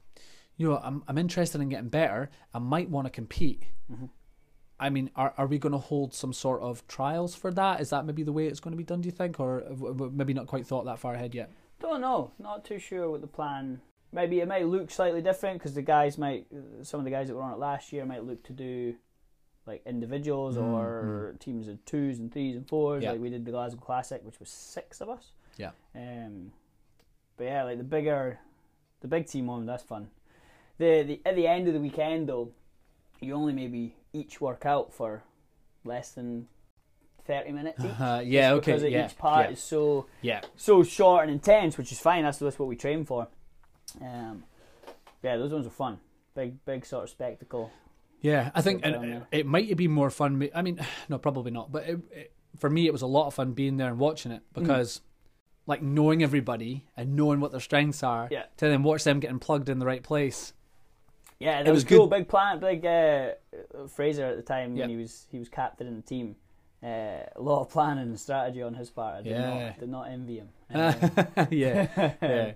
you 0.57 0.69
know, 0.69 0.77
I'm 0.83 1.03
I'm 1.07 1.17
interested 1.17 1.61
in 1.61 1.69
getting 1.69 1.89
better, 1.89 2.29
I 2.53 2.59
might 2.59 2.89
want 2.89 3.05
to 3.07 3.11
compete. 3.11 3.63
Mhm. 3.91 4.09
I 4.79 4.89
mean, 4.89 5.11
are 5.15 5.33
are 5.37 5.47
we 5.47 5.57
going 5.59 5.71
to 5.73 5.77
hold 5.77 6.13
some 6.13 6.33
sort 6.33 6.61
of 6.61 6.85
trials 6.87 7.35
for 7.35 7.51
that? 7.51 7.79
Is 7.79 7.89
that 7.91 8.05
maybe 8.05 8.23
the 8.23 8.33
way 8.33 8.47
it's 8.47 8.59
going 8.59 8.71
to 8.73 8.77
be 8.77 8.83
done? 8.83 9.01
Do 9.01 9.07
you 9.07 9.11
think, 9.11 9.39
or 9.39 9.61
w- 9.61 10.11
maybe 10.13 10.33
not 10.33 10.47
quite 10.47 10.65
thought 10.67 10.85
that 10.85 10.99
far 10.99 11.13
ahead 11.13 11.33
yet? 11.35 11.51
Don't 11.79 12.01
know. 12.01 12.31
Not 12.39 12.65
too 12.65 12.79
sure 12.79 13.09
what 13.09 13.21
the 13.21 13.27
plan. 13.27 13.81
Maybe 14.11 14.39
it 14.41 14.47
might 14.47 14.65
look 14.67 14.91
slightly 14.91 15.21
different 15.21 15.57
because 15.59 15.73
the 15.73 15.81
guys 15.81 16.17
might, 16.17 16.45
some 16.83 16.99
of 16.99 17.03
the 17.03 17.09
guys 17.11 17.27
that 17.27 17.35
were 17.35 17.41
on 17.41 17.53
it 17.53 17.59
last 17.59 17.91
year 17.91 18.05
might 18.05 18.23
look 18.23 18.43
to 18.43 18.53
do 18.53 18.95
like 19.65 19.81
individuals 19.85 20.55
Mm, 20.57 20.61
or 20.73 21.35
teams 21.39 21.67
of 21.67 21.83
twos 21.85 22.19
and 22.19 22.31
threes 22.31 22.55
and 22.55 22.67
fours. 22.67 23.03
Yeah. 23.03 23.11
Like 23.11 23.21
we 23.21 23.29
did 23.29 23.45
the 23.45 23.51
Glasgow 23.51 23.79
Classic, 23.81 24.21
which 24.23 24.39
was 24.39 24.49
six 24.49 25.01
of 25.01 25.09
us. 25.09 25.31
Yeah. 25.57 25.71
Um, 25.95 26.51
but 27.37 27.45
yeah, 27.45 27.63
like 27.63 27.77
the 27.77 27.83
bigger, 27.83 28.39
the 29.01 29.07
big 29.07 29.27
team 29.27 29.47
one, 29.47 29.65
that's 29.65 29.83
fun. 29.83 30.09
The 30.77 31.03
the 31.03 31.21
at 31.25 31.35
the 31.35 31.47
end 31.47 31.67
of 31.67 31.73
the 31.73 31.79
weekend 31.79 32.27
though, 32.29 32.51
you 33.19 33.33
only 33.33 33.53
maybe 33.53 33.95
each 34.13 34.39
work 34.39 34.65
out 34.65 34.93
for 34.93 35.23
less 35.83 36.11
than 36.11 36.47
thirty 37.25 37.51
minutes 37.51 37.83
each. 37.83 37.99
Uh, 37.99 38.21
yeah, 38.23 38.51
okay, 38.53 38.71
Because 38.73 38.83
yeah, 38.83 39.05
each 39.07 39.17
part 39.17 39.47
yeah, 39.47 39.51
is 39.53 39.59
so 39.59 40.05
yeah. 40.21 40.41
so 40.55 40.83
short 40.83 41.23
and 41.23 41.31
intense, 41.31 41.77
which 41.77 41.91
is 41.91 41.99
fine. 41.99 42.23
That's 42.23 42.37
that's 42.37 42.57
what 42.59 42.67
we 42.69 42.75
train 42.75 43.05
for. 43.05 43.27
Um, 44.01 44.43
yeah, 45.21 45.37
those 45.37 45.51
ones 45.51 45.67
are 45.67 45.71
fun. 45.71 45.99
Big 46.35 46.63
big 46.65 46.85
sort 46.85 47.03
of 47.03 47.09
spectacle. 47.09 47.71
Yeah, 48.21 48.51
I 48.55 48.61
think 48.61 48.81
and 48.85 49.25
it, 49.33 49.45
might 49.45 49.75
be 49.75 49.89
more 49.89 50.09
fun. 50.09 50.47
I 50.55 50.61
mean, 50.61 50.79
no, 51.09 51.17
probably 51.17 51.51
not. 51.51 51.71
But 51.73 51.83
it, 51.87 51.99
it, 52.11 52.33
for 52.57 52.69
me, 52.69 52.85
it 52.87 52.93
was 52.93 53.01
a 53.01 53.07
lot 53.07 53.27
of 53.27 53.33
fun 53.33 53.51
being 53.51 53.75
there 53.77 53.89
and 53.89 53.99
watching 53.99 54.31
it 54.31 54.41
Mm. 54.55 54.61
because, 54.61 55.01
like, 55.67 55.81
knowing 55.81 56.23
everybody 56.23 56.85
and 56.95 57.17
knowing 57.17 57.41
what 57.41 57.51
their 57.51 57.59
strengths 57.59 58.01
are, 58.01 58.29
Yeah. 58.31 58.43
to 58.57 58.67
then 58.69 58.81
watch 58.81 59.03
them 59.03 59.19
getting 59.19 59.39
plugged 59.39 59.67
in 59.67 59.79
the 59.79 59.85
right 59.85 60.01
place. 60.03 60.53
Yeah, 61.39 61.63
that 61.63 61.67
It 61.67 61.71
was, 61.71 61.83
was 61.83 61.89
cool. 61.89 62.07
good. 62.07 62.17
Big 62.19 62.27
plan, 62.27 62.59
big 62.59 62.85
uh, 62.85 63.31
Fraser 63.89 64.25
at 64.25 64.37
the 64.37 64.43
time 64.43 64.75
Yeah. 64.75 64.83
when 64.83 64.89
he 64.91 64.95
was 64.97 65.27
he 65.31 65.39
was 65.39 65.49
captain 65.49 65.87
in 65.87 65.95
the 65.95 66.01
team. 66.01 66.35
Uh, 66.81 67.23
a 67.35 67.41
lot 67.41 67.61
of 67.61 67.69
planning 67.69 68.03
and 68.09 68.19
strategy 68.19 68.61
on 68.61 68.73
his 68.73 68.89
part. 68.89 69.15
I 69.15 69.21
did 69.21 69.31
Yeah. 69.31 69.49
not 69.69 69.79
did 69.79 69.89
not 69.89 70.07
envy 70.09 70.37
him. 70.39 70.49
Um, 70.73 71.47
yeah, 71.51 71.87
yeah, 72.21 72.53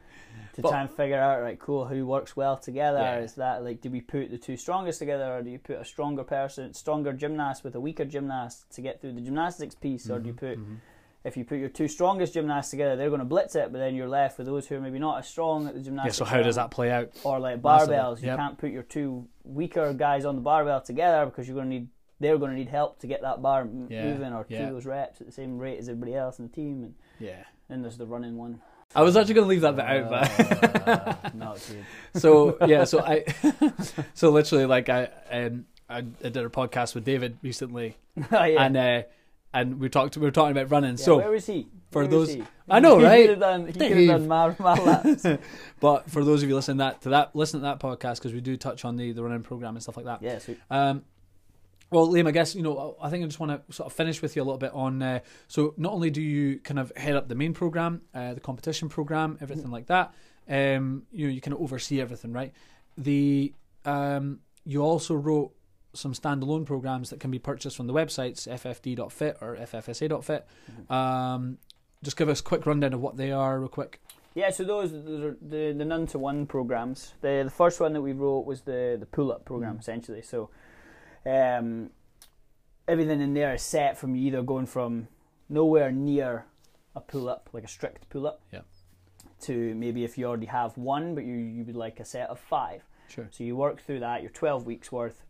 to 0.56 0.62
But- 0.62 0.70
try 0.72 0.82
and 0.82 0.90
figure 0.90 1.20
out 1.20 1.42
right, 1.42 1.60
cool, 1.60 1.86
who 1.86 2.06
works 2.08 2.36
well 2.36 2.58
together. 2.58 2.98
Yeah. 3.00 3.20
Is 3.20 3.36
that 3.36 3.64
like 3.64 3.80
do 3.82 3.90
we 3.92 4.02
put 4.02 4.32
the 4.32 4.38
two 4.40 4.58
strongest 4.58 5.00
together, 5.00 5.32
or 5.38 5.42
do 5.44 5.50
you 5.52 5.60
put 5.60 5.78
a 5.78 5.86
stronger 5.86 6.24
person, 6.24 6.74
stronger 6.74 7.14
gymnast 7.14 7.64
with 7.64 7.76
a 7.76 7.80
weaker 7.80 8.06
gymnast 8.06 8.70
to 8.72 8.82
get 8.82 9.00
through 9.00 9.14
the 9.14 9.22
gymnastics 9.22 9.76
piece, 9.76 10.10
or 10.10 10.20
do 10.20 10.28
you 10.28 10.34
Mhm, 10.34 10.38
put 10.40 10.58
mhm. 10.60 10.78
If 11.24 11.36
you 11.36 11.44
put 11.44 11.58
your 11.58 11.70
two 11.70 11.88
strongest 11.88 12.34
gymnasts 12.34 12.72
together, 12.72 12.96
they're 12.96 13.10
going 13.10 13.20
to 13.20 13.26
blitz 13.26 13.56
it, 13.56 13.72
but 13.72 13.80
then 13.80 13.96
you're 13.96 14.08
left 14.08 14.38
with 14.38 14.48
those 14.48 14.68
who 14.68 14.76
are 14.76 14.80
maybe 14.82 15.00
not 15.00 15.20
as 15.20 15.28
strong 15.28 15.68
at 15.68 15.74
the 15.74 15.82
gymnastics. 15.82 16.20
yeah. 16.20 16.26
So 16.26 16.30
how 16.30 16.42
does 16.42 16.56
that 16.56 16.72
play 16.72 16.90
out? 16.92 17.10
Or 17.24 17.40
like 17.40 17.62
barbells, 17.62 18.22
you 18.22 18.28
can't 18.36 18.58
put 18.58 18.72
your 18.72 18.84
two 18.84 19.28
weaker 19.44 19.94
guys 19.94 20.26
on 20.26 20.36
the 20.36 20.42
barbell 20.42 20.82
together 20.82 21.26
because 21.26 21.48
you're 21.48 21.56
going 21.56 21.70
to 21.70 21.76
need 21.76 21.88
they're 22.20 22.38
going 22.40 22.50
to 22.52 22.58
need 22.58 22.70
help 22.70 22.98
to 23.00 23.06
get 23.08 23.22
that 23.22 23.42
bar 23.44 23.62
m- 23.62 23.88
Yeah, 23.92 24.06
moving 24.06 24.34
or 24.34 24.44
yeah. 24.50 24.66
do 24.66 24.74
those 24.74 24.86
reps 24.88 25.22
at 25.22 25.28
the 25.28 25.34
same 25.34 25.60
rate 25.60 25.78
as 25.78 25.88
everybody 25.88 26.16
else 26.16 26.40
in 26.40 26.48
the 26.48 26.52
team. 26.52 26.84
And 26.84 26.96
Yeah, 27.20 27.44
then 27.70 27.84
there's 27.84 27.98
the 27.98 28.08
running 28.08 28.38
one. 28.38 28.60
I 28.96 29.04
was 29.04 29.16
actually 29.16 29.36
going 29.36 29.46
to 29.46 29.50
leave 29.50 29.62
that 29.62 29.76
bit 29.76 29.86
out, 29.86 30.10
but 30.10 30.88
Uh, 30.88 31.30
not 31.36 31.60
good. 31.68 31.86
so 32.22 32.58
yeah, 32.66 32.86
so 32.86 33.02
I, 33.02 33.26
so 34.14 34.30
literally 34.32 34.66
like 34.66 34.90
I 34.90 35.10
um 35.32 35.66
I, 35.90 35.98
I 36.00 36.02
did 36.02 36.38
a 36.38 36.50
podcast 36.50 36.96
with 36.96 37.04
David 37.06 37.38
recently, 37.44 37.98
oh, 38.32 38.44
yeah. 38.44 38.64
and 38.66 38.76
uh, 38.78 39.04
and 39.54 39.80
we 39.80 39.90
talked 39.90 40.18
we 40.18 40.24
were 40.24 40.32
talking 40.32 40.52
about 40.58 40.70
running. 40.72 40.92
Yeah, 40.98 41.04
so 41.06 41.18
where 41.18 41.32
was 41.32 41.46
he? 41.46 41.68
for 41.92 42.02
Where 42.02 42.08
those- 42.08 42.34
he? 42.34 42.44
I 42.70 42.82
know, 42.82 42.98
He 43.00 43.06
right? 43.06 43.22
could 43.22 43.30
have 43.30 43.40
done, 43.40 43.68
he 43.68 43.72
could 43.74 43.82
have 43.84 43.92
Dave. 43.92 44.08
done 44.10 44.28
my, 44.28 44.56
my 44.60 44.74
laps. 44.84 45.26
But 45.80 46.10
for 46.12 46.22
those 46.26 46.44
of 46.44 46.50
you 46.50 46.56
listening 46.56 46.78
that 46.78 47.02
to 47.04 47.10
that, 47.10 47.34
listen 47.34 47.62
to 47.62 47.64
that 47.66 47.80
podcast 47.80 48.16
because 48.16 48.34
we 48.34 48.42
do 48.42 48.58
touch 48.58 48.84
on 48.84 48.98
the 48.98 49.14
the 49.14 49.24
running 49.24 49.42
program 49.44 49.76
and 49.76 49.82
stuff 49.84 49.96
like 49.96 50.06
that. 50.06 50.22
yeah, 50.22 50.40
sweet. 50.40 50.60
Um, 50.70 51.04
well, 51.90 52.10
Liam, 52.10 52.28
I 52.28 52.32
guess 52.32 52.54
you 52.56 52.64
know. 52.64 52.98
I 53.02 53.10
think 53.10 53.24
I 53.24 53.28
just 53.28 53.40
want 53.40 53.66
to 53.70 53.74
sort 53.74 53.88
of 53.88 53.94
finish 53.94 54.22
with 54.22 54.36
you 54.36 54.42
a 54.42 54.44
little 54.44 54.58
bit 54.58 54.74
on. 54.74 55.02
Uh, 55.02 55.20
so 55.48 55.74
not 55.78 55.94
only 55.94 56.10
do 56.10 56.22
you 56.22 56.60
kind 56.60 56.80
of 56.80 56.92
head 56.98 57.16
up 57.16 57.30
the 57.30 57.36
main 57.36 57.54
program, 57.54 58.02
uh, 58.14 58.34
the 58.34 58.42
competition 58.42 58.90
program, 58.90 59.38
everything 59.40 59.72
like 59.72 59.86
that. 59.88 60.14
Um, 60.50 61.04
you 61.12 61.28
know, 61.28 61.34
you 61.34 61.40
kind 61.40 61.54
of 61.54 61.62
oversee 61.62 62.02
everything, 62.02 62.34
right? 62.34 62.52
The 62.98 63.54
um, 63.86 64.40
you 64.66 64.82
also 64.82 65.14
wrote 65.16 65.54
some 65.98 66.14
standalone 66.14 66.66
programs 66.66 67.10
that 67.10 67.20
can 67.20 67.32
be 67.32 67.40
purchased 67.40 67.76
from 67.78 67.88
the 67.88 67.94
websites 67.94 68.48
ffd.fit 68.48 69.38
or 69.42 69.56
ffsa.fit. 69.58 70.48
Um, 70.90 71.58
just 72.04 72.16
give 72.18 72.30
us 72.30 72.40
a 72.40 72.44
quick 72.44 72.66
rundown 72.66 72.94
of 72.94 73.02
what 73.02 73.18
they 73.18 73.32
are, 73.32 73.60
real 73.60 73.68
quick. 73.70 74.02
Yeah, 74.36 74.52
so 74.52 74.64
those 74.64 74.94
are 74.94 75.36
the 75.42 75.74
the 75.76 75.84
none 75.86 76.06
to 76.08 76.20
one 76.20 76.46
programs. 76.46 77.14
The 77.22 77.42
the 77.46 77.50
first 77.50 77.80
one 77.80 77.94
that 77.94 78.02
we 78.02 78.14
wrote 78.14 78.46
was 78.46 78.62
the 78.62 78.96
the 79.00 79.08
pull 79.08 79.32
up 79.32 79.46
program 79.46 79.78
Mm. 79.78 79.80
essentially. 79.80 80.22
So, 80.22 80.50
um, 81.26 81.90
everything 82.88 83.20
in 83.22 83.34
there 83.34 83.54
is 83.56 83.64
set 83.64 83.98
from 83.98 84.16
you 84.16 84.28
either 84.28 84.44
going 84.44 84.68
from 84.68 85.08
nowhere 85.50 85.92
near 85.92 86.46
a 86.96 87.02
pull 87.02 87.28
up, 87.30 87.50
like 87.52 87.64
a 87.64 87.68
strict 87.68 88.10
pull 88.10 88.28
up, 88.28 88.42
Yeah. 88.52 88.62
to 89.42 89.74
maybe 89.76 90.04
if 90.04 90.18
you 90.18 90.26
already 90.26 90.46
have 90.48 90.78
one, 90.78 91.16
but 91.16 91.24
you 91.26 91.34
you 91.36 91.64
would 91.66 91.76
like 91.76 92.00
a 92.00 92.06
set 92.06 92.30
of 92.30 92.40
five. 92.40 92.84
Sure. 93.10 93.28
So 93.32 93.44
you 93.44 93.56
work 93.56 93.82
through 93.82 94.02
that. 94.02 94.22
You're 94.22 94.32
12 94.32 94.66
weeks 94.66 94.92
worth. 94.92 95.24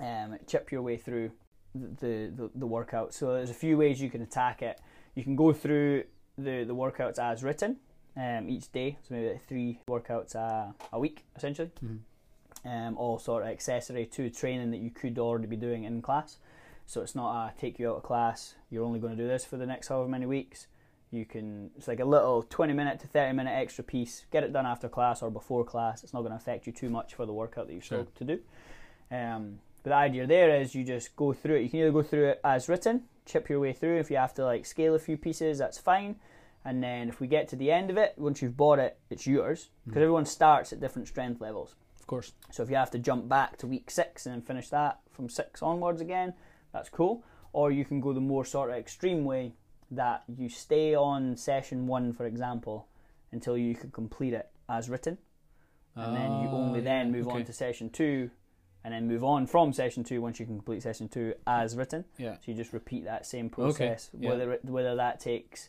Um, 0.00 0.38
chip 0.46 0.70
your 0.70 0.82
way 0.82 0.96
through 0.96 1.30
the, 1.74 2.30
the 2.34 2.50
the 2.54 2.66
workout. 2.66 3.12
So 3.14 3.34
there's 3.34 3.50
a 3.50 3.54
few 3.54 3.76
ways 3.76 4.00
you 4.00 4.10
can 4.10 4.22
attack 4.22 4.62
it. 4.62 4.80
You 5.14 5.24
can 5.24 5.36
go 5.36 5.52
through 5.52 6.04
the 6.36 6.64
the 6.64 6.74
workouts 6.74 7.18
as 7.18 7.42
written 7.42 7.76
um, 8.16 8.48
each 8.48 8.70
day. 8.72 8.98
So 9.02 9.14
maybe 9.14 9.28
like 9.30 9.46
three 9.48 9.80
workouts 9.88 10.34
a, 10.34 10.74
a 10.92 10.98
week 10.98 11.24
essentially. 11.36 11.70
Mhm. 11.84 11.98
Um, 12.64 12.96
all 12.98 13.18
sort 13.18 13.44
of 13.44 13.48
accessory 13.50 14.06
to 14.06 14.30
training 14.30 14.72
that 14.72 14.78
you 14.78 14.90
could 14.90 15.18
already 15.18 15.46
be 15.46 15.56
doing 15.56 15.84
in 15.84 16.02
class. 16.02 16.38
So 16.86 17.02
it's 17.02 17.14
not 17.14 17.30
a 17.54 17.60
take 17.60 17.78
you 17.78 17.90
out 17.90 17.96
of 17.98 18.02
class. 18.02 18.54
You're 18.70 18.84
only 18.84 18.98
going 18.98 19.16
to 19.16 19.22
do 19.22 19.28
this 19.28 19.44
for 19.44 19.56
the 19.56 19.66
next 19.66 19.88
however 19.88 20.08
many 20.08 20.26
weeks. 20.26 20.66
You 21.10 21.24
can. 21.24 21.70
It's 21.76 21.88
like 21.88 22.00
a 22.00 22.04
little 22.04 22.42
20 22.42 22.72
minute 22.72 23.00
to 23.00 23.06
30 23.06 23.32
minute 23.34 23.52
extra 23.52 23.82
piece. 23.84 24.26
Get 24.30 24.42
it 24.44 24.52
done 24.52 24.66
after 24.66 24.88
class 24.88 25.22
or 25.22 25.30
before 25.30 25.64
class. 25.64 26.02
It's 26.04 26.12
not 26.12 26.20
going 26.20 26.32
to 26.32 26.36
affect 26.36 26.66
you 26.66 26.72
too 26.72 26.90
much 26.90 27.14
for 27.14 27.24
the 27.26 27.32
workout 27.32 27.66
that 27.68 27.72
you're 27.72 27.82
Sure. 27.82 28.04
still 28.04 28.26
to 28.26 28.36
do. 28.36 28.40
Um, 29.10 29.60
but 29.82 29.90
the 29.90 29.96
idea 29.96 30.26
there 30.26 30.60
is 30.60 30.74
you 30.74 30.84
just 30.84 31.14
go 31.16 31.32
through 31.32 31.56
it. 31.56 31.62
You 31.62 31.68
can 31.70 31.80
either 31.80 31.92
go 31.92 32.02
through 32.02 32.28
it 32.28 32.40
as 32.44 32.68
written, 32.68 33.04
chip 33.26 33.48
your 33.48 33.60
way 33.60 33.72
through. 33.72 33.98
If 33.98 34.10
you 34.10 34.16
have 34.16 34.34
to 34.34 34.44
like 34.44 34.66
scale 34.66 34.94
a 34.94 34.98
few 34.98 35.16
pieces, 35.16 35.58
that's 35.58 35.78
fine. 35.78 36.16
And 36.64 36.82
then 36.82 37.08
if 37.08 37.20
we 37.20 37.26
get 37.28 37.48
to 37.48 37.56
the 37.56 37.70
end 37.70 37.88
of 37.90 37.96
it, 37.96 38.14
once 38.16 38.42
you've 38.42 38.56
bought 38.56 38.78
it, 38.78 38.98
it's 39.10 39.26
yours 39.26 39.70
because 39.84 40.00
Mhm. 40.00 40.02
everyone 40.02 40.26
starts 40.26 40.72
at 40.72 40.80
different 40.80 41.08
strength 41.08 41.40
levels. 41.40 41.74
Of 42.00 42.06
course. 42.06 42.32
So 42.50 42.62
if 42.62 42.70
you 42.70 42.76
have 42.76 42.90
to 42.92 42.98
jump 42.98 43.28
back 43.28 43.56
to 43.58 43.66
week 43.66 43.90
six 43.90 44.26
and 44.26 44.34
then 44.34 44.42
finish 44.42 44.68
that 44.70 45.00
from 45.10 45.28
six 45.28 45.62
onwards 45.62 46.00
again, 46.00 46.34
that's 46.72 46.88
cool. 46.88 47.22
Or 47.52 47.70
you 47.70 47.84
can 47.84 48.00
go 48.00 48.12
the 48.12 48.20
more 48.20 48.44
sort 48.44 48.70
of 48.70 48.76
extreme 48.76 49.24
way 49.24 49.54
that 49.90 50.24
you 50.26 50.48
stay 50.48 50.94
on 50.94 51.36
session 51.36 51.86
one, 51.86 52.12
for 52.12 52.26
example, 52.26 52.88
until 53.32 53.56
you 53.56 53.74
can 53.74 53.90
complete 53.90 54.34
it 54.34 54.50
as 54.68 54.90
written, 54.90 55.16
and 55.96 56.14
then 56.14 56.38
you 56.38 56.50
only 56.50 56.80
Ah, 56.80 56.84
then 56.84 57.10
move 57.10 57.28
on 57.28 57.44
to 57.44 57.52
session 57.52 57.88
two, 57.88 58.30
and 58.88 58.94
then 58.94 59.06
move 59.06 59.22
on 59.22 59.46
from 59.46 59.70
session 59.74 60.02
two 60.02 60.22
once 60.22 60.40
you 60.40 60.46
can 60.46 60.56
complete 60.56 60.82
session 60.82 61.08
two 61.08 61.34
as 61.46 61.76
written. 61.76 62.06
Yeah. 62.16 62.34
So 62.36 62.40
you 62.46 62.54
just 62.54 62.72
repeat 62.72 63.04
that 63.04 63.26
same 63.26 63.50
process, 63.50 64.08
yeah. 64.18 64.30
whether 64.30 64.52
it, 64.52 64.64
whether 64.64 64.96
that 64.96 65.20
takes 65.20 65.68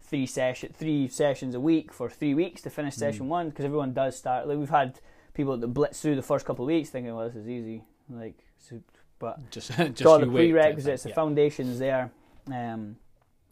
three 0.00 0.24
session 0.24 0.72
three 0.72 1.08
sessions 1.08 1.56
a 1.56 1.60
week 1.60 1.92
for 1.92 2.08
three 2.08 2.32
weeks 2.34 2.62
to 2.62 2.70
finish 2.70 2.94
Mm. 2.94 2.98
session 2.98 3.28
one 3.28 3.50
because 3.50 3.64
everyone 3.64 3.92
does 3.92 4.16
start. 4.16 4.46
Like 4.46 4.56
we've 4.58 4.70
had 4.70 5.00
people 5.34 5.56
that 5.56 5.66
blitz 5.66 6.00
through 6.00 6.14
the 6.14 6.22
first 6.22 6.46
couple 6.46 6.64
of 6.64 6.68
weeks 6.68 6.90
thinking, 6.90 7.12
well, 7.14 7.26
this 7.26 7.36
is 7.36 7.48
easy. 7.48 7.82
Like, 8.08 8.38
so, 8.58 8.80
but 9.18 9.50
Just 9.50 9.70
just 9.76 10.02
got 10.04 10.20
the 10.20 10.26
you 10.26 10.32
wait 10.32 10.46
type 10.46 10.52
prerequisites, 10.52 11.02
the 11.02 11.08
foundations 11.10 11.80
there. 11.80 12.12
Um, 12.52 12.96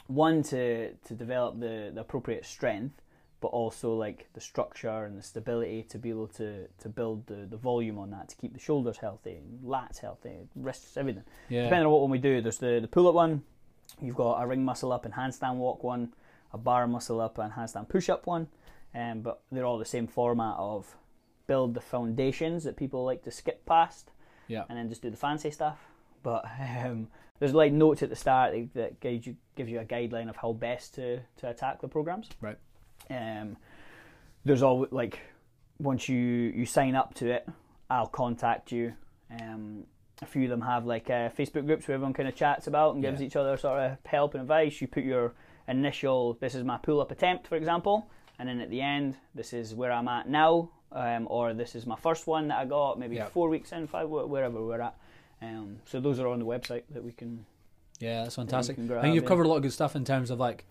one 0.06 0.44
to 0.44 0.92
to 0.94 1.14
develop 1.14 1.58
the, 1.58 1.90
the 1.92 2.02
appropriate 2.02 2.46
strength, 2.46 2.94
but 3.40 3.48
also 3.48 3.94
like 3.94 4.26
the 4.32 4.40
structure 4.40 5.04
and 5.04 5.16
the 5.16 5.22
stability 5.22 5.82
to 5.84 5.98
be 5.98 6.10
able 6.10 6.26
to 6.28 6.66
to 6.80 6.88
build 6.88 7.26
the, 7.26 7.46
the 7.48 7.56
volume 7.56 7.98
on 7.98 8.10
that 8.10 8.28
to 8.30 8.36
keep 8.36 8.52
the 8.52 8.58
shoulders 8.60 8.96
healthy, 8.98 9.36
and 9.36 9.60
lats 9.64 9.98
healthy, 9.98 10.48
wrists, 10.56 10.96
everything. 10.96 11.24
Yeah. 11.48 11.64
Depending 11.64 11.86
on 11.86 11.92
what 11.92 12.00
one 12.02 12.10
we 12.10 12.18
do, 12.18 12.40
there's 12.40 12.58
the, 12.58 12.78
the 12.80 12.88
pull 12.88 13.06
up 13.08 13.14
one, 13.14 13.42
you've 14.00 14.16
got 14.16 14.42
a 14.42 14.46
ring 14.46 14.64
muscle 14.64 14.92
up 14.92 15.04
and 15.04 15.14
handstand 15.14 15.56
walk 15.56 15.84
one, 15.84 16.12
a 16.52 16.58
bar 16.58 16.86
muscle 16.88 17.20
up 17.20 17.38
and 17.38 17.52
handstand 17.52 17.88
push 17.88 18.08
up 18.08 18.26
one, 18.26 18.48
um, 18.94 19.20
but 19.22 19.40
they're 19.52 19.64
all 19.66 19.78
the 19.78 19.84
same 19.84 20.06
format 20.06 20.54
of 20.58 20.96
build 21.46 21.74
the 21.74 21.80
foundations 21.80 22.64
that 22.64 22.76
people 22.76 23.04
like 23.04 23.22
to 23.22 23.30
skip 23.30 23.64
past 23.66 24.10
Yeah. 24.48 24.64
and 24.68 24.76
then 24.78 24.88
just 24.88 25.00
do 25.02 25.10
the 25.10 25.16
fancy 25.16 25.50
stuff. 25.50 25.78
But 26.22 26.44
um, 26.84 27.08
there's 27.38 27.54
like 27.54 27.72
notes 27.72 28.02
at 28.02 28.10
the 28.10 28.16
start 28.16 28.52
that- 28.52 28.74
that 28.74 29.00
gives 29.00 29.26
you 29.26 29.36
gives 29.54 29.70
you 29.70 29.78
a 29.80 29.84
guideline 29.84 30.28
of 30.28 30.36
how 30.36 30.52
best 30.52 30.94
to, 30.96 31.20
to 31.38 31.48
attack 31.48 31.80
the 31.80 31.88
programs. 31.88 32.28
Right. 32.40 32.58
Um, 33.10 33.56
there's 34.44 34.62
all 34.62 34.86
like 34.90 35.18
once 35.78 36.08
you 36.08 36.18
you 36.18 36.66
sign 36.66 36.94
up 36.94 37.14
to 37.14 37.30
it, 37.30 37.48
I'll 37.90 38.06
contact 38.06 38.72
you. 38.72 38.94
Um, 39.40 39.84
a 40.22 40.26
few 40.26 40.44
of 40.44 40.50
them 40.50 40.62
have 40.62 40.84
like 40.86 41.08
uh, 41.10 41.28
Facebook 41.30 41.66
groups 41.66 41.86
where 41.86 41.94
everyone 41.94 42.12
kind 42.14 42.28
of 42.28 42.34
chats 42.34 42.66
about 42.66 42.94
and 42.94 43.02
gives 43.02 43.20
Yeah. 43.20 43.26
each 43.26 43.36
other 43.36 43.56
sort 43.56 43.78
of 43.80 43.98
help 44.04 44.34
and 44.34 44.40
advice. 44.42 44.80
You 44.80 44.88
put 44.88 45.04
your 45.04 45.34
initial, 45.68 46.34
this 46.40 46.54
is 46.54 46.64
my 46.64 46.76
pull 46.78 47.00
up 47.00 47.10
attempt, 47.12 47.46
for 47.46 47.56
example, 47.56 48.10
and 48.38 48.48
then 48.48 48.60
at 48.60 48.70
the 48.70 48.80
end, 48.80 49.16
this 49.34 49.52
is 49.52 49.74
where 49.74 49.92
I'm 49.92 50.08
at 50.08 50.28
now, 50.28 50.70
um, 50.92 51.26
or 51.30 51.52
this 51.54 51.74
is 51.76 51.86
my 51.86 51.94
first 51.96 52.26
one 52.26 52.48
that 52.48 52.58
I 52.58 52.64
got 52.64 52.98
maybe 52.98 53.16
Yeah. 53.16 53.26
four 53.26 53.48
weeks 53.48 53.70
in, 53.72 53.86
five, 53.86 54.08
wherever 54.08 54.64
we're 54.64 54.80
at. 54.80 54.96
Um, 55.42 55.76
so 55.84 56.00
those 56.00 56.18
are 56.18 56.26
on 56.26 56.38
the 56.40 56.46
website 56.46 56.82
that 56.90 57.04
we 57.04 57.12
can. 57.12 57.44
Yeah, 58.00 58.22
that's 58.24 58.34
that 58.36 58.42
fantastic. 58.42 58.76
can 58.76 58.90
I 58.92 59.02
think 59.02 59.14
you've 59.14 59.24
covered 59.26 59.44
a 59.46 59.48
lot 59.48 59.56
of 59.56 59.62
good 59.62 59.72
stuff 59.72 59.94
in 59.94 60.04
terms 60.04 60.30
of 60.30 60.40
like 60.40 60.64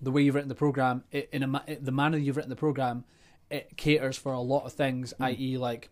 the 0.00 0.10
way 0.10 0.22
you've 0.22 0.34
written 0.34 0.48
the 0.48 0.54
program. 0.54 1.04
It, 1.10 1.28
in 1.32 1.42
a 1.42 1.62
it, 1.66 1.84
the 1.84 1.92
manner 1.92 2.18
you've 2.18 2.36
written 2.36 2.50
the 2.50 2.56
program, 2.56 3.04
it 3.50 3.76
caters 3.76 4.16
for 4.16 4.32
a 4.32 4.40
lot 4.40 4.64
of 4.64 4.72
things, 4.72 5.12
Mm. 5.18 5.24
i.e., 5.26 5.58
like 5.58 5.90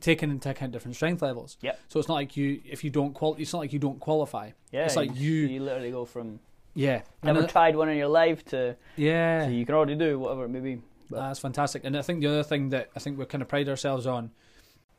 taking 0.00 0.30
into 0.30 0.48
account 0.50 0.72
different 0.72 0.96
strength 0.96 1.20
levels. 1.20 1.58
Yep. 1.60 1.78
So 1.88 1.98
it's 2.00 2.08
not 2.08 2.14
like 2.14 2.36
you 2.36 2.60
if 2.64 2.82
you 2.82 2.90
don't 2.90 3.12
qual 3.12 3.34
it's 3.38 3.52
not 3.52 3.58
like 3.58 3.72
you 3.74 3.78
don't 3.78 4.00
qualify. 4.00 4.50
Yeah, 4.72 4.86
It's 4.86 4.96
like 4.96 5.14
you- 5.14 5.32
You 5.46 5.60
literally 5.62 5.90
go 5.90 6.06
from 6.06 6.40
Yeah. 6.74 7.02
Never 7.22 7.42
I- 7.42 7.46
tried 7.46 7.76
one 7.76 7.90
in 7.90 7.98
your 7.98 8.08
life 8.08 8.42
to 8.46 8.76
yeah. 8.96 9.44
so 9.44 9.50
you 9.50 9.66
can 9.66 9.74
already 9.74 9.94
do 9.96 10.18
whatever 10.18 10.44
it 10.46 10.48
may 10.48 10.60
be. 10.60 10.80
But- 11.10 11.18
That's 11.18 11.38
fantastic. 11.40 11.84
And 11.84 11.94
I 11.96 12.00
think 12.02 12.20
the 12.20 12.28
other 12.28 12.42
thing 12.42 12.70
that 12.70 12.88
I 12.96 13.00
think 13.00 13.18
we 13.18 13.26
kind 13.26 13.42
of 13.42 13.48
pride 13.48 13.68
ourselves 13.68 14.06
on 14.06 14.30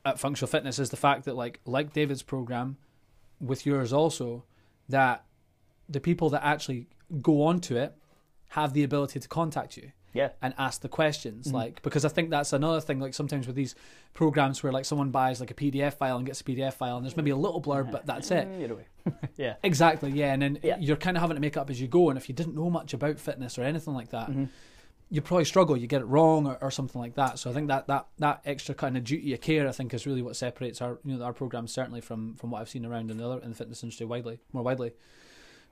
at 0.06 0.20
Functional 0.20 0.48
Fitness 0.48 0.78
is 0.80 0.90
the 0.92 0.96
fact 0.98 1.26
that, 1.26 1.36
like, 1.36 1.60
like 1.66 1.92
David's 1.94 2.22
program, 2.22 2.78
with 3.42 3.66
yours 3.66 3.92
also, 3.92 4.44
that 4.88 5.26
the 5.90 6.00
people 6.00 6.30
that 6.30 6.44
actually 6.46 6.88
go 7.22 7.42
onto 7.44 7.76
it 7.76 7.96
have 8.58 8.74
the 8.74 8.84
ability 8.84 9.20
to 9.20 9.28
contact 9.28 9.78
you 9.78 9.92
Yeah. 10.14 10.30
and 10.42 10.54
ask 10.58 10.82
the 10.82 10.90
questions. 10.90 11.48
Mhm. 11.48 11.54
Like, 11.54 11.82
because 11.84 12.04
I 12.06 12.10
think 12.10 12.32
that's 12.32 12.52
another 12.54 12.82
thing. 12.82 13.00
Like 13.00 13.14
sometimes 13.14 13.46
with 13.46 13.56
these 13.56 13.76
programs 14.16 14.64
where 14.64 14.72
like 14.74 14.86
someone 14.86 15.12
buys 15.12 15.40
like 15.40 15.52
a 15.52 15.54
PDF 15.54 15.94
file 15.94 16.18
and 16.18 16.26
gets 16.26 16.42
a 16.42 16.44
PDF 16.44 16.74
file, 16.74 16.98
and 16.98 17.06
there's 17.06 17.16
maybe 17.16 17.30
a 17.30 17.36
little 17.36 17.62
blurb, 17.62 17.92
but 17.92 18.06
that's 18.08 18.32
it. 18.32 18.48
Mm, 18.48 18.84
yeah. 19.38 19.56
Exactly, 19.64 20.10
yeah. 20.12 20.34
And 20.34 20.42
then 20.42 20.60
Yeah. 20.64 20.78
you're 20.80 20.98
kind 20.98 21.16
of 21.18 21.22
having 21.22 21.36
to 21.36 21.42
make 21.42 21.56
up 21.56 21.70
as 21.70 21.80
you 21.80 21.88
go. 21.88 22.10
And 22.10 22.18
if 22.18 22.28
you 22.30 22.34
didn't 22.36 22.56
know 22.56 22.70
much 22.70 22.94
about 22.96 23.20
fitness 23.20 23.60
or 23.60 23.64
anything 23.64 23.94
like 23.94 24.10
that, 24.10 24.30
Mhm. 24.32 24.50
you 25.12 25.22
probably 25.22 25.46
struggle. 25.46 25.78
You 25.78 25.86
get 25.88 26.02
it 26.02 26.06
wrong 26.06 26.48
or, 26.48 26.58
or 26.62 26.72
something 26.72 27.00
like 27.00 27.14
that. 27.14 27.38
So 27.38 27.52
I 27.52 27.54
think 27.54 27.68
that, 27.68 27.86
that 27.88 28.08
that 28.18 28.42
extra 28.44 28.74
kind 28.74 28.98
of 28.98 29.04
duty 29.04 29.34
of 29.36 29.42
care, 29.42 29.68
I 29.68 29.72
think, 29.72 29.94
is 29.94 30.08
really 30.08 30.24
what 30.24 30.36
separates 30.36 30.82
our 30.82 30.98
you 31.06 31.16
know 31.16 31.24
our 31.24 31.34
program 31.34 31.68
certainly 31.68 32.02
from 32.02 32.34
from 32.36 32.50
what 32.52 32.62
I've 32.62 32.70
seen 32.70 32.86
around 32.88 33.12
in 33.12 33.18
the 33.18 33.26
other 33.30 33.40
in 33.44 33.50
the 33.52 33.56
fitness 33.56 33.84
industry 33.84 34.06
widely 34.08 34.40
more 34.52 34.64
widely, 34.64 34.94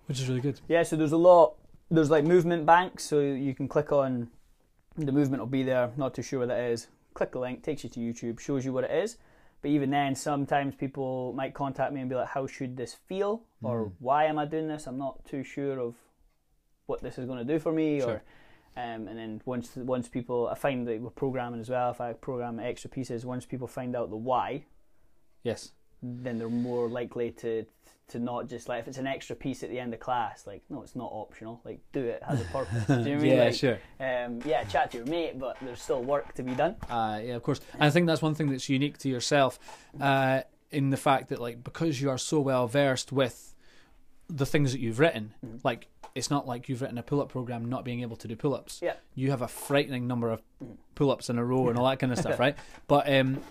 which 0.06 0.20
is 0.22 0.30
really 0.30 0.42
good. 0.42 0.62
Yeah, 0.68 0.84
so 0.84 0.96
there's 0.96 1.12
a 1.12 1.18
lot. 1.18 1.56
There's 1.90 2.10
like 2.10 2.26
movement 2.26 2.66
banks, 2.66 3.04
so 3.04 3.20
you 3.20 3.54
can 3.54 3.68
click 3.68 3.92
on 3.92 4.30
the 4.98 5.12
movement 5.12 5.42
will 5.42 5.48
be 5.48 5.64
there. 5.64 5.92
Not 5.98 6.14
too 6.14 6.22
sure 6.22 6.40
what 6.40 6.48
that 6.48 6.64
is. 6.64 6.88
Click 7.14 7.32
the 7.32 7.40
link, 7.40 7.64
takes 7.64 7.84
you 7.84 7.90
to 7.90 8.00
YouTube, 8.00 8.40
shows 8.40 8.66
you 8.66 8.74
what 8.74 8.84
it 8.84 8.92
is. 8.92 9.18
But 9.62 9.72
even 9.72 9.90
then, 9.90 10.16
sometimes 10.16 10.76
people 10.76 11.34
might 11.34 11.54
contact 11.54 11.94
me 11.94 12.02
and 12.02 12.10
be 12.10 12.16
like, 12.16 12.28
"How 12.30 12.48
should 12.48 12.78
this 12.78 12.94
feel?" 12.94 13.44
or 13.64 13.86
Mm. 13.86 13.92
"Why 14.00 14.26
am 14.26 14.38
I 14.38 14.46
doing 14.46 14.68
this? 14.68 14.88
I'm 14.88 14.98
not 14.98 15.24
too 15.26 15.44
sure 15.44 15.80
of 15.80 15.96
what 16.86 17.02
this 17.02 17.18
is 17.18 17.26
going 17.26 17.40
to 17.40 17.54
do 17.54 17.60
for 17.60 17.72
me." 17.72 18.00
Sure. 18.00 18.10
Or 18.10 18.24
um, 18.78 19.08
and 19.08 19.18
then 19.18 19.42
once 19.46 19.76
once 19.76 20.10
people, 20.10 20.48
I 20.48 20.56
find 20.56 20.88
that 20.88 21.02
with 21.02 21.16
programming 21.16 21.62
as 21.62 21.70
well. 21.70 21.92
If 21.92 22.02
I 22.02 22.14
program 22.14 22.60
extra 22.60 22.90
pieces, 22.90 23.26
once 23.26 23.46
people 23.46 23.68
find 23.68 23.96
out 23.96 24.10
the 24.10 24.18
why, 24.18 24.66
Yes. 25.44 25.72
Then 26.24 26.38
they're 26.38 26.50
more 26.50 26.88
likely 26.90 27.32
to 27.32 27.66
to 28.10 28.20
not 28.20 28.48
just 28.48 28.70
like 28.70 28.82
if 28.82 28.88
it's 28.88 29.00
an 29.00 29.08
extra 29.08 29.36
piece 29.36 29.64
at 29.64 29.70
the 29.72 29.80
end 29.80 29.92
of 29.92 30.00
class, 30.00 30.46
like 30.46 30.62
no, 30.70 30.84
it's 30.84 30.96
not 30.96 31.10
optional. 31.12 31.60
Like 31.66 31.80
do 31.92 32.02
it, 32.02 32.22
it 32.22 32.24
has 32.24 32.40
a 32.42 32.46
purpose. 32.46 32.86
Do 32.86 32.94
you 32.94 33.00
know 33.00 33.02
what 33.04 33.08
I 33.12 33.16
mean? 33.24 33.26
yeah, 33.38 33.44
Like, 33.46 33.54
sure. 33.56 33.80
um, 34.00 34.40
yeah, 34.46 34.64
chat 34.66 34.92
to 34.92 34.98
your 34.98 35.08
mate, 35.08 35.40
but 35.40 35.58
there's 35.62 35.82
still 35.82 36.04
work 36.04 36.34
to 36.36 36.44
be 36.44 36.54
done. 36.54 36.76
Uh, 36.88 37.20
yeah, 37.24 37.34
of 37.36 37.42
course. 37.42 37.62
And 37.74 37.84
I 37.84 37.90
think 37.90 38.06
that's 38.06 38.22
one 38.22 38.36
thing 38.36 38.50
that's 38.52 38.70
unique 38.70 39.00
to 39.00 39.10
yourself, 39.10 39.58
uh, 40.00 40.42
in 40.72 40.92
the 40.92 40.98
fact 40.98 41.30
that 41.30 41.40
like 41.42 41.64
because 41.64 42.00
you 42.00 42.12
are 42.12 42.18
so 42.20 42.40
well 42.40 42.68
versed 42.68 43.12
with 43.12 43.56
the 44.28 44.46
things 44.46 44.72
that 44.72 44.80
you've 44.82 45.00
written, 45.00 45.34
Mhm. 45.44 45.62
like 45.64 45.88
it's 46.14 46.30
not 46.30 46.48
like 46.48 46.70
you've 46.70 46.82
written 46.82 46.98
a 47.00 47.04
pull-up 47.04 47.30
program 47.30 47.66
not 47.66 47.84
being 47.84 48.02
able 48.02 48.16
to 48.18 48.28
do 48.28 48.36
pull-ups. 48.36 48.80
Yeah. 48.84 48.94
You 49.16 49.32
have 49.32 49.42
a 49.42 49.48
frightening 49.50 50.08
number 50.08 50.30
of 50.32 50.42
Mhm. 50.64 50.78
pull-ups 50.94 51.30
in 51.30 51.38
a 51.40 51.44
row 51.44 51.70
and 51.70 51.78
all 51.80 51.90
that 51.90 51.98
kind 52.00 52.12
of 52.14 52.20
stuff, 52.20 52.40
right? 52.46 52.56
But 52.88 53.12
um, 53.12 53.42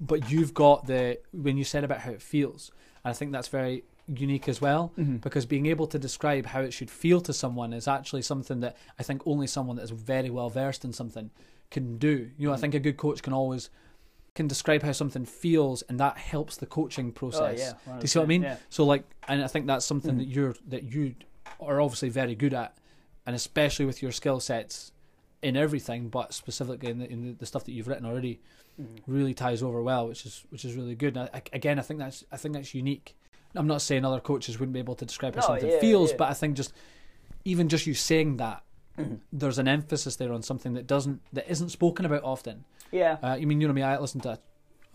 but 0.00 0.30
you've 0.30 0.54
got 0.54 0.86
the 0.86 1.18
when 1.32 1.56
you 1.56 1.64
said 1.64 1.84
about 1.84 1.98
how 2.00 2.10
it 2.10 2.22
feels, 2.22 2.70
and 3.04 3.10
I 3.10 3.14
think 3.14 3.32
that's 3.32 3.48
very 3.48 3.84
unique 4.06 4.48
as 4.48 4.60
well 4.60 4.92
because 5.20 5.46
being 5.46 5.66
able 5.66 5.86
to 5.86 5.96
describe 5.98 6.46
how 6.46 6.60
it 6.62 6.72
should 6.72 6.90
feel 6.90 7.20
to 7.20 7.32
someone 7.32 7.72
is 7.72 7.86
actually 7.86 8.22
something 8.22 8.58
that 8.58 8.76
I 8.98 9.04
think 9.04 9.22
only 9.24 9.46
someone 9.46 9.76
that 9.76 9.82
is 9.82 9.90
very 9.90 10.30
well 10.30 10.50
versed 10.50 10.84
in 10.84 10.92
something 10.92 11.30
can 11.70 11.96
do. 11.98 12.30
You 12.36 12.48
know, 12.48 12.52
I 12.52 12.56
Mhm. 12.56 12.60
think 12.60 12.74
a 12.74 12.80
good 12.80 12.96
coach 12.96 13.22
can 13.22 13.32
always 13.32 13.70
can 14.34 14.46
describe 14.48 14.82
how 14.82 14.92
something 14.92 15.24
feels, 15.24 15.82
and 15.82 15.98
that 16.00 16.16
helps 16.16 16.56
the 16.56 16.66
coaching 16.66 17.10
process. 17.12 17.40
Oh, 17.42 17.90
yeah, 17.92 17.98
Do 17.98 18.02
you 18.02 18.08
see 18.08 18.18
what 18.20 18.24
I 18.24 18.28
mean? 18.28 18.42
Yeah. 18.42 18.56
So, 18.68 18.84
like, 18.84 19.04
and 19.28 19.42
I 19.42 19.48
think 19.48 19.66
that's 19.66 19.84
something 19.84 20.14
Mhm. 20.14 20.18
that 20.18 20.28
you're 20.28 20.54
that 20.68 20.84
you 20.84 21.14
are 21.60 21.80
obviously 21.80 22.08
very 22.10 22.34
good 22.34 22.54
at, 22.54 22.76
and 23.26 23.34
especially 23.36 23.84
with 23.84 24.02
your 24.02 24.12
skill 24.12 24.40
sets 24.40 24.92
in 25.42 25.56
everything, 25.56 26.08
but 26.08 26.34
specifically 26.34 26.90
in 26.90 26.98
the, 26.98 27.10
in 27.10 27.36
the, 27.38 27.46
stuff 27.46 27.64
that 27.64 27.72
you've 27.72 27.88
written 27.88 28.04
already, 28.04 28.40
Mhm. 28.80 28.98
really 29.06 29.34
ties 29.34 29.62
over 29.62 29.82
well, 29.82 30.08
which 30.08 30.24
is 30.26 30.44
which 30.50 30.64
is 30.64 30.74
really 30.74 30.94
good. 30.94 31.16
And 31.16 31.28
I, 31.34 31.42
again, 31.52 31.78
I 31.78 31.82
think 31.82 31.98
that's 32.00 32.24
I 32.32 32.36
think 32.36 32.54
that's 32.54 32.74
unique. 32.74 33.16
I'm 33.54 33.66
not 33.66 33.82
saying 33.82 34.04
other 34.04 34.20
coaches 34.20 34.58
wouldn't 34.58 34.72
be 34.74 34.78
able 34.78 34.94
to 34.96 35.04
describe 35.04 35.34
how 35.34 35.40
No, 35.42 35.46
something 35.48 35.70
yeah, 35.70 35.80
feels, 35.80 36.10
yeah. 36.12 36.16
but 36.18 36.28
I 36.30 36.34
think 36.34 36.56
just 36.56 36.72
even 37.44 37.68
just 37.68 37.86
you 37.86 37.94
saying 37.94 38.36
that, 38.38 38.62
Mhm. 38.98 39.20
there's 39.32 39.58
an 39.58 39.66
emphasis 39.68 40.16
there 40.16 40.32
on 40.32 40.42
something 40.42 40.74
that 40.74 40.86
doesn't 40.86 41.20
that 41.32 41.50
isn't 41.50 41.70
spoken 41.70 42.04
about 42.06 42.22
often. 42.22 42.64
Yeah. 42.92 43.18
Uh, 43.22 43.34
you 43.38 43.46
mean 43.46 43.60
you 43.60 43.68
know 43.68 43.74
me? 43.74 43.82
I 43.82 43.98
listen 43.98 44.20
to 44.22 44.30
a, 44.30 44.38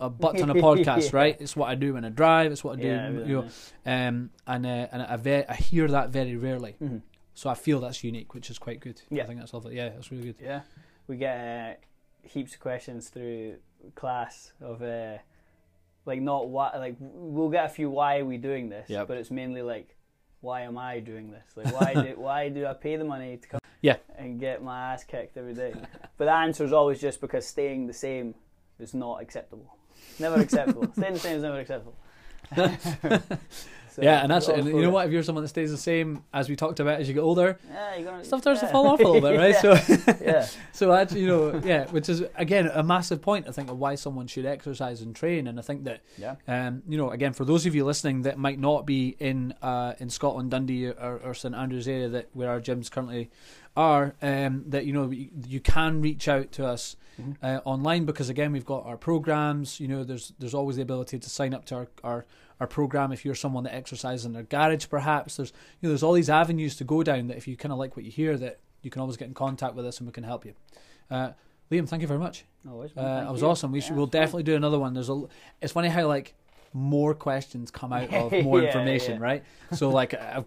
a 0.06 0.10
butt 0.10 0.36
ton 0.38 0.50
of 0.50 0.56
podcasts, 0.56 1.12
Yeah. 1.12 1.18
right? 1.18 1.36
It's 1.40 1.54
what 1.56 1.68
I 1.68 1.74
do 1.74 1.94
when 1.94 2.04
I 2.04 2.08
drive. 2.10 2.52
It's 2.52 2.62
what 2.64 2.78
I 2.78 2.82
do, 2.82 2.88
yeah, 2.88 3.10
you 3.10 3.24
know, 3.26 3.48
um, 3.86 4.30
and 4.46 4.66
uh, 4.66 4.88
and 4.92 5.02
I, 5.02 5.16
ve- 5.16 5.44
I 5.48 5.54
hear 5.54 5.86
that 5.88 6.10
very 6.10 6.36
rarely. 6.36 6.76
Mhm. 6.82 7.02
So 7.36 7.50
I 7.50 7.54
feel 7.54 7.80
that's 7.80 8.02
unique, 8.02 8.32
which 8.32 8.48
is 8.50 8.58
quite 8.58 8.80
good. 8.80 9.00
Yeah. 9.10 9.22
I 9.22 9.26
think 9.26 9.38
that's 9.38 9.52
lovely. 9.52 9.76
Yeah, 9.76 9.90
that's 9.90 10.10
really 10.10 10.24
good. 10.24 10.36
Yeah, 10.42 10.62
we 11.06 11.16
get 11.18 11.36
uh, 11.38 11.74
heaps 12.26 12.54
of 12.54 12.60
questions 12.60 13.10
through 13.10 13.56
class 13.94 14.52
of 14.62 14.82
uh, 14.82 15.18
like 16.06 16.20
not 16.22 16.48
why 16.48 16.74
like 16.78 16.96
we'll 16.98 17.50
get 17.50 17.66
a 17.66 17.68
few 17.68 17.90
why 17.90 18.18
are 18.20 18.24
we 18.24 18.38
doing 18.38 18.70
this, 18.70 18.88
Yep. 18.88 19.06
but 19.06 19.18
it's 19.18 19.30
mainly 19.30 19.60
like 19.60 19.94
why 20.40 20.62
am 20.62 20.78
I 20.78 21.00
doing 21.00 21.30
this? 21.30 21.44
Like 21.56 21.74
why 21.80 21.92
do 21.92 22.14
why 22.16 22.48
do 22.48 22.64
I 22.66 22.72
pay 22.72 22.96
the 22.96 23.04
money 23.04 23.36
to 23.36 23.48
come 23.48 23.60
Yeah. 23.82 23.96
and 24.16 24.40
get 24.40 24.62
my 24.62 24.92
ass 24.94 25.04
kicked 25.04 25.36
every 25.36 25.52
day? 25.54 25.74
but 26.16 26.24
the 26.24 26.32
answer 26.32 26.64
is 26.64 26.72
always 26.72 27.00
just 27.02 27.20
because 27.20 27.46
staying 27.46 27.86
the 27.86 27.92
same 27.92 28.34
is 28.78 28.94
not 28.94 29.20
acceptable. 29.20 29.76
Never 30.18 30.40
acceptable. 30.40 30.90
staying 30.96 31.12
the 31.14 31.20
same 31.20 31.36
is 31.36 31.42
never 31.42 31.60
acceptable. 31.60 31.96
So, 33.96 34.02
yeah, 34.02 34.20
and 34.20 34.30
that's 34.30 34.46
and 34.48 34.66
you 34.66 34.74
know 34.82 34.88
it. 34.88 34.90
what? 34.90 35.06
If 35.06 35.12
you're 35.12 35.22
someone 35.22 35.42
that 35.42 35.48
stays 35.48 35.70
the 35.70 35.78
same 35.78 36.22
as 36.34 36.50
we 36.50 36.54
talked 36.54 36.80
about 36.80 37.00
as 37.00 37.08
you 37.08 37.14
get 37.14 37.20
older, 37.20 37.58
Yeah, 37.66 37.96
you're 37.96 38.04
gonna, 38.04 38.22
stuff 38.26 38.42
starts 38.42 38.60
yeah. 38.60 38.66
to 38.68 38.72
fall 38.72 38.88
off 38.88 39.00
a 39.00 39.02
little 39.02 39.22
bit, 39.22 39.38
right? 39.38 39.54
yeah. 39.54 39.80
So 39.80 40.14
yeah. 40.22 40.46
So 40.72 41.06
you 41.16 41.26
know, 41.26 41.62
yeah, 41.64 41.86
which 41.86 42.10
is 42.10 42.22
again 42.34 42.66
a 42.74 42.82
massive 42.82 43.22
point 43.22 43.48
I 43.48 43.52
think 43.52 43.70
of 43.70 43.78
why 43.78 43.94
someone 43.94 44.26
should 44.26 44.44
exercise 44.44 45.00
and 45.00 45.16
train. 45.16 45.46
And 45.46 45.58
I 45.58 45.62
think 45.62 45.84
that, 45.84 46.02
Yeah. 46.18 46.34
um, 46.46 46.82
you 46.86 46.98
know, 46.98 47.10
again 47.10 47.32
for 47.32 47.46
those 47.46 47.64
of 47.64 47.74
you 47.74 47.86
listening 47.86 48.20
that 48.22 48.36
might 48.38 48.58
not 48.60 48.84
be 48.84 49.16
in 49.18 49.54
uh, 49.62 49.94
in 49.98 50.10
Scotland, 50.10 50.50
Dundee 50.50 50.88
or, 50.88 51.18
or 51.24 51.32
St 51.32 51.54
Andrews 51.54 51.88
area 51.88 52.10
that 52.10 52.28
where 52.34 52.50
our 52.50 52.60
gyms 52.60 52.90
currently 52.90 53.30
are, 53.76 54.14
um, 54.22 54.64
that 54.68 54.86
you 54.86 54.92
know 54.92 55.10
you, 55.10 55.28
you 55.46 55.60
can 55.60 56.00
reach 56.00 56.28
out 56.28 56.52
to 56.52 56.66
us 56.66 56.96
Mhm. 57.20 57.36
uh, 57.42 57.60
online 57.64 58.04
because 58.04 58.28
again 58.28 58.52
we've 58.52 58.66
got 58.66 58.84
our 58.84 58.96
programs. 58.98 59.80
You 59.80 59.88
know, 59.88 60.04
there's 60.04 60.32
there's 60.38 60.52
always 60.54 60.76
the 60.76 60.82
ability 60.82 61.18
to 61.18 61.30
sign 61.30 61.54
up 61.54 61.64
to 61.66 61.74
our 61.76 61.88
our 62.04 62.26
our 62.60 62.66
program 62.66 63.10
if 63.12 63.24
you're 63.24 63.34
someone 63.34 63.64
that 63.64 63.74
exercises 63.74 64.24
in 64.26 64.32
their 64.32 64.42
garage 64.42 64.86
perhaps 64.88 65.36
there's 65.36 65.52
you 65.80 65.86
know 65.86 65.90
there's 65.90 66.02
all 66.02 66.14
these 66.14 66.30
avenues 66.30 66.74
to 66.76 66.84
go 66.84 67.02
down 67.02 67.26
that 67.28 67.36
if 67.36 67.46
you 67.46 67.54
kind 67.56 67.70
of 67.72 67.78
like 67.78 67.96
what 67.96 68.04
you 68.06 68.10
hear 68.10 68.36
that 68.38 68.58
you 68.82 68.90
can 68.90 69.00
always 69.02 69.16
get 69.18 69.28
in 69.28 69.34
contact 69.34 69.74
with 69.74 69.84
us 69.84 69.98
and 69.98 70.06
we 70.06 70.12
can 70.12 70.24
help 70.24 70.46
you 70.46 70.54
uh, 71.10 71.32
Liam 71.70 71.86
thank 71.86 72.00
you 72.00 72.08
very 72.08 72.18
much 72.20 72.44
Always, 72.66 72.92
uh, 72.96 73.26
it 73.28 73.32
was 73.32 73.42
you. 73.42 73.48
awesome 73.48 73.72
we 73.72 73.80
Yeah, 73.80 73.84
should 73.86 73.96
we'll 73.96 74.06
it's 74.06 74.12
fun. 74.14 74.22
definitely 74.22 74.42
do 74.44 74.56
another 74.56 74.78
one 74.78 74.94
there's 74.94 75.10
a 75.10 75.22
it's 75.60 75.72
funny 75.74 75.88
how 75.88 76.06
like 76.06 76.32
more 76.72 77.14
questions 77.14 77.70
come 77.70 77.92
out 77.92 78.12
of 78.12 78.32
more 78.44 78.60
Yeah, 78.60 78.66
information 78.68 79.14
yeah. 79.16 79.22
right 79.28 79.42
so 79.72 79.90
like 80.00 80.14
uh, 80.14 80.42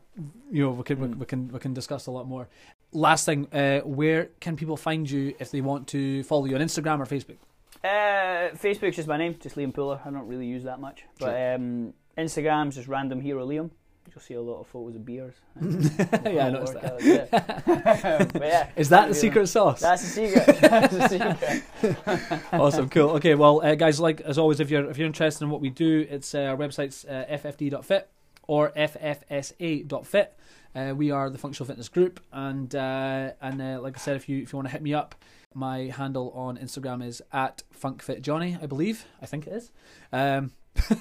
you 0.51 0.63
know 0.63 0.71
we 0.71 0.83
can 0.83 0.99
we, 0.99 1.07
Mm. 1.07 1.17
we 1.17 1.25
can 1.25 1.47
we 1.51 1.59
can 1.59 1.73
discuss 1.73 2.07
a 2.07 2.11
lot 2.11 2.27
more 2.27 2.47
last 2.91 3.25
thing 3.25 3.47
uh, 3.53 3.79
where 3.81 4.29
can 4.39 4.55
people 4.55 4.77
find 4.77 5.09
you 5.09 5.33
if 5.39 5.51
they 5.51 5.61
want 5.61 5.87
to 5.89 6.23
follow 6.23 6.45
you 6.45 6.55
on 6.55 6.61
Instagram 6.61 6.99
or 6.99 7.05
Facebook 7.05 7.37
Uh, 7.83 8.51
Facebook's 8.65 8.97
just 8.97 9.07
my 9.07 9.17
name, 9.17 9.33
just 9.39 9.55
Liam 9.55 9.71
Pullar. 9.73 9.97
I 10.05 10.09
don't 10.11 10.27
really 10.27 10.45
use 10.55 10.63
that 10.65 10.79
much. 10.81 11.05
But 11.19 11.33
um, 11.55 11.93
Instagram's 12.17 12.75
just 12.75 12.89
random 12.89 13.21
hero 13.21 13.45
Liam. 13.47 13.69
You'll 14.13 14.21
see 14.21 14.33
a 14.35 14.41
lot 14.41 14.59
of 14.59 14.67
photos 14.67 14.95
of 14.95 15.05
beers. 15.05 15.35
yeah 15.61 16.47
I 16.47 16.49
noticed 16.49 16.73
that 16.73 18.29
but 18.33 18.41
yeah, 18.41 18.69
is 18.75 18.89
that 18.89 19.09
the 19.09 19.13
Yeah. 19.15 19.19
secret 19.21 19.47
sauce 19.47 19.81
That's 19.81 20.01
the 20.01 20.07
secret. 20.09 20.57
That's 20.61 20.93
the 20.97 21.07
secret. 21.09 22.43
awesome, 22.53 22.89
cool. 22.89 23.09
Okay, 23.11 23.35
well, 23.35 23.61
uh, 23.63 23.75
guys, 23.75 23.99
like 23.99 24.21
as 24.21 24.37
always, 24.37 24.59
if 24.59 24.69
you're 24.71 24.89
if 24.89 24.97
you're 24.97 25.07
interested 25.07 25.43
in 25.43 25.49
what 25.51 25.61
we 25.61 25.69
do, 25.69 26.07
it's 26.09 26.33
uh, 26.33 26.39
our 26.43 26.57
website's 26.57 27.05
uh, 27.05 27.25
ffd.fit 27.29 28.09
or 28.47 28.71
ffsa.fit. 28.71 30.37
Uh, 30.75 30.93
we 30.95 31.09
are 31.11 31.29
the 31.29 31.37
functional 31.37 31.65
fitness 31.67 31.89
group, 31.89 32.19
and 32.31 32.75
uh, 32.75 33.31
and 33.41 33.61
uh, 33.61 33.79
like 33.81 33.97
I 33.97 33.99
said, 33.99 34.15
if 34.15 34.29
you 34.29 34.41
if 34.43 34.53
you 34.53 34.57
want 34.57 34.67
to 34.67 34.71
hit 34.71 34.81
me 34.81 34.93
up, 34.93 35.15
my 35.53 35.85
handle 35.95 36.31
on 36.35 36.57
Instagram 36.57 37.03
is 37.05 37.21
at 37.33 37.63
funkfitjohnny, 37.79 38.61
I 38.61 38.65
believe. 38.67 39.05
I 39.21 39.25
think 39.25 39.47
it 39.47 39.53
is. 39.53 39.71
Um, 40.13 40.51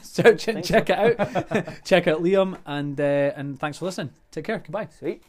search 0.03 0.49
it, 0.49 0.55
Think 0.55 0.65
check 0.65 0.89
so. 0.89 0.95
it 0.95 1.21
out, 1.21 1.69
check 1.85 2.07
out 2.07 2.23
Liam, 2.23 2.59
and 2.67 3.01
uh, 3.01 3.33
and 3.37 3.59
thanks 3.59 3.79
for 3.79 3.85
listening. 3.87 4.11
Take 4.31 4.45
care. 4.45 4.59
Goodbye. 4.59 4.89
Sweet. 4.99 5.23